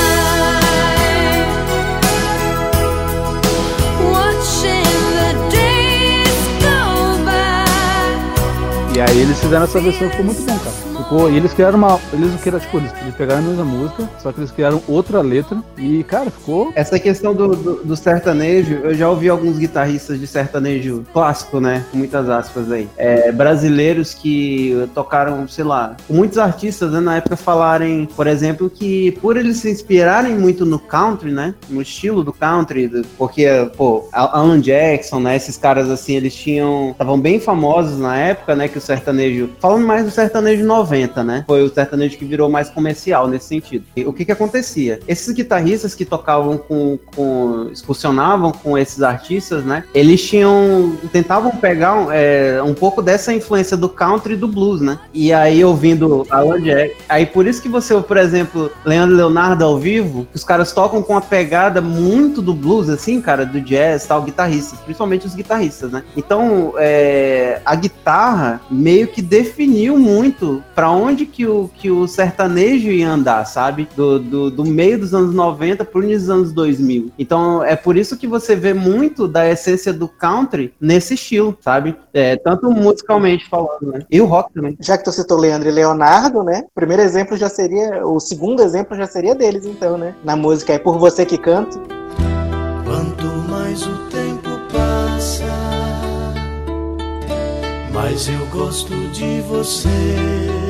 watching 4.10 4.82
the 5.18 5.32
days 5.50 6.40
go 6.62 7.18
by. 7.24 8.96
E 8.96 9.00
aí 9.00 9.18
eles 9.20 9.38
fizeram 9.38 9.64
essa 9.64 9.80
versão 9.80 10.08
ficou 10.08 10.24
muito 10.24 10.42
bom, 10.42 10.58
cara. 10.58 10.89
Ficou, 11.10 11.28
e 11.28 11.36
eles 11.36 11.52
criaram 11.52 11.76
uma. 11.76 11.98
Eles 12.12 12.30
não 12.30 12.38
tipo, 12.38 12.76
eles, 12.76 12.92
eles 13.02 13.14
pegaram 13.16 13.40
a 13.40 13.42
mesma 13.42 13.64
música, 13.64 14.08
só 14.22 14.30
que 14.30 14.38
eles 14.38 14.52
criaram 14.52 14.80
outra 14.86 15.20
letra. 15.20 15.60
E, 15.76 16.04
cara, 16.04 16.30
ficou. 16.30 16.70
Essa 16.76 17.00
questão 17.00 17.34
do, 17.34 17.48
do, 17.48 17.74
do 17.84 17.96
sertanejo, 17.96 18.74
eu 18.74 18.94
já 18.94 19.10
ouvi 19.10 19.28
alguns 19.28 19.58
guitarristas 19.58 20.20
de 20.20 20.26
sertanejo 20.28 21.04
clássico, 21.12 21.58
né? 21.58 21.84
Com 21.90 21.98
muitas 21.98 22.28
aspas 22.28 22.70
aí. 22.70 22.88
É, 22.96 23.32
brasileiros 23.32 24.14
que 24.14 24.88
tocaram, 24.94 25.48
sei 25.48 25.64
lá, 25.64 25.96
muitos 26.08 26.38
artistas 26.38 26.92
né, 26.92 27.00
na 27.00 27.16
época 27.16 27.36
falarem, 27.36 28.06
por 28.14 28.28
exemplo, 28.28 28.70
que 28.70 29.10
por 29.20 29.36
eles 29.36 29.56
se 29.56 29.68
inspirarem 29.68 30.38
muito 30.38 30.64
no 30.64 30.78
country, 30.78 31.32
né? 31.32 31.56
No 31.68 31.82
estilo 31.82 32.22
do 32.22 32.32
country, 32.32 32.86
do- 32.86 33.04
porque, 33.18 33.48
pô, 33.76 34.08
Alan 34.12 34.60
Jackson, 34.60 35.18
né? 35.18 35.34
Esses 35.34 35.56
caras 35.56 35.90
assim, 35.90 36.14
eles 36.14 36.36
tinham. 36.36 36.90
estavam 36.92 37.18
bem 37.20 37.40
famosos 37.40 37.98
na 37.98 38.16
época, 38.16 38.54
né? 38.54 38.68
Que 38.68 38.78
o 38.78 38.80
sertanejo. 38.80 39.50
Falando 39.58 39.84
mais 39.84 40.04
do 40.04 40.10
sertanejo 40.12 40.64
90, 40.64 40.99
né? 41.24 41.44
Foi 41.46 41.62
o 41.62 41.72
sertanejo 41.72 42.16
que 42.16 42.24
virou 42.24 42.48
mais 42.48 42.68
comercial 42.68 43.28
nesse 43.28 43.46
sentido. 43.46 43.84
E 43.96 44.04
o 44.04 44.12
que 44.12 44.24
que 44.24 44.32
acontecia? 44.32 45.00
Esses 45.06 45.34
guitarristas 45.34 45.94
que 45.94 46.04
tocavam 46.04 46.56
com, 46.58 46.98
com 47.14 47.68
excursionavam 47.72 48.52
com 48.52 48.76
esses 48.76 49.02
artistas, 49.02 49.64
né? 49.64 49.84
Eles 49.94 50.22
tinham 50.22 50.96
tentavam 51.12 51.50
pegar 51.52 52.06
é, 52.12 52.62
um 52.62 52.74
pouco 52.74 53.02
dessa 53.02 53.32
influência 53.32 53.76
do 53.76 53.88
country 53.88 54.34
e 54.34 54.36
do 54.36 54.48
blues, 54.48 54.80
né? 54.80 54.98
E 55.12 55.32
aí 55.32 55.64
ouvindo 55.64 56.26
Alan 56.30 56.60
Jack, 56.60 56.96
aí 57.08 57.26
por 57.26 57.46
isso 57.46 57.62
que 57.62 57.68
você, 57.68 57.98
por 58.00 58.16
exemplo, 58.16 58.70
Leandro 58.84 59.16
Leonardo 59.16 59.64
ao 59.64 59.78
vivo, 59.78 60.26
os 60.34 60.44
caras 60.44 60.72
tocam 60.72 61.02
com 61.02 61.14
uma 61.14 61.20
pegada 61.20 61.80
muito 61.80 62.40
do 62.42 62.54
blues, 62.54 62.88
assim, 62.88 63.20
cara, 63.20 63.44
do 63.44 63.60
jazz, 63.60 64.06
tal, 64.06 64.22
guitarristas, 64.22 64.78
principalmente 64.80 65.26
os 65.26 65.34
guitarristas, 65.34 65.90
né? 65.90 66.02
Então, 66.16 66.74
é, 66.76 67.60
a 67.64 67.74
guitarra 67.74 68.60
meio 68.70 69.08
que 69.08 69.22
definiu 69.22 69.98
muito 69.98 70.62
onde 70.90 71.26
que 71.26 71.46
o, 71.46 71.70
que 71.74 71.90
o 71.90 72.06
sertanejo 72.06 72.88
ia 72.88 73.10
andar, 73.10 73.44
sabe? 73.44 73.88
Do, 73.96 74.18
do, 74.18 74.50
do 74.50 74.64
meio 74.64 74.98
dos 74.98 75.14
anos 75.14 75.34
90 75.34 75.84
pro 75.84 76.02
início 76.02 76.20
dos 76.20 76.30
anos 76.30 76.52
2000. 76.52 77.10
Então, 77.18 77.62
é 77.64 77.76
por 77.76 77.96
isso 77.96 78.16
que 78.16 78.26
você 78.26 78.54
vê 78.54 78.74
muito 78.74 79.26
da 79.26 79.48
essência 79.48 79.92
do 79.92 80.08
country 80.08 80.72
nesse 80.80 81.14
estilo, 81.14 81.56
sabe? 81.60 81.96
É, 82.12 82.36
tanto 82.36 82.70
musicalmente 82.70 83.48
falando, 83.48 83.92
né? 83.92 84.00
E 84.10 84.20
o 84.20 84.26
rock 84.26 84.52
também. 84.52 84.76
Já 84.80 84.96
que 84.98 85.04
tu 85.04 85.12
citou 85.12 85.38
Leandro 85.38 85.68
e 85.68 85.72
Leonardo, 85.72 86.42
né? 86.42 86.64
O 86.66 86.74
primeiro 86.74 87.02
exemplo 87.02 87.36
já 87.36 87.48
seria. 87.48 88.06
O 88.06 88.20
segundo 88.20 88.62
exemplo 88.62 88.96
já 88.96 89.06
seria 89.06 89.34
deles, 89.34 89.66
então, 89.66 89.96
né? 89.96 90.14
Na 90.24 90.36
música 90.36 90.72
É 90.72 90.78
Por 90.78 90.98
Você 90.98 91.24
Que 91.24 91.38
Canto. 91.38 91.80
Quanto 92.84 93.26
mais 93.48 93.86
o 93.86 93.96
tempo 94.08 94.50
passa, 94.72 95.44
mais 97.92 98.28
eu 98.28 98.46
gosto 98.46 98.94
de 99.10 99.40
você. 99.42 100.69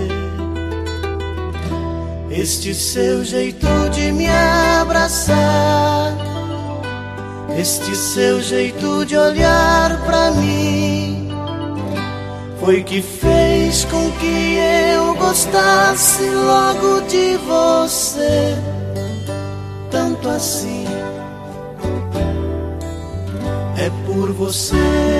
Este 2.31 2.73
seu 2.73 3.25
jeito 3.25 3.67
de 3.91 4.13
me 4.13 4.29
abraçar, 4.29 6.17
este 7.59 7.97
seu 7.97 8.41
jeito 8.41 9.05
de 9.05 9.17
olhar 9.17 10.01
pra 10.05 10.31
mim, 10.31 11.29
foi 12.61 12.85
que 12.85 13.03
fez 13.03 13.85
com 13.87 14.13
que 14.13 14.57
eu 14.95 15.17
gostasse 15.17 16.23
logo 16.31 17.01
de 17.09 17.37
você, 17.39 18.57
tanto 19.91 20.29
assim. 20.29 20.85
É 23.77 23.91
por 24.07 24.31
você 24.33 25.20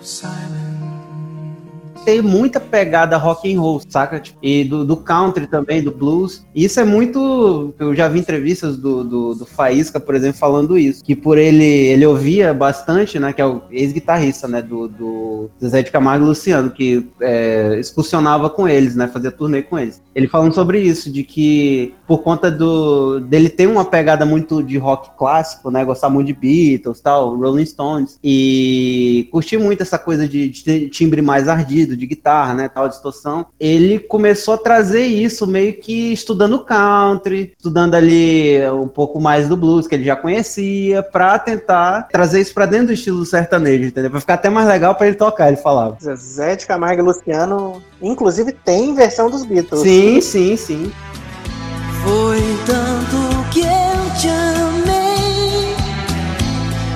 of 0.00 0.06
silence. 0.06 0.79
Tem 2.04 2.22
muita 2.22 2.60
pegada 2.60 3.16
rock 3.16 3.52
and 3.52 3.60
roll, 3.60 3.80
saca? 3.88 4.20
Tipo, 4.20 4.38
E 4.42 4.64
do, 4.64 4.84
do 4.84 4.96
country 4.96 5.46
também, 5.46 5.82
do 5.82 5.90
blues. 5.90 6.44
E 6.54 6.64
isso 6.64 6.80
é 6.80 6.84
muito. 6.84 7.74
Eu 7.78 7.94
já 7.94 8.08
vi 8.08 8.18
entrevistas 8.18 8.76
do, 8.76 9.04
do, 9.04 9.34
do 9.34 9.46
Faísca, 9.46 10.00
por 10.00 10.14
exemplo, 10.14 10.38
falando 10.38 10.78
isso. 10.78 11.04
Que 11.04 11.14
por 11.14 11.38
ele 11.38 11.64
ele 11.64 12.06
ouvia 12.06 12.52
bastante, 12.54 13.18
né? 13.18 13.32
Que 13.32 13.42
é 13.42 13.46
o 13.46 13.62
ex-guitarrista, 13.70 14.48
né? 14.48 14.62
Do, 14.62 14.88
do 14.88 15.50
de 15.60 15.90
Camargo 15.90 16.24
e 16.24 16.28
Luciano, 16.28 16.70
que 16.70 17.08
é, 17.20 17.76
excursionava 17.78 18.50
com 18.50 18.68
eles, 18.68 18.94
né? 18.94 19.08
Fazia 19.08 19.30
turnê 19.30 19.62
com 19.62 19.78
eles. 19.78 20.02
Ele 20.14 20.28
falando 20.28 20.54
sobre 20.54 20.80
isso, 20.80 21.10
de 21.10 21.22
que 21.22 21.94
por 22.06 22.18
conta 22.18 22.50
do 22.50 23.20
dele 23.20 23.48
ter 23.48 23.66
uma 23.66 23.84
pegada 23.84 24.26
muito 24.26 24.62
de 24.62 24.76
rock 24.78 25.10
clássico, 25.16 25.70
né? 25.70 25.84
Gostar 25.84 26.10
muito 26.10 26.26
de 26.26 26.32
Beatles, 26.32 27.00
tal, 27.00 27.36
Rolling 27.36 27.66
Stones 27.66 28.18
e 28.22 29.28
curtir 29.30 29.58
muito 29.58 29.82
essa 29.82 29.98
coisa 29.98 30.26
de, 30.26 30.48
de 30.48 30.64
ter 30.64 30.88
timbre 30.88 31.22
mais 31.22 31.48
ardido, 31.48 31.89
de 31.96 32.06
guitarra, 32.06 32.54
né? 32.54 32.68
Tal 32.68 32.88
distorção. 32.88 33.46
Ele 33.58 33.98
começou 33.98 34.54
a 34.54 34.58
trazer 34.58 35.04
isso 35.06 35.46
meio 35.46 35.74
que 35.74 36.12
estudando 36.12 36.64
country, 36.64 37.52
estudando 37.56 37.94
ali 37.94 38.58
um 38.70 38.88
pouco 38.88 39.20
mais 39.20 39.48
do 39.48 39.56
blues 39.56 39.86
que 39.86 39.94
ele 39.94 40.04
já 40.04 40.16
conhecia, 40.16 41.02
pra 41.02 41.38
tentar 41.38 42.08
trazer 42.10 42.40
isso 42.40 42.54
pra 42.54 42.66
dentro 42.66 42.88
do 42.88 42.92
estilo 42.92 43.24
sertanejo, 43.24 43.84
entendeu? 43.84 44.10
Pra 44.10 44.20
ficar 44.20 44.34
até 44.34 44.50
mais 44.50 44.66
legal 44.68 44.94
pra 44.94 45.06
ele 45.06 45.16
tocar, 45.16 45.48
ele 45.48 45.56
falava. 45.56 45.96
Zé 46.14 46.56
de 46.56 46.66
Camargo 46.66 47.02
e 47.02 47.04
Luciano, 47.04 47.82
inclusive, 48.00 48.52
tem 48.52 48.94
versão 48.94 49.30
dos 49.30 49.44
Beatles. 49.44 49.82
Sim, 49.82 50.20
sim, 50.20 50.56
sim. 50.56 50.92
Foi 52.02 52.40
tanto 52.64 53.50
que 53.50 53.60
eu 53.60 54.14
te 54.18 54.28
amei 54.28 55.76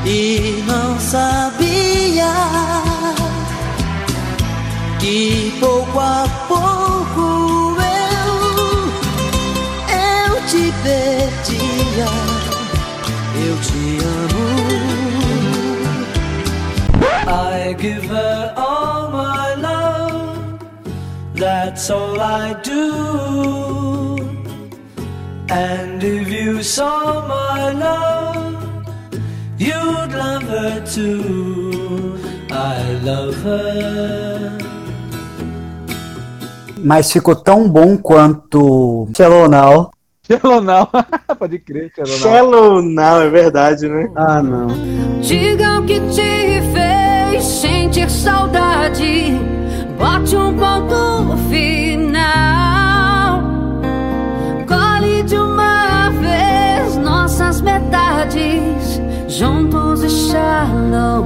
e 0.06 0.62
não 0.66 0.98
sabia 0.98 2.24
que 5.04 5.52
pouco 5.60 6.00
a 6.00 6.24
pouco 6.48 7.76
eu 7.78 8.30
eu 9.92 10.46
te 10.46 10.72
perdi. 10.82 11.58
dia 11.58 12.08
eu 13.46 13.54
te 13.66 13.82
amo. 14.16 14.46
I 17.26 17.74
give 17.78 18.06
her 18.08 18.54
all 18.56 19.10
my 19.10 19.54
love, 19.56 20.58
that's 21.34 21.90
all 21.90 22.18
I 22.18 22.54
do. 22.62 24.16
And 25.50 26.02
if 26.02 26.28
you 26.28 26.62
saw 26.62 27.28
my 27.28 27.72
love, 27.72 28.56
you'd 29.58 30.12
love 30.22 30.44
her 30.44 30.80
too. 30.86 32.18
I 32.50 32.98
love 33.02 33.36
her. 33.42 34.63
Mas 36.84 37.10
ficou 37.10 37.34
tão 37.34 37.66
bom 37.66 37.96
quanto. 37.96 39.08
Shallow 39.16 39.48
Now. 39.48 39.90
Pode 41.38 41.58
crer. 41.58 41.90
Shallow 42.04 42.82
Now, 42.82 43.22
é 43.22 43.30
verdade, 43.30 43.88
né? 43.88 44.10
Ah, 44.14 44.42
não. 44.42 44.66
Diga 45.20 45.80
o 45.80 45.84
que 45.86 45.98
te 46.00 46.60
fez 46.72 47.44
sentir 47.44 48.10
saudade. 48.10 49.38
Bote 49.98 50.36
um 50.36 50.54
ponto 50.56 51.36
final. 51.48 53.42
Colhe 54.68 55.22
de 55.22 55.36
uma 55.36 56.10
vez 56.10 56.96
nossas 56.98 57.62
metades. 57.62 59.00
Juntos 59.26 60.02
e 60.02 60.10
shallow 60.10 61.24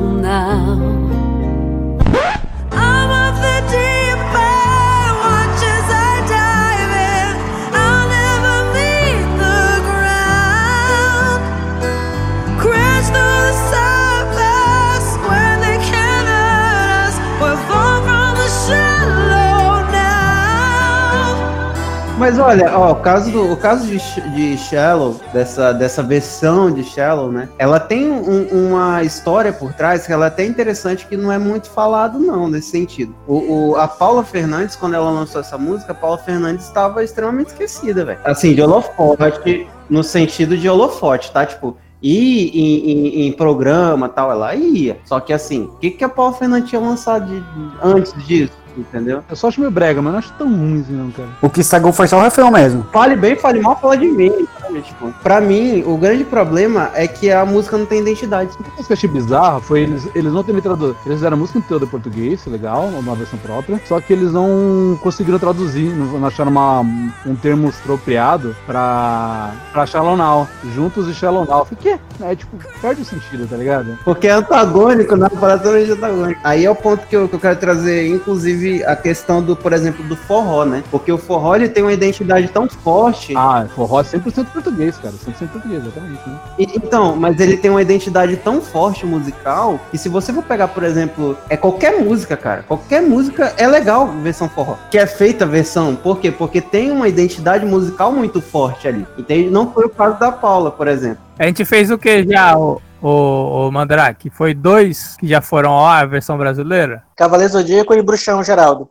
Mas 22.28 22.38
olha, 22.38 22.76
ó, 22.78 22.92
o 22.92 22.96
caso, 22.96 23.30
do, 23.30 23.52
o 23.52 23.56
caso 23.56 23.86
de, 23.86 23.96
de 24.34 24.58
Shallow, 24.58 25.18
dessa, 25.32 25.72
dessa 25.72 26.02
versão 26.02 26.70
de 26.70 26.84
Shallow, 26.84 27.32
né? 27.32 27.48
Ela 27.58 27.80
tem 27.80 28.06
um- 28.10 28.68
uma 28.68 29.02
história 29.02 29.50
por 29.50 29.72
trás 29.72 30.06
que 30.06 30.12
ela 30.12 30.26
é 30.26 30.28
até 30.28 30.44
interessante 30.44 31.06
que 31.06 31.16
não 31.16 31.32
é 31.32 31.38
muito 31.38 31.70
falado, 31.70 32.18
não, 32.18 32.46
nesse 32.46 32.68
sentido. 32.70 33.14
O, 33.26 33.70
o- 33.70 33.76
a 33.76 33.88
Paula 33.88 34.22
Fernandes, 34.22 34.76
quando 34.76 34.92
ela 34.92 35.08
lançou 35.10 35.40
essa 35.40 35.56
música, 35.56 35.92
a 35.92 35.94
Paula 35.94 36.18
Fernandes 36.18 36.66
estava 36.66 37.02
extremamente 37.02 37.46
esquecida, 37.48 38.04
velho. 38.04 38.18
Assim, 38.22 38.54
de 38.54 38.60
holofote, 38.60 39.66
no 39.88 40.04
sentido 40.04 40.54
de 40.54 40.68
holofote, 40.68 41.32
tá? 41.32 41.46
Tipo, 41.46 41.78
ir 42.02 42.50
em, 42.54 42.90
em- 42.90 43.26
em 43.28 43.32
programa 43.32 44.06
tal, 44.06 44.30
ela 44.30 44.54
ia. 44.54 44.98
Só 45.06 45.18
que 45.18 45.32
assim, 45.32 45.62
o 45.62 45.76
que, 45.78 45.92
que 45.92 46.04
a 46.04 46.10
Paula 46.10 46.34
Fernandes 46.34 46.68
tinha 46.68 46.80
lançado 46.82 47.24
de- 47.26 47.42
antes 47.82 48.12
disso? 48.26 48.52
Entendeu? 48.78 49.24
Eu 49.28 49.34
só 49.36 49.48
acho 49.48 49.60
meio 49.60 49.72
brega, 49.72 50.00
mas 50.00 50.12
não 50.12 50.18
acho 50.18 50.32
tão 50.34 50.46
ruim 50.48 50.80
assim, 50.80 50.92
não, 50.92 51.10
cara. 51.10 51.28
O 51.42 51.50
que 51.50 51.60
estragou 51.60 51.92
foi 51.92 52.06
só 52.06 52.18
o 52.18 52.22
refrão 52.22 52.50
mesmo. 52.50 52.86
Fale 52.92 53.16
bem, 53.16 53.34
fale 53.36 53.60
mal, 53.60 53.78
fala 53.80 53.96
de 53.96 54.06
mim. 54.06 54.46
Sabe? 54.78 54.82
Tipo, 54.82 55.12
pra 55.22 55.40
mim, 55.40 55.82
o 55.84 55.96
grande 55.96 56.24
problema 56.24 56.90
é 56.94 57.06
que 57.06 57.30
a 57.30 57.44
música 57.44 57.76
não 57.76 57.86
tem 57.86 58.00
identidade. 58.00 58.50
O 58.52 58.84
que 58.84 58.92
eu 58.92 58.94
achei 58.94 59.08
bizarro 59.08 59.60
foi 59.60 59.82
eles, 59.82 60.08
eles 60.14 60.32
não 60.32 60.42
terem 60.42 60.60
traduzido. 60.60 60.96
Eles 61.04 61.18
fizeram 61.18 61.36
a 61.36 61.40
música 61.40 61.58
inteira 61.58 61.84
em 61.84 61.88
português, 61.88 62.46
legal, 62.46 62.86
uma 62.86 63.14
versão 63.14 63.38
própria. 63.38 63.80
Só 63.86 64.00
que 64.00 64.12
eles 64.12 64.32
não 64.32 64.98
conseguiram 65.02 65.38
traduzir, 65.38 65.90
não, 65.94 66.24
acharam 66.26 66.50
uma, 66.50 66.80
um 67.26 67.34
termo 67.34 67.68
apropriado 67.68 68.54
pra, 68.66 69.52
pra 69.72 69.86
Shallow 69.86 70.16
Now. 70.16 70.48
Juntos 70.74 71.08
e 71.08 71.14
Shallow 71.14 71.44
Now. 71.44 71.64
Falei, 71.64 71.78
quê? 71.80 72.00
É 72.20 72.34
tipo, 72.34 72.56
perde 72.80 73.02
o 73.02 73.04
sentido, 73.04 73.46
tá 73.46 73.56
ligado? 73.56 73.98
Porque 74.04 74.26
é 74.26 74.32
antagônico, 74.32 75.16
né? 75.16 75.28
Comparativamente 75.28 75.92
antagônico. 75.92 76.40
Aí 76.44 76.64
é 76.64 76.70
o 76.70 76.74
ponto 76.74 77.06
que 77.06 77.16
eu, 77.16 77.28
que 77.28 77.34
eu 77.34 77.40
quero 77.40 77.58
trazer, 77.58 78.08
inclusive, 78.08 78.84
a 78.84 78.96
questão 78.96 79.42
do, 79.42 79.54
por 79.54 79.72
exemplo, 79.72 80.04
do 80.04 80.16
forró, 80.16 80.64
né? 80.64 80.82
Porque 80.90 81.12
o 81.12 81.18
forró 81.18 81.54
ele 81.54 81.68
tem 81.68 81.82
uma 81.82 81.92
identidade 81.92 82.48
tão 82.48 82.68
forte. 82.68 83.34
Ah, 83.36 83.66
forró 83.74 84.00
é 84.00 84.04
100% 84.04 84.46
português, 84.46 84.67
cara. 85.00 85.14
100% 85.14 85.48
português, 85.48 85.82
exatamente. 85.82 86.28
Né? 86.28 86.38
E- 86.58 86.68
então, 86.76 87.16
mas 87.16 87.40
ele 87.40 87.56
tem 87.56 87.70
uma 87.70 87.82
identidade 87.82 88.36
tão 88.36 88.60
forte 88.60 89.04
musical 89.06 89.80
que 89.90 89.98
se 89.98 90.08
você 90.08 90.32
for 90.32 90.42
pegar, 90.42 90.68
por 90.68 90.82
exemplo, 90.82 91.36
é 91.48 91.56
qualquer 91.56 92.00
música, 92.00 92.36
cara, 92.36 92.62
qualquer 92.62 93.02
música 93.02 93.54
é 93.56 93.66
legal 93.66 94.08
versão 94.22 94.48
forró. 94.48 94.76
Que 94.90 94.98
é 94.98 95.06
feita 95.06 95.44
a 95.44 95.48
versão, 95.48 95.94
por 95.94 96.18
quê? 96.18 96.30
Porque 96.30 96.60
tem 96.60 96.90
uma 96.90 97.08
identidade 97.08 97.64
musical 97.64 98.12
muito 98.12 98.40
forte 98.40 98.88
ali. 98.88 99.06
Entende? 99.16 99.50
Não 99.50 99.72
foi 99.72 99.84
o 99.84 99.90
caso 99.90 100.18
da 100.18 100.32
Paula, 100.32 100.70
por 100.70 100.88
exemplo. 100.88 101.18
A 101.38 101.46
gente 101.46 101.64
fez 101.64 101.90
o 101.90 101.98
que 101.98 102.26
já, 102.26 102.58
o, 102.58 102.80
o, 103.00 103.68
o 103.68 103.72
Mandrake? 103.72 104.30
Foi 104.30 104.54
dois 104.54 105.16
que 105.16 105.26
já 105.26 105.40
foram 105.40 105.70
ó, 105.70 105.88
a 105.88 106.04
versão 106.04 106.36
brasileira? 106.36 107.02
Cavaleiro 107.16 107.52
Zodíaco 107.52 107.94
e 107.94 108.02
Bruxão, 108.02 108.42
Geraldo. 108.42 108.88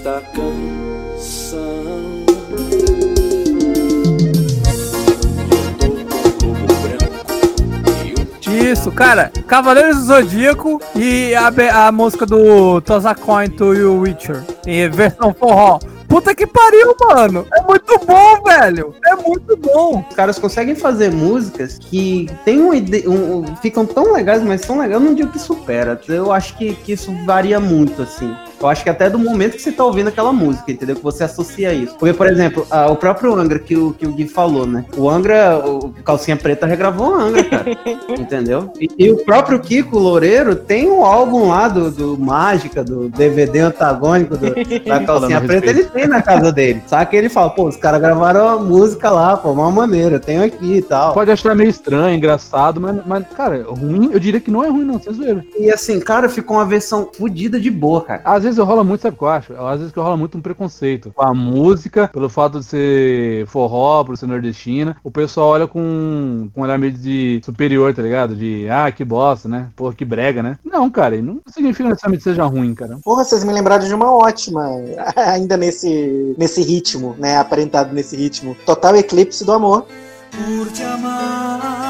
Esta 0.00 0.22
canção. 0.34 2.00
Isso, 8.50 8.90
cara, 8.90 9.30
Cavaleiros 9.46 9.96
do 9.98 10.04
Zodíaco 10.04 10.80
e 10.96 11.34
a, 11.34 11.86
a 11.86 11.92
música 11.92 12.26
do 12.26 12.80
Tozacoin 12.80 13.48
to 13.50 13.74
You 13.74 14.00
Witcher, 14.00 14.42
em 14.66 14.88
versão 14.90 15.32
forró. 15.34 15.78
Puta 16.08 16.34
que 16.34 16.44
pariu, 16.46 16.94
mano. 17.08 17.46
É 17.54 17.62
muito 17.62 17.96
bom, 18.04 18.42
velho. 18.42 18.94
É 19.04 19.14
muito 19.14 19.56
bom. 19.56 20.04
Os 20.10 20.16
caras 20.16 20.38
conseguem 20.40 20.74
fazer 20.74 21.12
músicas 21.12 21.78
que 21.78 22.28
tem 22.44 22.60
um, 22.60 22.72
um- 22.72 23.56
ficam 23.62 23.86
tão 23.86 24.12
legais, 24.12 24.42
mas 24.42 24.62
tão 24.62 24.76
legais, 24.78 25.00
eu 25.00 25.06
não 25.08 25.14
digo 25.14 25.30
que 25.30 25.38
supera. 25.38 26.00
Eu 26.08 26.32
acho 26.32 26.56
que, 26.58 26.74
que 26.74 26.92
isso 26.94 27.14
varia 27.24 27.60
muito, 27.60 28.02
assim. 28.02 28.34
Eu 28.60 28.68
acho 28.68 28.84
que 28.84 28.90
até 28.90 29.08
do 29.08 29.18
momento 29.18 29.56
que 29.56 29.62
você 29.62 29.72
tá 29.72 29.84
ouvindo 29.84 30.08
aquela 30.08 30.32
música, 30.32 30.70
entendeu? 30.70 30.96
Que 30.96 31.02
você 31.02 31.24
associa 31.24 31.72
isso. 31.72 31.96
Porque, 31.96 32.12
por 32.12 32.26
exemplo, 32.26 32.66
ah, 32.70 32.90
o 32.90 32.96
próprio 32.96 33.34
Angra 33.34 33.58
que 33.58 33.74
o, 33.74 33.92
que 33.94 34.06
o 34.06 34.12
Gui 34.12 34.28
falou, 34.28 34.66
né? 34.66 34.84
O 34.96 35.08
Angra, 35.08 35.58
o 35.58 35.94
Calcinha 36.04 36.36
Preta 36.36 36.66
regravou 36.66 37.12
o 37.12 37.14
Angra, 37.14 37.44
cara. 37.44 37.70
entendeu? 38.18 38.72
E, 38.78 38.88
e 38.98 39.10
o 39.10 39.24
próprio 39.24 39.58
Kiko 39.60 39.98
Loureiro 39.98 40.54
tem 40.54 40.90
um 40.90 41.04
álbum 41.04 41.48
lá 41.48 41.68
do, 41.68 41.90
do 41.90 42.18
Mágica, 42.18 42.84
do 42.84 43.08
DVD 43.08 43.60
antagônico 43.60 44.36
do, 44.36 44.54
da 44.84 45.00
Calcinha 45.04 45.38
a 45.38 45.40
Preta, 45.40 45.70
ele 45.70 45.84
tem 45.84 46.06
na 46.06 46.20
casa 46.20 46.52
dele. 46.52 46.82
Só 46.86 47.02
que 47.04 47.16
ele 47.16 47.30
fala, 47.30 47.50
pô, 47.50 47.66
os 47.66 47.76
caras 47.76 48.00
gravaram 48.00 48.46
a 48.46 48.58
música 48.58 49.10
lá, 49.10 49.36
pô, 49.38 49.52
uma 49.52 49.70
maneira, 49.70 50.16
eu 50.16 50.20
tenho 50.20 50.44
aqui 50.44 50.76
e 50.76 50.82
tal. 50.82 51.14
Pode 51.14 51.30
achar 51.30 51.54
meio 51.54 51.70
estranho, 51.70 52.14
engraçado, 52.14 52.78
mas, 52.78 53.00
mas, 53.06 53.24
cara, 53.34 53.64
ruim, 53.66 54.10
eu 54.12 54.20
diria 54.20 54.40
que 54.40 54.50
não 54.50 54.62
é 54.62 54.68
ruim, 54.68 54.84
não, 54.84 55.00
sem 55.00 55.14
zoeira. 55.14 55.44
E 55.58 55.70
assim, 55.70 55.98
cara, 55.98 56.28
ficou 56.28 56.58
uma 56.58 56.66
versão 56.66 57.08
fodida 57.16 57.58
de 57.58 57.70
boa, 57.70 58.02
cara. 58.02 58.20
Às 58.24 58.42
vezes 58.42 58.49
rola 58.58 58.84
muito, 58.84 59.02
sabe 59.02 59.14
o 59.14 59.18
que 59.18 59.24
eu 59.24 59.28
acho? 59.28 59.54
Às 59.54 59.78
vezes 59.78 59.92
que 59.92 60.00
rola 60.00 60.16
muito 60.16 60.36
um 60.36 60.40
preconceito 60.40 61.12
com 61.12 61.22
a 61.22 61.34
música, 61.34 62.08
pelo 62.08 62.28
fato 62.28 62.60
de 62.60 62.64
ser 62.64 63.46
forró, 63.46 64.04
por 64.04 64.16
ser 64.16 64.26
nordestina, 64.26 64.96
o 65.02 65.10
pessoal 65.10 65.48
olha 65.48 65.66
com, 65.66 66.50
com 66.54 66.60
um 66.60 66.64
olhar 66.64 66.78
meio 66.78 66.92
de 66.92 67.40
superior, 67.44 67.94
tá 67.94 68.02
ligado? 68.02 68.34
De, 68.34 68.68
ah, 68.68 68.90
que 68.90 69.04
bosta, 69.04 69.48
né? 69.48 69.68
Porra, 69.76 69.94
que 69.94 70.04
brega, 70.04 70.42
né? 70.42 70.58
Não, 70.64 70.90
cara, 70.90 71.16
e 71.16 71.22
não 71.22 71.40
significa 71.46 71.88
necessariamente 71.88 72.24
que 72.24 72.30
seja 72.30 72.44
ruim, 72.44 72.74
cara. 72.74 72.98
Porra, 73.02 73.24
vocês 73.24 73.44
me 73.44 73.52
lembraram 73.52 73.86
de 73.86 73.94
uma 73.94 74.12
ótima, 74.12 74.68
ainda 75.16 75.56
nesse, 75.56 76.34
nesse 76.38 76.62
ritmo, 76.62 77.14
né? 77.18 77.36
Aparentado 77.38 77.92
nesse 77.92 78.16
ritmo. 78.16 78.56
Total 78.66 78.96
eclipse 78.96 79.44
do 79.44 79.52
amor. 79.52 79.86
Por 80.30 80.70
te 80.72 80.82
amar. 80.82 81.89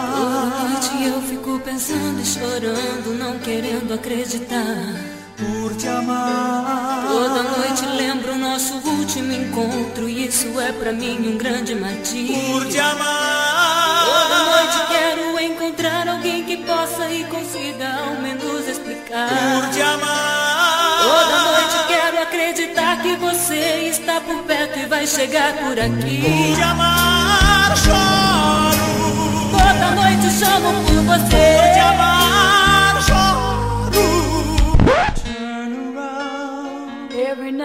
Toda 7.09 7.43
noite 7.43 7.87
lembro 7.97 8.37
nosso 8.37 8.75
último 8.75 9.33
encontro 9.33 10.09
e 10.09 10.27
isso 10.27 10.61
é 10.61 10.73
pra 10.73 10.93
mim 10.93 11.33
um 11.33 11.37
grande 11.37 11.75
martírio. 11.75 12.35
Por 12.53 12.67
te 12.69 12.79
amar. 12.79 14.05
Toda 14.05 14.39
noite 14.45 14.79
quero 14.89 15.41
encontrar 15.41 16.09
alguém 16.09 16.45
que 16.45 16.57
possa 16.59 17.09
e 17.11 17.25
consiga 17.25 17.89
ao 18.07 18.15
menos 18.23 18.67
explicar. 18.69 19.29
Por 19.29 19.71
te 19.71 19.83
amar. 19.83 20.99
Toda 21.03 21.39
noite 21.53 21.77
quero 21.89 22.23
acreditar 22.23 23.03
que 23.03 23.17
você 23.17 23.89
está 23.91 24.21
por 24.21 24.43
perto 24.43 24.79
e 24.79 24.87
vai 24.87 25.07
chegar 25.07 25.55
por 25.55 25.79
aqui. 25.79 26.23
Por 26.23 26.57
te 26.57 26.63
amar, 26.63 27.77
choro. 27.77 29.51
Toda 29.51 29.91
noite 29.93 30.31
chamo 30.39 30.73
por 30.85 31.03
você. 31.05 31.57
Por 31.59 31.73
te 31.73 31.81
amar, 31.81 32.30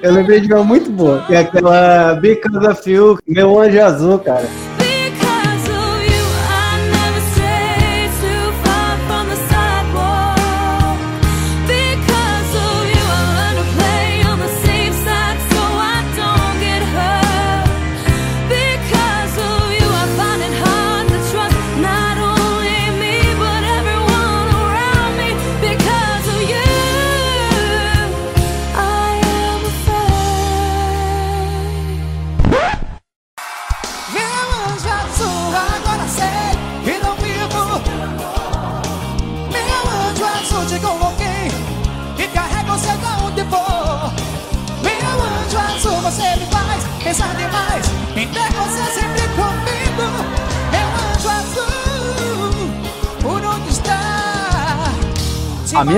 Eu 0.00 0.12
lembrei 0.12 0.40
de 0.40 0.52
uma 0.52 0.62
muito 0.62 0.90
boa, 0.90 1.22
que 1.26 1.34
é 1.34 1.38
aquela 1.38 2.14
Because 2.14 2.66
of 2.66 2.90
You, 2.90 3.18
meu 3.26 3.58
anjo 3.58 3.82
azul, 3.82 4.18
cara. 4.20 4.46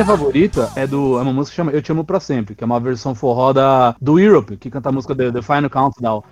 Minha 0.01 0.05
favorita 0.05 0.73
é 0.77 0.87
do 0.87 1.19
é 1.19 1.23
uma 1.23 1.33
música 1.33 1.53
que 1.53 1.57
chama 1.57 1.73
Eu 1.73 1.83
Te 1.83 1.93
Amo 1.93 2.05
Pra 2.05 2.19
Sempre, 2.19 2.55
que 2.55 2.65
é 2.65 2.67
uma 2.67 2.81
versão 2.81 3.15
forró 3.15 3.53
da, 3.53 3.95
do 4.01 4.19
Europe, 4.19 4.57
que 4.57 4.71
canta 4.71 4.89
a 4.89 4.93
música 4.93 5.15
The, 5.15 5.31
The 5.31 5.43
Final 5.43 5.69
Countdown. 5.69 6.23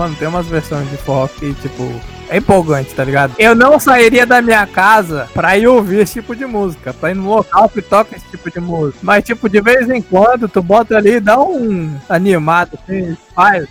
Mano, 0.00 0.16
tem 0.16 0.28
umas 0.28 0.46
versões 0.46 0.88
de 0.88 0.96
forró 0.96 1.28
que, 1.28 1.52
tipo, 1.54 1.84
é 2.30 2.38
empolgante, 2.38 2.94
tá 2.94 3.04
ligado? 3.04 3.34
Eu 3.38 3.54
não 3.54 3.78
sairia 3.78 4.24
da 4.24 4.40
minha 4.40 4.66
casa 4.66 5.28
pra 5.34 5.58
ir 5.58 5.66
ouvir 5.66 6.00
esse 6.00 6.14
tipo 6.14 6.34
de 6.34 6.46
música, 6.46 6.94
pra 6.94 7.10
ir 7.10 7.14
no 7.14 7.28
local 7.28 7.68
que 7.68 7.82
toca 7.82 8.16
esse 8.16 8.24
tipo 8.30 8.50
de 8.50 8.60
música. 8.60 8.98
Mas, 9.02 9.24
tipo, 9.24 9.46
de 9.46 9.60
vez 9.60 9.90
em 9.90 10.00
quando, 10.00 10.48
tu 10.48 10.62
bota 10.62 10.96
ali 10.96 11.16
e 11.16 11.20
dá 11.20 11.38
um 11.38 11.94
animado, 12.08 12.78
assim, 12.82 13.14
faz, 13.34 13.68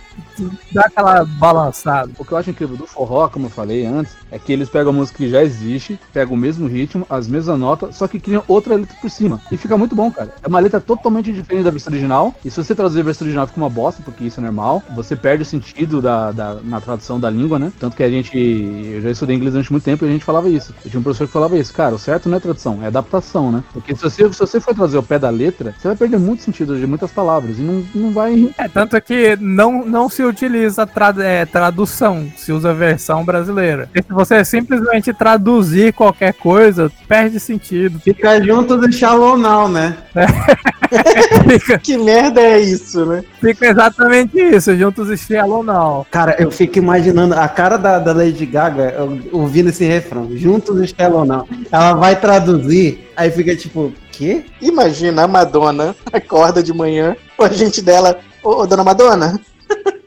dá 0.72 0.82
aquela 0.82 1.24
balançada. 1.24 2.10
O 2.18 2.24
que 2.24 2.32
eu 2.32 2.38
acho 2.38 2.50
incrível 2.50 2.76
do 2.76 2.86
forró, 2.86 3.28
como 3.28 3.46
eu 3.46 3.50
falei 3.50 3.84
antes, 3.86 4.12
é 4.30 4.38
que 4.38 4.52
eles 4.52 4.68
pegam 4.68 4.90
a 4.92 4.94
música 4.94 5.18
que 5.18 5.28
já 5.28 5.42
existe, 5.42 5.98
pegam 6.12 6.34
o 6.34 6.36
mesmo 6.36 6.66
ritmo, 6.66 7.06
as 7.10 7.26
mesmas 7.26 7.58
notas, 7.58 7.96
só 7.96 8.06
que 8.06 8.20
criam 8.20 8.42
outra 8.46 8.74
letra 8.74 8.96
por 9.00 9.10
cima. 9.10 9.40
E 9.50 9.56
fica 9.56 9.76
muito 9.76 9.94
bom, 9.94 10.10
cara. 10.10 10.34
É 10.42 10.48
uma 10.48 10.60
letra 10.60 10.80
totalmente 10.80 11.32
diferente 11.32 11.64
da 11.64 11.70
versão 11.70 11.92
original. 11.92 12.34
E 12.44 12.50
se 12.50 12.62
você 12.62 12.74
traduzir 12.74 13.00
a 13.00 13.04
versão 13.04 13.26
original, 13.26 13.46
fica 13.46 13.60
uma 13.60 13.70
bosta, 13.70 14.02
porque 14.04 14.24
isso 14.24 14.40
é 14.40 14.42
normal. 14.42 14.82
Você 14.94 15.16
perde 15.16 15.42
o 15.42 15.46
sentido 15.46 16.00
da, 16.00 16.30
da- 16.32 16.58
na 16.62 16.80
tradução 16.80 17.18
da 17.18 17.28
língua, 17.30 17.58
né? 17.58 17.72
Tanto 17.78 17.96
que 17.96 18.02
a 18.02 18.10
gente. 18.10 18.36
Eu 18.38 19.00
já 19.02 19.10
estudei 19.10 19.36
inglês 19.36 19.52
durante 19.52 19.70
muito 19.72 19.84
tempo 19.84 20.04
e 20.04 20.08
a 20.08 20.12
gente 20.12 20.24
falava 20.24 20.48
isso. 20.48 20.74
Eu 20.84 20.90
tinha 20.90 21.00
um 21.00 21.02
professor 21.02 21.26
que 21.26 21.32
falava 21.32 21.56
isso, 21.58 21.72
cara, 21.72 21.94
o 21.94 21.98
certo 21.98 22.28
não 22.28 22.36
é 22.36 22.40
tradução, 22.40 22.78
é 22.82 22.86
adaptação, 22.86 23.50
né? 23.50 23.62
Porque 23.72 23.94
se 23.94 24.02
você, 24.02 24.32
se 24.32 24.38
você 24.38 24.60
for 24.60 24.74
trazer 24.74 24.98
o 24.98 25.02
pé 25.02 25.18
da 25.18 25.30
letra, 25.30 25.74
você 25.78 25.88
vai 25.88 25.96
perder 25.96 26.18
muito 26.18 26.42
sentido 26.42 26.78
de 26.78 26.86
muitas 26.86 27.10
palavras. 27.10 27.58
E 27.58 27.62
não, 27.62 27.84
não 27.94 28.12
vai. 28.12 28.52
É, 28.58 28.68
tanto 28.68 29.00
que 29.00 29.36
não, 29.40 29.84
não 29.84 30.08
se 30.08 30.22
utiliza 30.30 30.86
tra 30.86 31.14
é, 31.18 31.44
tradução, 31.44 32.30
se 32.36 32.52
usa 32.52 32.70
a 32.70 32.74
versão 32.74 33.24
brasileira. 33.24 33.88
E 33.94 34.02
se 34.02 34.12
você 34.12 34.44
simplesmente 34.44 35.12
traduzir 35.12 35.92
qualquer 35.92 36.32
coisa, 36.34 36.90
perde 37.06 37.38
sentido. 37.38 38.00
Fica 38.00 38.42
junto 38.42 38.76
do 38.76 38.90
Shallow 38.90 39.36
Now, 39.36 39.68
né? 39.68 39.96
que 41.82 41.96
merda 41.96 42.40
é 42.40 42.60
isso, 42.60 43.04
né? 43.06 43.22
Fica 43.40 43.66
exatamente 43.66 44.38
isso, 44.38 44.76
juntos 44.76 45.10
e 45.10 45.16
Shallow 45.16 45.62
Now. 45.62 46.06
Cara, 46.10 46.36
eu 46.38 46.50
fico 46.50 46.78
imaginando 46.78 47.34
a 47.34 47.48
cara 47.48 47.76
da, 47.76 47.98
da 47.98 48.12
Lady 48.12 48.46
Gaga 48.46 48.94
ouvindo 49.32 49.68
esse 49.68 49.84
refrão, 49.84 50.30
juntos 50.36 50.80
e 50.80 50.86
Shallow 50.86 51.24
Now. 51.24 51.48
Ela 51.70 51.94
vai 51.94 52.18
traduzir, 52.18 53.08
aí 53.16 53.30
fica 53.30 53.54
tipo, 53.54 53.92
quê? 54.20 54.44
Imagina 54.60 55.24
a 55.24 55.28
Madonna 55.28 55.94
acorda 56.12 56.62
de 56.62 56.72
manhã, 56.72 57.16
o 57.38 57.44
agente 57.44 57.80
dela, 57.80 58.18
ô, 58.42 58.62
ô 58.62 58.66
dona 58.66 58.84
Madonna, 58.84 59.40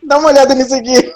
dá 0.06 0.18
uma 0.18 0.30
olhada 0.30 0.54
nisso 0.54 0.76
aqui. 0.76 1.14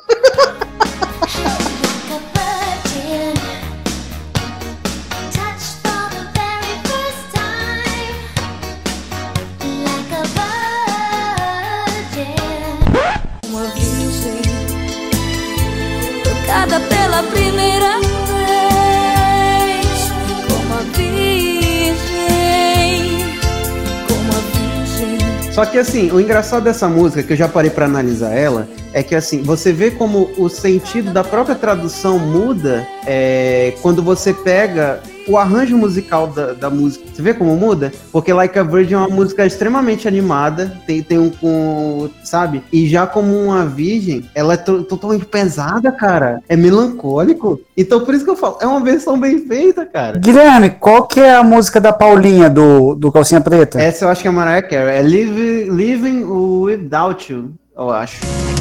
Só 25.58 25.66
que 25.66 25.80
assim, 25.80 26.12
o 26.12 26.22
engraçado 26.22 26.66
dessa 26.66 26.88
música, 26.88 27.24
que 27.24 27.34
eu 27.34 27.38
já 27.38 27.48
parei 27.48 27.72
pra 27.72 27.88
analisar 27.88 28.32
ela, 28.32 28.68
é 28.98 29.04
que 29.04 29.14
assim, 29.14 29.44
você 29.44 29.72
vê 29.72 29.92
como 29.92 30.32
o 30.40 30.50
sentido 30.50 31.12
da 31.14 31.24
própria 31.24 31.54
tradução 31.56 32.18
muda 32.18 32.88
é, 33.06 33.76
quando 33.84 34.02
você 34.02 34.34
pega 34.34 35.00
o 35.28 35.38
arranjo 35.38 35.78
musical 35.78 36.26
da, 36.28 36.54
da 36.54 36.70
música. 36.70 37.06
Você 37.14 37.22
vê 37.22 37.32
como 37.34 37.56
muda? 37.56 37.92
Porque 38.12 38.34
Like 38.34 38.58
a 38.58 38.64
Virgin 38.64 38.96
é 38.96 38.98
uma 38.98 39.10
música 39.10 39.46
extremamente 39.46 40.08
animada, 40.08 40.72
tem, 40.88 41.04
tem 41.04 41.20
um 41.20 41.30
com. 41.30 42.10
sabe? 42.24 42.64
E 42.74 42.88
já 42.88 43.06
como 43.06 43.36
uma 43.40 43.66
virgem, 43.66 44.26
ela 44.34 44.54
é 44.54 44.58
to- 44.58 44.82
totalmente 44.84 45.26
pesada, 45.26 45.92
cara. 45.92 46.42
É 46.50 46.56
melancólico. 46.56 47.60
Então 47.78 48.04
por 48.04 48.16
isso 48.16 48.24
que 48.26 48.32
eu 48.32 48.36
falo, 48.38 48.58
é 48.62 48.66
uma 48.66 48.80
versão 48.80 49.20
bem 49.20 49.46
feita, 49.46 49.86
cara. 49.86 50.18
Guilherme, 50.18 50.72
qual 50.72 51.06
que 51.06 51.20
é 51.20 51.36
a 51.36 51.44
música 51.44 51.80
da 51.80 51.94
Paulinha 51.94 52.50
do, 52.50 52.96
do 52.96 53.12
Calcinha 53.12 53.42
Preta? 53.42 53.80
Essa 53.80 54.06
eu 54.06 54.10
acho 54.10 54.24
que 54.24 54.28
é 54.28 54.32
a 54.32 54.34
Mariah 54.34 54.68
Carey. 54.68 54.98
É 54.98 55.02
Live, 55.04 55.70
Living 55.70 56.24
Without 56.24 57.32
You, 57.32 57.52
eu 57.78 57.92
acho. 57.92 58.57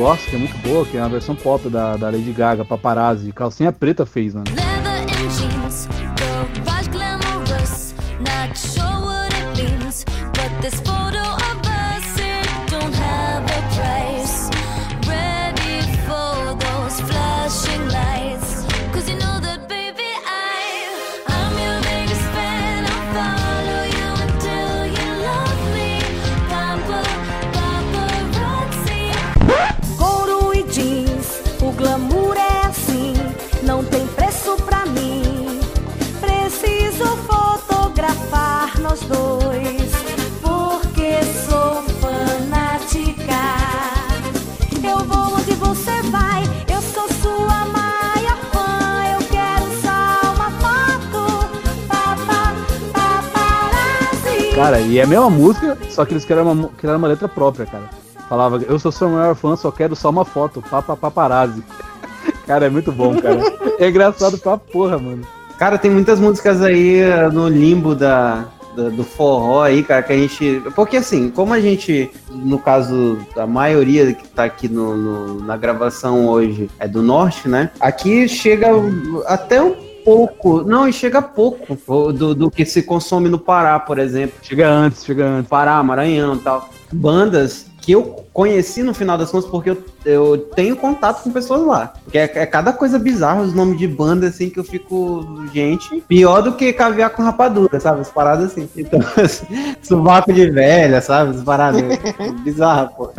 Gosto, 0.00 0.30
que 0.30 0.36
é 0.36 0.38
muito 0.38 0.56
boa, 0.58 0.86
que 0.86 0.96
é 0.96 1.00
uma 1.00 1.10
versão 1.10 1.36
pop 1.36 1.68
da, 1.68 1.94
da 1.94 2.06
Lady 2.08 2.32
Gaga, 2.32 2.64
Paparazzi. 2.64 3.32
Calcinha 3.32 3.70
Preta 3.70 4.06
fez, 4.06 4.34
mano. 4.34 4.46
Leather 4.46 4.79
Cara, 54.62 54.80
e 54.80 54.98
é 54.98 55.02
a 55.02 55.06
mesma 55.06 55.30
música, 55.30 55.76
só 55.88 56.04
que 56.04 56.12
eles 56.12 56.24
criaram 56.24 56.52
uma, 56.52 56.68
criaram 56.76 56.98
uma 56.98 57.08
letra 57.08 57.28
própria, 57.28 57.66
cara. 57.66 57.84
Falava, 58.28 58.58
eu 58.68 58.78
sou 58.78 58.92
seu 58.92 59.08
maior 59.08 59.34
fã, 59.34 59.56
só 59.56 59.70
quero 59.70 59.96
só 59.96 60.10
uma 60.10 60.24
foto, 60.24 60.62
papa 60.70 60.96
paparazzi. 60.96 61.62
Cara, 62.46 62.66
é 62.66 62.70
muito 62.70 62.90
bom, 62.92 63.16
cara. 63.20 63.38
É 63.78 63.88
engraçado 63.88 64.36
pra 64.38 64.56
porra, 64.58 64.98
mano. 64.98 65.22
Cara, 65.58 65.78
tem 65.78 65.90
muitas 65.90 66.18
músicas 66.20 66.60
aí 66.62 66.98
eh, 67.00 67.28
no 67.30 67.48
limbo 67.48 67.94
da, 67.94 68.44
da- 68.76 68.88
do 68.88 69.04
forró 69.04 69.62
aí, 69.62 69.82
cara, 69.84 70.02
que 70.02 70.12
a 70.12 70.16
gente. 70.16 70.62
Porque 70.74 70.96
assim, 70.96 71.30
como 71.30 71.52
a 71.54 71.60
gente, 71.60 72.10
no 72.30 72.58
caso, 72.58 73.18
a 73.36 73.46
maioria 73.46 74.12
que 74.12 74.26
tá 74.28 74.44
aqui 74.44 74.68
no, 74.68 74.96
no- 74.96 75.40
na 75.44 75.56
gravação 75.56 76.26
hoje 76.28 76.68
é 76.78 76.88
do 76.88 77.02
norte, 77.02 77.48
né? 77.48 77.70
Aqui 77.80 78.28
chega 78.28 78.68
até 79.26 79.62
um 79.62 79.74
pouco. 80.04 80.62
Não, 80.62 80.88
e 80.88 80.92
chega 80.92 81.20
pouco 81.22 81.76
do, 82.12 82.34
do 82.34 82.50
que 82.50 82.64
se 82.64 82.82
consome 82.82 83.28
no 83.28 83.38
Pará, 83.38 83.78
por 83.78 83.98
exemplo. 83.98 84.38
Chega 84.42 84.68
antes, 84.68 85.04
chega 85.04 85.26
antes. 85.26 85.48
Pará, 85.48 85.82
Maranhão 85.82 86.36
e 86.36 86.38
tal. 86.38 86.68
Bandas 86.92 87.66
que 87.80 87.92
eu 87.92 88.24
conheci 88.32 88.82
no 88.82 88.92
final 88.92 89.16
das 89.16 89.30
contas 89.30 89.50
porque 89.50 89.70
eu, 89.70 89.84
eu 90.04 90.38
tenho 90.54 90.76
contato 90.76 91.22
com 91.22 91.30
pessoas 91.30 91.66
lá. 91.66 91.92
Porque 92.04 92.18
é, 92.18 92.30
é 92.34 92.46
cada 92.46 92.72
coisa 92.72 92.98
bizarra 92.98 93.42
os 93.42 93.54
nomes 93.54 93.78
de 93.78 93.86
banda 93.86 94.28
assim 94.28 94.50
que 94.50 94.58
eu 94.58 94.64
fico, 94.64 95.44
gente, 95.52 96.02
pior 96.08 96.42
do 96.42 96.52
que 96.52 96.72
caviar 96.72 97.10
com 97.10 97.22
rapadura, 97.22 97.78
sabe? 97.78 98.00
As 98.00 98.10
paradas 98.10 98.52
assim. 98.52 98.68
Então, 98.76 99.00
sovaco 99.82 100.32
de 100.32 100.50
velha, 100.50 101.00
sabe? 101.00 101.36
As 101.36 101.42
paradas 101.42 101.82
bizarras, 102.42 102.92
pô. 102.92 103.10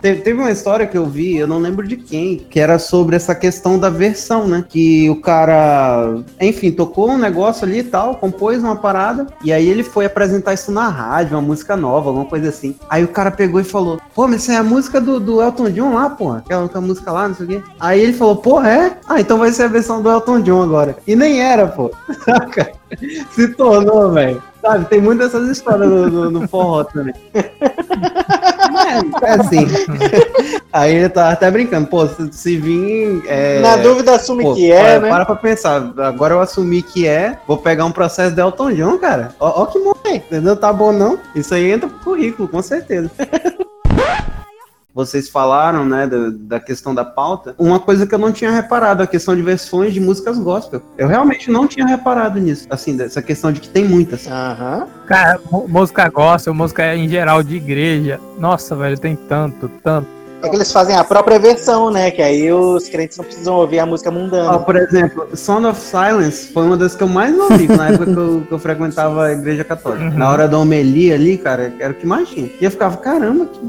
Teve, 0.00 0.22
teve 0.22 0.40
uma 0.40 0.50
história 0.50 0.86
que 0.86 0.96
eu 0.96 1.06
vi, 1.06 1.36
eu 1.36 1.46
não 1.46 1.58
lembro 1.58 1.86
de 1.86 1.96
quem, 1.96 2.38
que 2.38 2.60
era 2.60 2.78
sobre 2.78 3.16
essa 3.16 3.34
questão 3.34 3.78
da 3.78 3.90
versão, 3.90 4.46
né? 4.46 4.64
Que 4.68 5.08
o 5.10 5.20
cara, 5.20 6.18
enfim, 6.40 6.72
tocou 6.72 7.10
um 7.10 7.18
negócio 7.18 7.64
ali 7.66 7.80
e 7.80 7.84
tal, 7.84 8.16
compôs 8.16 8.62
uma 8.62 8.76
parada, 8.76 9.26
e 9.44 9.52
aí 9.52 9.68
ele 9.68 9.82
foi 9.82 10.06
apresentar 10.06 10.54
isso 10.54 10.70
na 10.70 10.88
rádio, 10.88 11.36
uma 11.36 11.42
música 11.42 11.76
nova, 11.76 12.10
alguma 12.10 12.26
coisa 12.26 12.48
assim. 12.48 12.74
Aí 12.88 13.04
o 13.04 13.08
cara 13.08 13.30
pegou 13.30 13.60
e 13.60 13.64
falou: 13.64 14.00
Pô, 14.14 14.26
mas 14.26 14.42
isso 14.42 14.52
é 14.52 14.56
a 14.56 14.62
música 14.62 15.00
do, 15.00 15.18
do 15.18 15.42
Elton 15.42 15.70
John 15.70 15.94
lá, 15.94 16.10
porra. 16.12 16.38
Aquela, 16.38 16.80
música 16.80 17.12
lá, 17.12 17.28
não 17.28 17.34
sei 17.34 17.46
o 17.46 17.48
quê. 17.48 17.62
Aí 17.80 18.00
ele 18.00 18.12
falou: 18.12 18.36
Porra, 18.36 18.70
é? 18.70 18.96
Ah, 19.08 19.20
então 19.20 19.38
vai 19.38 19.52
ser 19.52 19.64
a 19.64 19.68
versão 19.68 20.02
do 20.02 20.10
Elton 20.10 20.40
John 20.40 20.62
agora. 20.62 20.96
E 21.06 21.16
nem 21.16 21.40
era, 21.42 21.66
pô. 21.66 21.90
Saca? 22.24 22.72
Se 23.32 23.48
tornou, 23.48 24.12
velho. 24.12 24.42
Sabe, 24.62 24.84
tem 24.84 25.00
muitas 25.00 25.32
dessas 25.32 25.48
histórias 25.48 25.88
no, 25.88 26.08
no, 26.08 26.30
no 26.30 26.48
forró 26.48 26.84
também. 26.84 27.14
É, 27.34 29.26
é 29.26 29.30
assim. 29.32 29.66
Aí 30.72 30.94
ele 30.94 31.08
tava 31.08 31.32
até 31.32 31.50
brincando, 31.50 31.88
pô, 31.88 32.06
se, 32.06 32.32
se 32.32 32.56
vir. 32.56 33.22
é, 33.26 33.60
Na 33.60 33.76
dúvida, 33.76 34.14
assume 34.14 34.44
pô, 34.44 34.54
que 34.54 34.70
é, 34.70 34.80
para, 34.80 35.00
né? 35.00 35.08
Para 35.08 35.26
pra 35.26 35.36
pensar, 35.36 35.92
agora 35.98 36.34
eu 36.34 36.40
assumi 36.40 36.80
que 36.80 37.06
é, 37.06 37.38
vou 37.46 37.58
pegar 37.58 37.84
um 37.84 37.92
processo 37.92 38.34
de 38.34 38.40
Elton 38.40 38.72
John, 38.72 38.98
cara. 38.98 39.34
Ó, 39.40 39.62
ó 39.62 39.66
que 39.66 39.78
morre, 39.80 40.16
entendeu? 40.16 40.56
Tá 40.56 40.72
bom 40.72 40.92
não? 40.92 41.18
Isso 41.34 41.54
aí 41.54 41.70
entra 41.70 41.88
pro 41.88 41.98
currículo, 41.98 42.48
com 42.48 42.62
certeza. 42.62 43.10
Vocês 44.94 45.28
falaram, 45.28 45.86
né, 45.86 46.06
da, 46.06 46.30
da 46.30 46.60
questão 46.60 46.94
da 46.94 47.04
pauta. 47.04 47.54
Uma 47.58 47.80
coisa 47.80 48.06
que 48.06 48.14
eu 48.14 48.18
não 48.18 48.30
tinha 48.30 48.50
reparado, 48.50 49.02
a 49.02 49.06
questão 49.06 49.34
de 49.34 49.42
versões 49.42 49.94
de 49.94 50.00
músicas 50.00 50.38
gospel. 50.38 50.82
Eu 50.98 51.08
realmente 51.08 51.50
não 51.50 51.66
tinha 51.66 51.86
reparado 51.86 52.38
nisso. 52.38 52.66
Assim, 52.68 52.96
dessa 52.96 53.22
questão 53.22 53.50
de 53.52 53.60
que 53.60 53.68
tem 53.68 53.84
muitas. 53.84 54.26
Aham. 54.26 54.86
Cara, 55.06 55.40
música 55.68 56.08
gospel, 56.08 56.54
música 56.54 56.94
em 56.94 57.08
geral 57.08 57.42
de 57.42 57.56
igreja. 57.56 58.20
Nossa, 58.38 58.76
velho, 58.76 58.98
tem 58.98 59.16
tanto, 59.16 59.68
tanto. 59.82 60.21
É 60.42 60.48
que 60.48 60.56
eles 60.56 60.72
fazem 60.72 60.96
a 60.96 61.04
própria 61.04 61.38
versão, 61.38 61.88
né? 61.90 62.10
Que 62.10 62.20
aí 62.20 62.52
os 62.52 62.88
crentes 62.88 63.16
não 63.16 63.24
precisam 63.24 63.54
ouvir 63.54 63.78
a 63.78 63.86
música 63.86 64.10
mundana. 64.10 64.58
por 64.58 64.74
exemplo, 64.76 65.28
Sound 65.34 65.66
of 65.68 65.80
Silence 65.80 66.48
foi 66.52 66.64
uma 66.64 66.76
das 66.76 66.96
que 66.96 67.02
eu 67.02 67.08
mais 67.08 67.38
ouvi 67.38 67.68
na 67.68 67.90
época 67.90 68.06
que 68.06 68.16
eu, 68.18 68.44
que 68.48 68.52
eu 68.52 68.58
frequentava 68.58 69.26
a 69.26 69.32
igreja 69.32 69.62
católica. 69.62 70.04
Uhum. 70.04 70.18
Na 70.18 70.28
hora 70.30 70.48
da 70.48 70.58
homilia 70.58 71.14
ali, 71.14 71.38
cara, 71.38 71.72
era 71.78 71.92
o 71.92 71.94
que 71.94 72.04
mais 72.06 72.28
tinha. 72.28 72.50
E 72.60 72.64
eu 72.64 72.70
ficava, 72.70 72.96
caramba, 72.96 73.46
que 73.46 73.60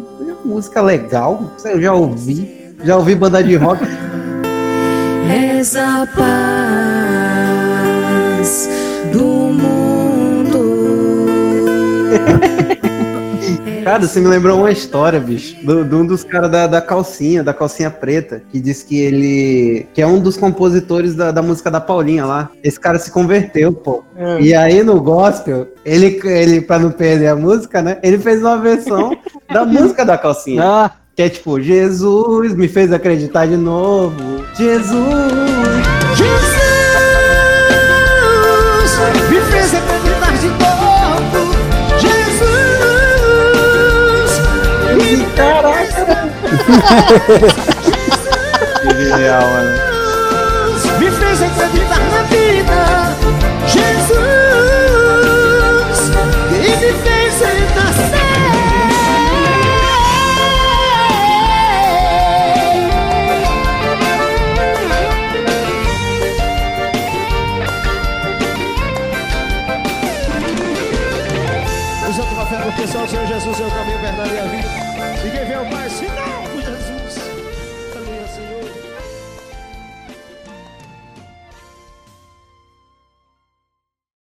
música 0.43 0.81
legal. 0.81 1.51
Eu 1.63 1.79
já 1.81 1.93
ouvi. 1.93 2.75
Já 2.83 2.97
ouvi 2.97 3.13
banda 3.15 3.43
de 3.43 3.55
rock. 3.55 3.83
Essa 5.59 6.07
paz 6.15 6.27
do 9.11 9.23
mundo. 9.23 9.63
Cara, 13.83 14.07
você 14.07 14.19
me 14.19 14.27
lembrou 14.27 14.59
uma 14.59 14.71
história, 14.71 15.19
bicho, 15.19 15.55
do- 15.65 15.83
de 15.83 15.95
um 15.95 16.05
dos 16.05 16.23
caras 16.23 16.49
da, 16.49 16.67
da 16.67 16.81
calcinha, 16.81 17.43
da 17.43 17.53
calcinha 17.53 17.89
preta, 17.91 18.41
que 18.51 18.59
diz 18.59 18.81
que 18.83 18.99
ele. 18.99 19.87
que 19.93 20.01
é 20.01 20.07
um 20.07 20.19
dos 20.19 20.37
compositores 20.37 21.15
da, 21.15 21.31
da 21.31 21.41
música 21.41 21.69
da 21.69 21.81
Paulinha 21.81 22.25
lá. 22.25 22.49
Esse 22.63 22.79
cara 22.79 22.97
se 22.97 23.11
converteu, 23.11 23.73
pô. 23.73 24.03
É. 24.15 24.41
E 24.41 24.55
aí 24.55 24.83
no 24.83 25.01
gospel, 25.01 25.67
ele, 25.85 26.19
ele, 26.23 26.61
pra 26.61 26.79
não 26.79 26.91
perder 26.91 27.27
a 27.27 27.35
música, 27.35 27.81
né? 27.81 27.97
Ele 28.01 28.17
fez 28.17 28.39
uma 28.41 28.57
versão 28.57 29.15
da 29.51 29.65
música 29.65 30.05
da 30.05 30.17
calcinha. 30.17 30.63
Ah, 30.63 30.91
Que 31.15 31.23
é 31.23 31.29
tipo, 31.29 31.59
Jesus 31.61 32.55
me 32.55 32.67
fez 32.67 32.91
acreditar 32.93 33.45
de 33.47 33.57
novo. 33.57 34.15
Jesus! 34.55 34.93
Jesus 36.15 36.62
Caraca! 48.83 49.83
que 49.87 49.92